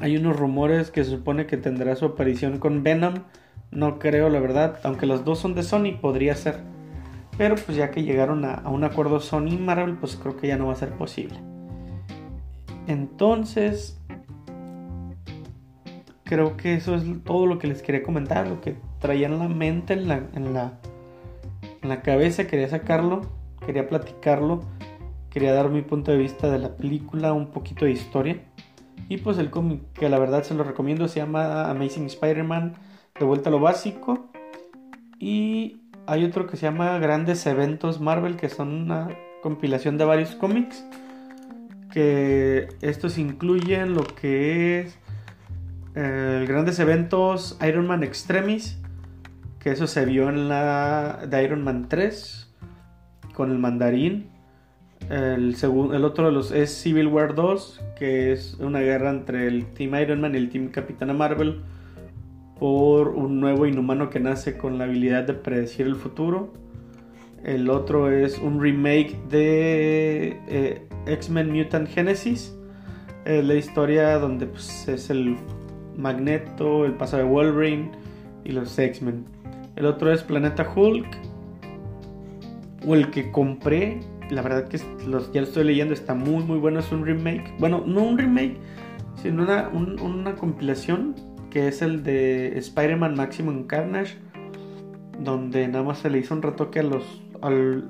Hay 0.00 0.16
unos 0.16 0.36
rumores 0.36 0.90
que 0.90 1.04
se 1.04 1.10
supone 1.10 1.46
que 1.46 1.56
tendrá 1.56 1.96
su 1.96 2.06
aparición 2.06 2.58
con 2.58 2.82
Venom. 2.82 3.14
No 3.70 3.98
creo, 3.98 4.28
la 4.30 4.40
verdad. 4.40 4.78
Aunque 4.84 5.06
los 5.06 5.24
dos 5.24 5.38
son 5.38 5.54
de 5.54 5.62
Sony, 5.62 5.98
podría 6.00 6.34
ser. 6.34 6.60
Pero 7.36 7.54
pues 7.56 7.76
ya 7.76 7.90
que 7.90 8.02
llegaron 8.02 8.44
a, 8.44 8.54
a 8.54 8.70
un 8.70 8.84
acuerdo 8.84 9.20
Sony 9.20 9.58
Marvel, 9.58 9.96
pues 9.96 10.16
creo 10.16 10.36
que 10.36 10.48
ya 10.48 10.56
no 10.56 10.66
va 10.66 10.72
a 10.72 10.76
ser 10.76 10.90
posible. 10.90 11.40
Entonces, 12.86 14.00
creo 16.24 16.56
que 16.56 16.74
eso 16.74 16.94
es 16.94 17.04
todo 17.24 17.46
lo 17.46 17.58
que 17.58 17.66
les 17.66 17.82
quería 17.82 18.02
comentar, 18.02 18.46
lo 18.46 18.60
que 18.60 18.76
traía 19.00 19.26
en 19.26 19.38
la 19.38 19.48
mente, 19.48 19.94
en 19.94 20.08
la, 20.08 20.22
en 20.34 20.54
la, 20.54 20.78
en 21.82 21.88
la 21.88 22.02
cabeza, 22.02 22.46
quería 22.46 22.68
sacarlo, 22.68 23.22
quería 23.64 23.88
platicarlo, 23.88 24.60
quería 25.30 25.52
dar 25.52 25.70
mi 25.70 25.82
punto 25.82 26.12
de 26.12 26.18
vista 26.18 26.50
de 26.50 26.58
la 26.58 26.76
película, 26.76 27.32
un 27.32 27.48
poquito 27.48 27.84
de 27.84 27.92
historia. 27.92 28.42
Y 29.08 29.16
pues 29.16 29.38
el 29.38 29.50
cómic 29.50 29.80
que 29.94 30.08
la 30.08 30.18
verdad 30.18 30.44
se 30.44 30.54
lo 30.54 30.62
recomiendo 30.62 31.08
se 31.08 31.20
llama 31.20 31.68
Amazing 31.68 32.06
Spider-Man, 32.06 32.74
de 33.18 33.24
vuelta 33.24 33.48
a 33.48 33.52
lo 33.52 33.58
básico. 33.58 34.30
Y 35.18 35.80
hay 36.06 36.24
otro 36.24 36.46
que 36.46 36.56
se 36.56 36.66
llama 36.66 36.98
Grandes 36.98 37.44
Eventos 37.46 38.00
Marvel, 38.00 38.36
que 38.36 38.48
son 38.48 38.68
una 38.68 39.08
compilación 39.42 39.98
de 39.98 40.04
varios 40.04 40.36
cómics. 40.36 40.84
Que 41.92 42.68
estos 42.82 43.18
incluyen 43.18 43.94
lo 43.94 44.04
que 44.04 44.80
es 44.80 44.98
eh, 45.96 46.44
grandes 46.46 46.78
eventos 46.78 47.58
Iron 47.66 47.86
Man 47.86 48.04
Extremis, 48.04 48.78
que 49.60 49.70
eso 49.70 49.86
se 49.86 50.04
vio 50.06 50.28
en 50.28 50.48
la 50.48 51.26
de 51.28 51.44
Iron 51.44 51.62
Man 51.62 51.86
3 51.88 52.52
con 53.34 53.50
el 53.50 53.58
mandarín. 53.58 54.28
El, 55.08 55.54
segundo, 55.56 55.94
el 55.94 56.04
otro 56.04 56.26
de 56.26 56.32
los 56.32 56.50
es 56.50 56.70
Civil 56.70 57.08
War 57.08 57.34
2, 57.34 57.80
que 57.98 58.32
es 58.32 58.54
una 58.54 58.80
guerra 58.80 59.10
entre 59.10 59.46
el 59.46 59.66
Team 59.72 59.94
Iron 59.96 60.20
Man 60.20 60.34
y 60.34 60.38
el 60.38 60.50
Team 60.50 60.68
Capitana 60.68 61.12
Marvel 61.12 61.60
por 62.58 63.08
un 63.08 63.40
nuevo 63.40 63.66
inhumano 63.66 64.10
que 64.10 64.20
nace 64.20 64.56
con 64.56 64.78
la 64.78 64.84
habilidad 64.84 65.24
de 65.24 65.34
predecir 65.34 65.86
el 65.86 65.96
futuro. 65.96 66.52
El 67.44 67.70
otro 67.70 68.10
es 68.10 68.38
un 68.38 68.60
remake 68.60 69.16
de 69.30 70.40
eh, 70.48 70.86
X-Men 71.06 71.50
Mutant 71.52 71.88
Genesis. 71.88 72.54
la 73.24 73.54
historia 73.54 74.18
donde 74.18 74.46
pues, 74.46 74.88
es 74.88 75.10
el 75.10 75.36
Magneto, 75.96 76.84
el 76.84 76.92
paso 76.92 77.16
de 77.16 77.24
Wolverine 77.24 77.90
y 78.44 78.52
los 78.52 78.78
X-Men. 78.78 79.39
El 79.76 79.86
otro 79.86 80.12
es 80.12 80.22
Planeta 80.22 80.70
Hulk. 80.74 81.06
O 82.86 82.94
el 82.94 83.10
que 83.10 83.30
compré. 83.30 84.00
La 84.30 84.42
verdad 84.42 84.68
que 84.68 84.78
los, 85.06 85.32
ya 85.32 85.40
lo 85.40 85.46
estoy 85.46 85.64
leyendo. 85.64 85.94
Está 85.94 86.14
muy 86.14 86.44
muy 86.44 86.58
bueno. 86.58 86.80
Es 86.80 86.92
un 86.92 87.04
remake. 87.04 87.54
Bueno, 87.58 87.82
no 87.86 88.02
un 88.02 88.18
remake. 88.18 88.56
Sino 89.22 89.42
una, 89.42 89.68
una 89.68 90.34
compilación. 90.36 91.14
Que 91.50 91.68
es 91.68 91.82
el 91.82 92.02
de 92.02 92.58
Spider-Man 92.58 93.14
Maximum 93.14 93.64
Carnage. 93.64 94.16
Donde 95.18 95.68
nada 95.68 95.84
más 95.84 95.98
se 95.98 96.10
le 96.10 96.18
hizo 96.18 96.34
un 96.34 96.42
retoque 96.42 96.80
a 96.80 96.82
los. 96.82 97.22
Al, 97.42 97.88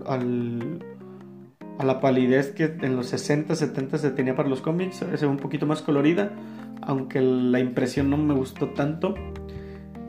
a 1.79 1.85
la 1.85 2.01
palidez 2.01 2.51
que 2.51 2.65
en 2.83 2.95
los 2.95 3.07
60, 3.07 3.55
70 3.55 3.99
se 3.99 4.11
tenía 4.11 4.37
para 4.37 4.49
los 4.49 4.61
cómics. 4.61 5.05
Ve 5.21 5.27
un 5.27 5.39
poquito 5.39 5.67
más 5.67 5.83
colorida 5.83 6.33
aunque 6.83 7.21
la 7.21 7.61
impresión 7.61 8.11
no 8.11 8.17
me 8.17 8.35
gustó 8.35 8.71
tanto. 8.71 9.15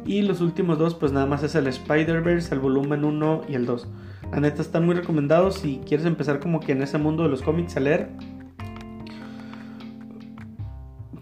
Y 0.06 0.24
los 0.24 0.42
últimos 0.42 0.80
dos, 0.80 0.96
pues 0.96 1.12
nada 1.12 1.26
más 1.26 1.44
es 1.44 1.56
el 1.56 1.68
Spider-Verse, 1.68 2.54
el 2.54 2.60
volumen 2.60 3.04
1 3.04 3.44
y 3.48 3.56
el 3.56 3.66
2. 3.66 3.88
La 4.32 4.40
neta 4.40 4.62
están 4.62 4.86
muy 4.86 4.96
recomendados 4.96 5.56
si 5.56 5.80
quieres 5.86 6.06
empezar 6.06 6.40
como 6.40 6.60
que 6.60 6.72
en 6.72 6.82
ese 6.82 6.98
mundo 6.98 7.24
de 7.24 7.30
los 7.30 7.42
cómics 7.42 7.78
a 7.78 7.82
leer. 7.82 8.10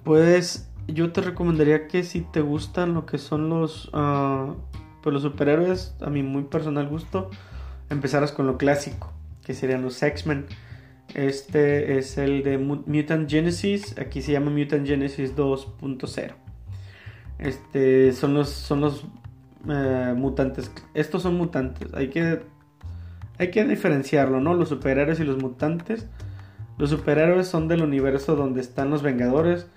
Pues 0.03 0.69
yo 0.87 1.11
te 1.11 1.21
recomendaría 1.21 1.87
que 1.87 2.03
si 2.03 2.21
te 2.21 2.41
gustan 2.41 2.93
lo 2.93 3.05
que 3.05 3.17
son 3.17 3.49
los, 3.49 3.89
uh, 3.93 4.55
pues 5.03 5.13
los 5.13 5.23
superhéroes, 5.23 5.95
a 6.01 6.09
mi 6.09 6.23
muy 6.23 6.43
personal 6.43 6.87
gusto, 6.87 7.29
empezaras 7.89 8.31
con 8.31 8.47
lo 8.47 8.57
clásico, 8.57 9.11
que 9.43 9.53
serían 9.53 9.81
los 9.81 10.01
X-Men. 10.01 10.45
Este 11.15 11.97
es 11.97 12.17
el 12.17 12.43
de 12.43 12.57
Mutant 12.57 13.29
Genesis. 13.29 13.97
Aquí 13.97 14.21
se 14.21 14.31
llama 14.31 14.51
Mutant 14.51 14.87
Genesis 14.87 15.35
2.0. 15.35 16.48
Este 17.39 18.11
son 18.13 18.33
los, 18.33 18.49
son 18.49 18.81
los 18.81 19.05
eh, 19.67 20.13
mutantes. 20.15 20.71
Estos 20.93 21.23
son 21.23 21.35
mutantes. 21.35 21.93
Hay 21.93 22.09
que, 22.09 22.41
hay 23.37 23.51
que 23.51 23.65
diferenciarlo, 23.65 24.39
¿no? 24.39 24.53
Los 24.53 24.69
superhéroes 24.69 25.19
y 25.19 25.23
los 25.23 25.41
mutantes. 25.41 26.07
Los 26.77 26.91
superhéroes 26.91 27.47
son 27.47 27.67
del 27.67 27.81
universo 27.81 28.35
donde 28.35 28.61
están 28.61 28.89
los 28.89 29.01
Vengadores 29.01 29.67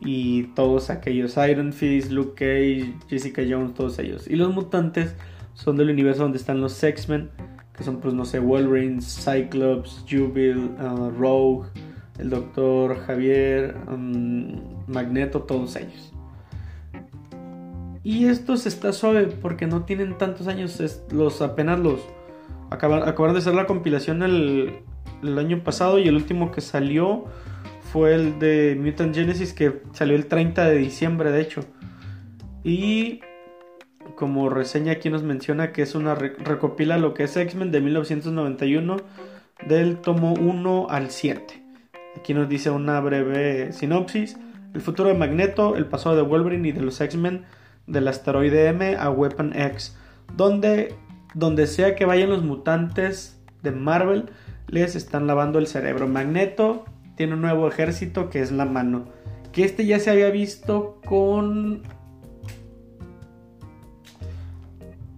y 0.00 0.44
todos 0.54 0.90
aquellos. 0.90 1.36
Iron 1.36 1.72
Fist, 1.72 2.10
Luke 2.10 2.34
Cage, 2.34 2.94
Jessica 3.08 3.42
Jones, 3.48 3.74
todos 3.74 3.98
ellos. 3.98 4.28
Y 4.28 4.36
los 4.36 4.52
mutantes 4.54 5.14
son 5.54 5.76
del 5.76 5.90
universo 5.90 6.22
donde 6.22 6.38
están 6.38 6.60
los 6.60 6.82
X-Men 6.82 7.30
que 7.76 7.84
son 7.84 8.00
pues 8.00 8.14
no 8.14 8.24
sé, 8.24 8.38
Wolverine, 8.38 9.00
Cyclops, 9.00 10.04
Jubil, 10.08 10.70
uh, 10.80 11.10
Rogue, 11.10 11.68
el 12.18 12.30
Doctor 12.30 12.96
Javier, 13.00 13.76
um, 13.88 14.60
Magneto, 14.86 15.42
todos 15.42 15.76
ellos. 15.76 16.12
Y 18.06 18.26
estos 18.26 18.66
está 18.66 18.92
suave 18.92 19.26
porque 19.26 19.66
no 19.66 19.82
tienen 19.82 20.16
tantos 20.16 20.46
años, 20.46 20.80
los 21.10 21.42
apenas 21.42 21.80
los 21.80 21.98
acaban, 22.70 23.02
de 23.02 23.38
hacer 23.40 23.52
la 23.52 23.66
compilación 23.66 24.22
el, 24.22 24.78
el 25.24 25.36
año 25.36 25.64
pasado 25.64 25.98
y 25.98 26.06
el 26.06 26.14
último 26.14 26.52
que 26.52 26.60
salió 26.60 27.24
fue 27.92 28.14
el 28.14 28.38
de 28.38 28.78
Mutant 28.80 29.12
Genesis 29.12 29.52
que 29.52 29.82
salió 29.92 30.14
el 30.14 30.26
30 30.26 30.66
de 30.66 30.76
diciembre 30.76 31.32
de 31.32 31.40
hecho. 31.40 31.62
Y 32.62 33.22
como 34.14 34.50
reseña 34.50 34.92
aquí 34.92 35.10
nos 35.10 35.24
menciona 35.24 35.72
que 35.72 35.82
es 35.82 35.96
una 35.96 36.14
recopila 36.14 36.98
lo 36.98 37.12
que 37.12 37.24
es 37.24 37.36
X-Men 37.36 37.72
de 37.72 37.80
1991 37.80 38.98
del 39.66 39.98
tomo 39.98 40.34
1 40.34 40.86
al 40.90 41.10
7. 41.10 41.60
Aquí 42.16 42.34
nos 42.34 42.48
dice 42.48 42.70
una 42.70 43.00
breve 43.00 43.72
sinopsis. 43.72 44.36
El 44.74 44.80
futuro 44.80 45.08
de 45.08 45.16
Magneto, 45.16 45.74
el 45.74 45.86
pasado 45.86 46.14
de 46.14 46.22
Wolverine 46.22 46.68
y 46.68 46.70
de 46.70 46.82
los 46.82 47.00
X-Men 47.00 47.46
del 47.86 48.08
asteroide 48.08 48.68
M 48.68 48.96
a 48.96 49.10
Weapon 49.10 49.52
X, 49.54 49.96
donde 50.36 50.94
donde 51.36 51.66
sea 51.66 51.94
que 51.94 52.06
vayan 52.06 52.30
los 52.30 52.42
mutantes 52.42 53.38
de 53.62 53.70
Marvel 53.70 54.30
les 54.68 54.96
están 54.96 55.26
lavando 55.26 55.58
el 55.58 55.66
cerebro. 55.66 56.08
Magneto 56.08 56.86
tiene 57.14 57.34
un 57.34 57.42
nuevo 57.42 57.68
ejército 57.68 58.30
que 58.30 58.40
es 58.40 58.52
la 58.52 58.64
mano. 58.64 59.04
Que 59.52 59.64
este 59.64 59.84
ya 59.84 60.00
se 60.00 60.10
había 60.10 60.30
visto 60.30 60.98
con 61.04 61.82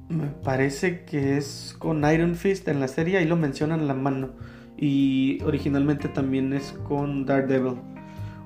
Me 0.09 0.27
parece 0.43 1.05
que 1.05 1.37
es 1.37 1.77
con 1.79 2.03
Iron 2.11 2.35
Fist 2.35 2.67
en 2.67 2.81
la 2.81 2.89
serie, 2.89 3.19
ahí 3.19 3.27
lo 3.27 3.37
mencionan 3.37 3.87
la 3.87 3.95
mano. 3.95 4.31
Y 4.77 5.41
originalmente 5.45 6.09
también 6.09 6.53
es 6.53 6.73
con 6.85 7.27
Daredevil. 7.27 7.77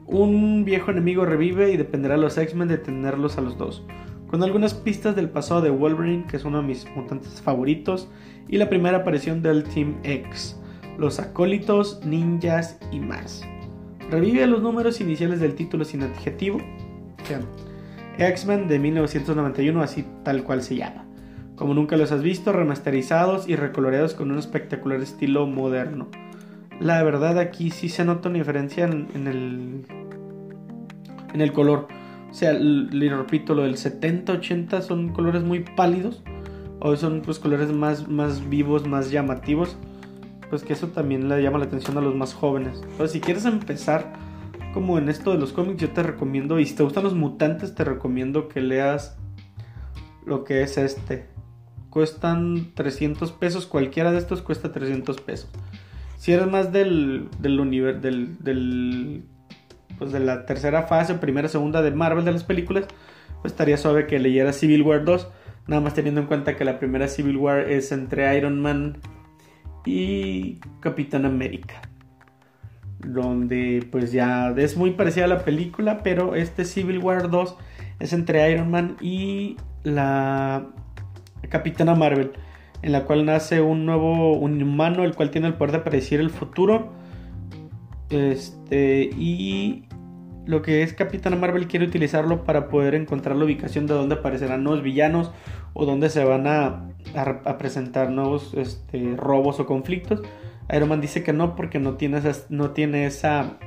Un 0.06 0.64
viejo 0.64 0.90
enemigo 0.90 1.24
revive 1.24 1.72
y 1.72 1.76
dependerá 1.78 2.14
a 2.14 2.18
los 2.18 2.36
X-Men 2.36 2.68
detenerlos 2.68 3.38
a 3.38 3.40
los 3.40 3.56
dos. 3.56 3.82
Con 4.32 4.42
algunas 4.42 4.72
pistas 4.72 5.14
del 5.14 5.28
pasado 5.28 5.60
de 5.60 5.68
Wolverine, 5.68 6.24
que 6.26 6.38
es 6.38 6.46
uno 6.46 6.62
de 6.62 6.66
mis 6.66 6.86
mutantes 6.96 7.42
favoritos, 7.42 8.08
y 8.48 8.56
la 8.56 8.70
primera 8.70 8.96
aparición 8.96 9.42
del 9.42 9.62
Team 9.62 9.96
X, 10.04 10.58
los 10.96 11.20
acólitos, 11.20 12.00
ninjas 12.02 12.78
y 12.90 12.98
más. 12.98 13.46
Revive 14.10 14.46
los 14.46 14.62
números 14.62 15.02
iniciales 15.02 15.38
del 15.38 15.54
título 15.54 15.84
sin 15.84 16.02
adjetivo, 16.02 16.60
X-Men 18.16 18.68
de 18.68 18.78
1991, 18.78 19.82
así 19.82 20.06
tal 20.24 20.44
cual 20.44 20.62
se 20.62 20.76
llama. 20.76 21.04
Como 21.54 21.74
nunca 21.74 21.98
los 21.98 22.10
has 22.10 22.22
visto, 22.22 22.54
remasterizados 22.54 23.46
y 23.50 23.56
recoloreados 23.56 24.14
con 24.14 24.30
un 24.30 24.38
espectacular 24.38 25.02
estilo 25.02 25.46
moderno. 25.46 26.08
La 26.80 27.02
verdad 27.02 27.38
aquí 27.38 27.70
sí 27.70 27.90
se 27.90 28.06
nota 28.06 28.30
una 28.30 28.38
diferencia 28.38 28.86
en, 28.86 29.26
el 29.26 29.84
en 31.34 31.40
el 31.42 31.52
color. 31.52 31.86
O 32.32 32.34
sea, 32.34 32.54
le 32.54 33.14
repito, 33.14 33.54
lo 33.54 33.62
del 33.62 33.76
70-80 33.76 34.80
son 34.80 35.10
colores 35.10 35.44
muy 35.44 35.60
pálidos. 35.60 36.24
O 36.80 36.96
son 36.96 37.22
pues 37.22 37.38
colores 37.38 37.70
más, 37.70 38.08
más 38.08 38.48
vivos, 38.48 38.88
más 38.88 39.12
llamativos. 39.12 39.76
Pues 40.50 40.64
que 40.64 40.72
eso 40.72 40.88
también 40.88 41.28
le 41.28 41.40
llama 41.42 41.58
la 41.58 41.66
atención 41.66 41.96
a 41.98 42.00
los 42.00 42.16
más 42.16 42.34
jóvenes. 42.34 42.80
Entonces 42.82 43.12
si 43.12 43.20
quieres 43.20 43.44
empezar 43.44 44.12
como 44.72 44.98
en 44.98 45.08
esto 45.08 45.32
de 45.32 45.38
los 45.38 45.52
cómics, 45.52 45.80
yo 45.80 45.90
te 45.90 46.02
recomiendo, 46.02 46.58
y 46.58 46.66
si 46.66 46.74
te 46.74 46.82
gustan 46.82 47.04
los 47.04 47.14
mutantes, 47.14 47.74
te 47.74 47.84
recomiendo 47.84 48.48
que 48.48 48.60
leas 48.60 49.16
lo 50.24 50.44
que 50.44 50.62
es 50.62 50.78
este. 50.78 51.26
Cuestan 51.90 52.72
300 52.74 53.32
pesos, 53.32 53.66
cualquiera 53.66 54.12
de 54.12 54.18
estos 54.18 54.40
cuesta 54.40 54.72
300 54.72 55.20
pesos. 55.20 55.50
Si 56.16 56.32
eres 56.32 56.46
más 56.46 56.72
del, 56.72 57.28
del 57.40 57.56
del, 58.00 58.38
del, 58.38 59.24
pues 60.02 60.12
de 60.12 60.20
la 60.20 60.46
tercera 60.46 60.82
fase, 60.82 61.14
primera, 61.14 61.48
segunda 61.48 61.80
de 61.80 61.92
Marvel 61.92 62.24
de 62.24 62.32
las 62.32 62.42
películas, 62.42 62.86
pues 63.40 63.52
estaría 63.52 63.76
suave 63.76 64.08
que 64.08 64.18
leyeras 64.18 64.56
Civil 64.56 64.82
War 64.82 65.04
2, 65.04 65.28
nada 65.68 65.80
más 65.80 65.94
teniendo 65.94 66.20
en 66.20 66.26
cuenta 66.26 66.56
que 66.56 66.64
la 66.64 66.80
primera 66.80 67.06
Civil 67.06 67.36
War 67.36 67.70
es 67.70 67.92
entre 67.92 68.36
Iron 68.36 68.60
Man 68.60 68.98
y 69.86 70.58
Capitán 70.80 71.24
América 71.24 71.80
donde 73.06 73.86
pues 73.90 74.12
ya 74.12 74.54
es 74.56 74.76
muy 74.76 74.92
parecida 74.92 75.24
a 75.24 75.28
la 75.28 75.44
película, 75.44 76.02
pero 76.02 76.34
este 76.34 76.64
Civil 76.64 76.98
War 76.98 77.30
2 77.30 77.56
es 78.00 78.12
entre 78.12 78.50
Iron 78.52 78.70
Man 78.70 78.96
y 79.00 79.56
la 79.82 80.66
Capitana 81.48 81.94
Marvel, 81.94 82.32
en 82.82 82.92
la 82.92 83.04
cual 83.04 83.24
nace 83.24 83.60
un 83.60 83.86
nuevo 83.86 84.34
un 84.34 84.62
humano, 84.62 85.04
el 85.04 85.14
cual 85.14 85.30
tiene 85.30 85.48
el 85.48 85.54
poder 85.54 85.72
de 85.72 85.78
predecir 85.80 86.20
el 86.20 86.30
futuro. 86.30 86.92
Este, 88.10 89.04
y 89.16 89.84
lo 90.46 90.62
que 90.62 90.82
es 90.82 90.92
Capitana 90.92 91.36
Marvel 91.36 91.68
quiere 91.68 91.86
utilizarlo 91.86 92.44
para 92.44 92.68
poder 92.68 92.94
encontrar 92.94 93.36
la 93.36 93.44
ubicación 93.44 93.86
de 93.86 93.94
donde 93.94 94.16
aparecerán 94.16 94.64
nuevos 94.64 94.82
villanos 94.82 95.30
o 95.72 95.86
donde 95.86 96.10
se 96.10 96.24
van 96.24 96.46
a, 96.46 96.88
presentar 97.58 98.10
nuevos 98.10 98.54
este, 98.54 99.14
robos 99.16 99.60
o 99.60 99.66
conflictos. 99.66 100.22
Iron 100.72 100.88
Man 100.88 101.00
dice 101.00 101.22
que 101.22 101.32
no 101.32 101.56
porque 101.56 101.78
no 101.78 101.94
tiene 101.94 102.18
esa, 102.18 102.46
no 102.48 102.70
tiene 102.70 103.06
esa 103.06 103.58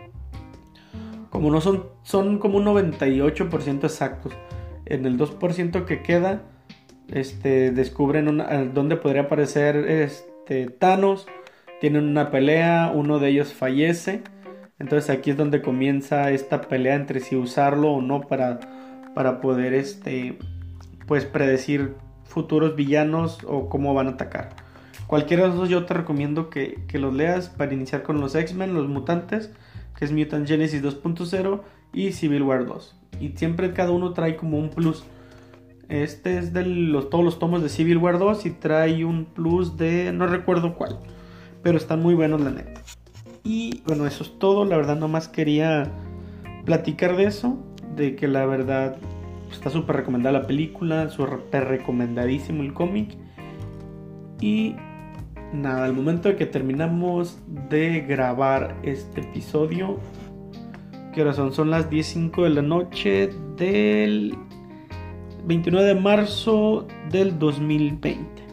como 1.30 1.52
no 1.52 1.60
son 1.60 1.88
son 2.04 2.40
como 2.40 2.58
un 2.58 2.66
98% 2.66 3.84
exactos. 3.84 4.34
En 4.86 5.06
el 5.06 5.18
2% 5.18 5.86
que 5.86 6.02
queda 6.02 6.44
este 7.12 7.72
descubren 7.72 8.28
una, 8.28 8.64
dónde 8.66 8.96
podría 8.96 9.24
aparecer 9.24 9.76
este 9.76 10.68
Thanos, 10.68 11.28
tienen 11.82 12.06
una 12.06 12.32
pelea, 12.32 12.92
uno 12.94 13.20
de 13.20 13.30
ellos 13.30 13.54
fallece. 13.54 14.24
Entonces 14.80 15.10
aquí 15.10 15.32
es 15.32 15.38
donde 15.38 15.62
comienza 15.62 16.32
esta 16.32 16.62
pelea 16.62 16.96
entre 16.96 17.20
si 17.20 17.36
usarlo 17.36 17.92
o 17.92 18.02
no 18.02 18.22
para, 18.22 18.60
para 19.14 19.40
poder 19.42 19.74
este 19.74 20.38
pues 21.08 21.26
predecir 21.26 21.96
futuros 22.24 22.76
villanos 22.76 23.40
o 23.48 23.70
cómo 23.70 23.94
van 23.94 24.08
a 24.08 24.12
atacar. 24.12 24.50
Cualquiera 25.08 25.44
de 25.44 25.54
esos 25.54 25.70
yo 25.70 25.86
te 25.86 25.94
recomiendo 25.94 26.50
que, 26.50 26.84
los 26.94 27.14
leas 27.14 27.50
para 27.50 27.74
iniciar 27.74 28.02
con 28.04 28.20
los 28.20 28.34
X-Men, 28.34 28.74
los 28.74 28.88
mutantes, 28.88 29.52
que 29.98 30.06
es 30.06 30.12
Mutant 30.12 30.48
Genesis 30.48 30.84
2.0 30.84 31.62
y 31.94 32.12
Civil 32.12 32.42
War 32.42 32.66
2. 32.66 32.96
Y 33.20 33.30
siempre 33.30 33.72
cada 33.74 33.92
uno 33.92 34.14
trae 34.14 34.36
como 34.36 34.58
un 34.58 34.70
plus. 34.70 35.06
Este 35.88 36.40
es 36.40 36.54
de 36.54 36.66
los, 36.66 37.12
todos 37.12 37.24
los 37.24 37.38
tomos 37.38 37.62
de 37.62 37.70
Civil 37.70 37.98
War 37.98 38.18
2 38.18 38.48
y 38.48 38.50
trae 38.52 39.06
un 39.06 39.26
plus 39.26 39.78
de 39.78 40.12
no 40.12 40.26
recuerdo 40.26 40.76
cuál. 40.76 41.00
Pero 41.62 41.78
están 41.78 42.02
muy 42.02 42.16
buenos 42.16 42.42
la 42.42 42.50
neta. 42.50 42.82
Y 43.46 43.84
bueno, 43.86 44.08
eso 44.08 44.24
es 44.24 44.38
todo. 44.40 44.66
La 44.66 44.76
verdad 44.76 44.98
nomás 44.98 45.30
quería 45.30 45.92
platicar 46.66 47.16
de 47.16 47.26
eso. 47.26 47.58
De 47.96 48.16
que 48.16 48.28
la 48.28 48.46
verdad 48.46 48.98
está 49.52 49.70
súper 49.70 49.98
recomendada 49.98 50.40
la 50.40 50.48
película. 50.48 51.10
Súper 51.10 51.66
recomendadísimo 51.66 52.64
el 52.64 52.74
cómic. 52.74 53.16
Y 54.42 54.76
nada, 55.54 55.86
al 55.86 55.94
momento 55.94 56.28
de 56.28 56.36
que 56.36 56.48
terminamos 56.48 57.40
de 57.70 58.02
grabar 58.02 58.76
este 58.84 59.22
episodio, 59.22 60.00
¿qué 61.14 61.22
hora 61.22 61.34
son? 61.34 61.54
Son 61.54 61.70
las 61.70 61.90
10.05 61.90 62.44
de 62.44 62.50
la 62.50 62.62
noche 62.64 63.30
del 63.58 64.36
29 65.46 65.88
de 65.88 65.96
marzo 65.96 66.88
del 67.12 67.38
2020. 67.38 68.45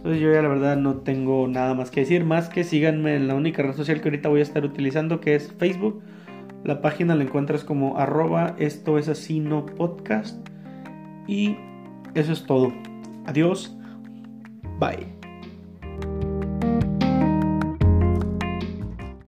Entonces 0.00 0.22
yo 0.22 0.32
ya 0.32 0.40
la 0.40 0.48
verdad 0.48 0.78
no 0.78 0.96
tengo 0.96 1.46
nada 1.46 1.74
más 1.74 1.90
que 1.90 2.00
decir, 2.00 2.24
más 2.24 2.48
que 2.48 2.64
síganme 2.64 3.16
en 3.16 3.28
la 3.28 3.34
única 3.34 3.62
red 3.62 3.74
social 3.74 4.00
que 4.00 4.08
ahorita 4.08 4.30
voy 4.30 4.40
a 4.40 4.44
estar 4.44 4.64
utilizando, 4.64 5.20
que 5.20 5.34
es 5.34 5.52
Facebook. 5.58 6.02
La 6.64 6.80
página 6.80 7.14
la 7.14 7.24
encuentras 7.24 7.64
como 7.64 7.98
arroba 7.98 8.56
esto 8.58 8.96
es 8.96 9.10
así 9.10 9.40
no 9.40 9.66
podcast. 9.66 10.38
Y 11.28 11.58
eso 12.14 12.32
es 12.32 12.44
todo. 12.46 12.72
Adiós. 13.26 13.76
Bye. 14.78 15.19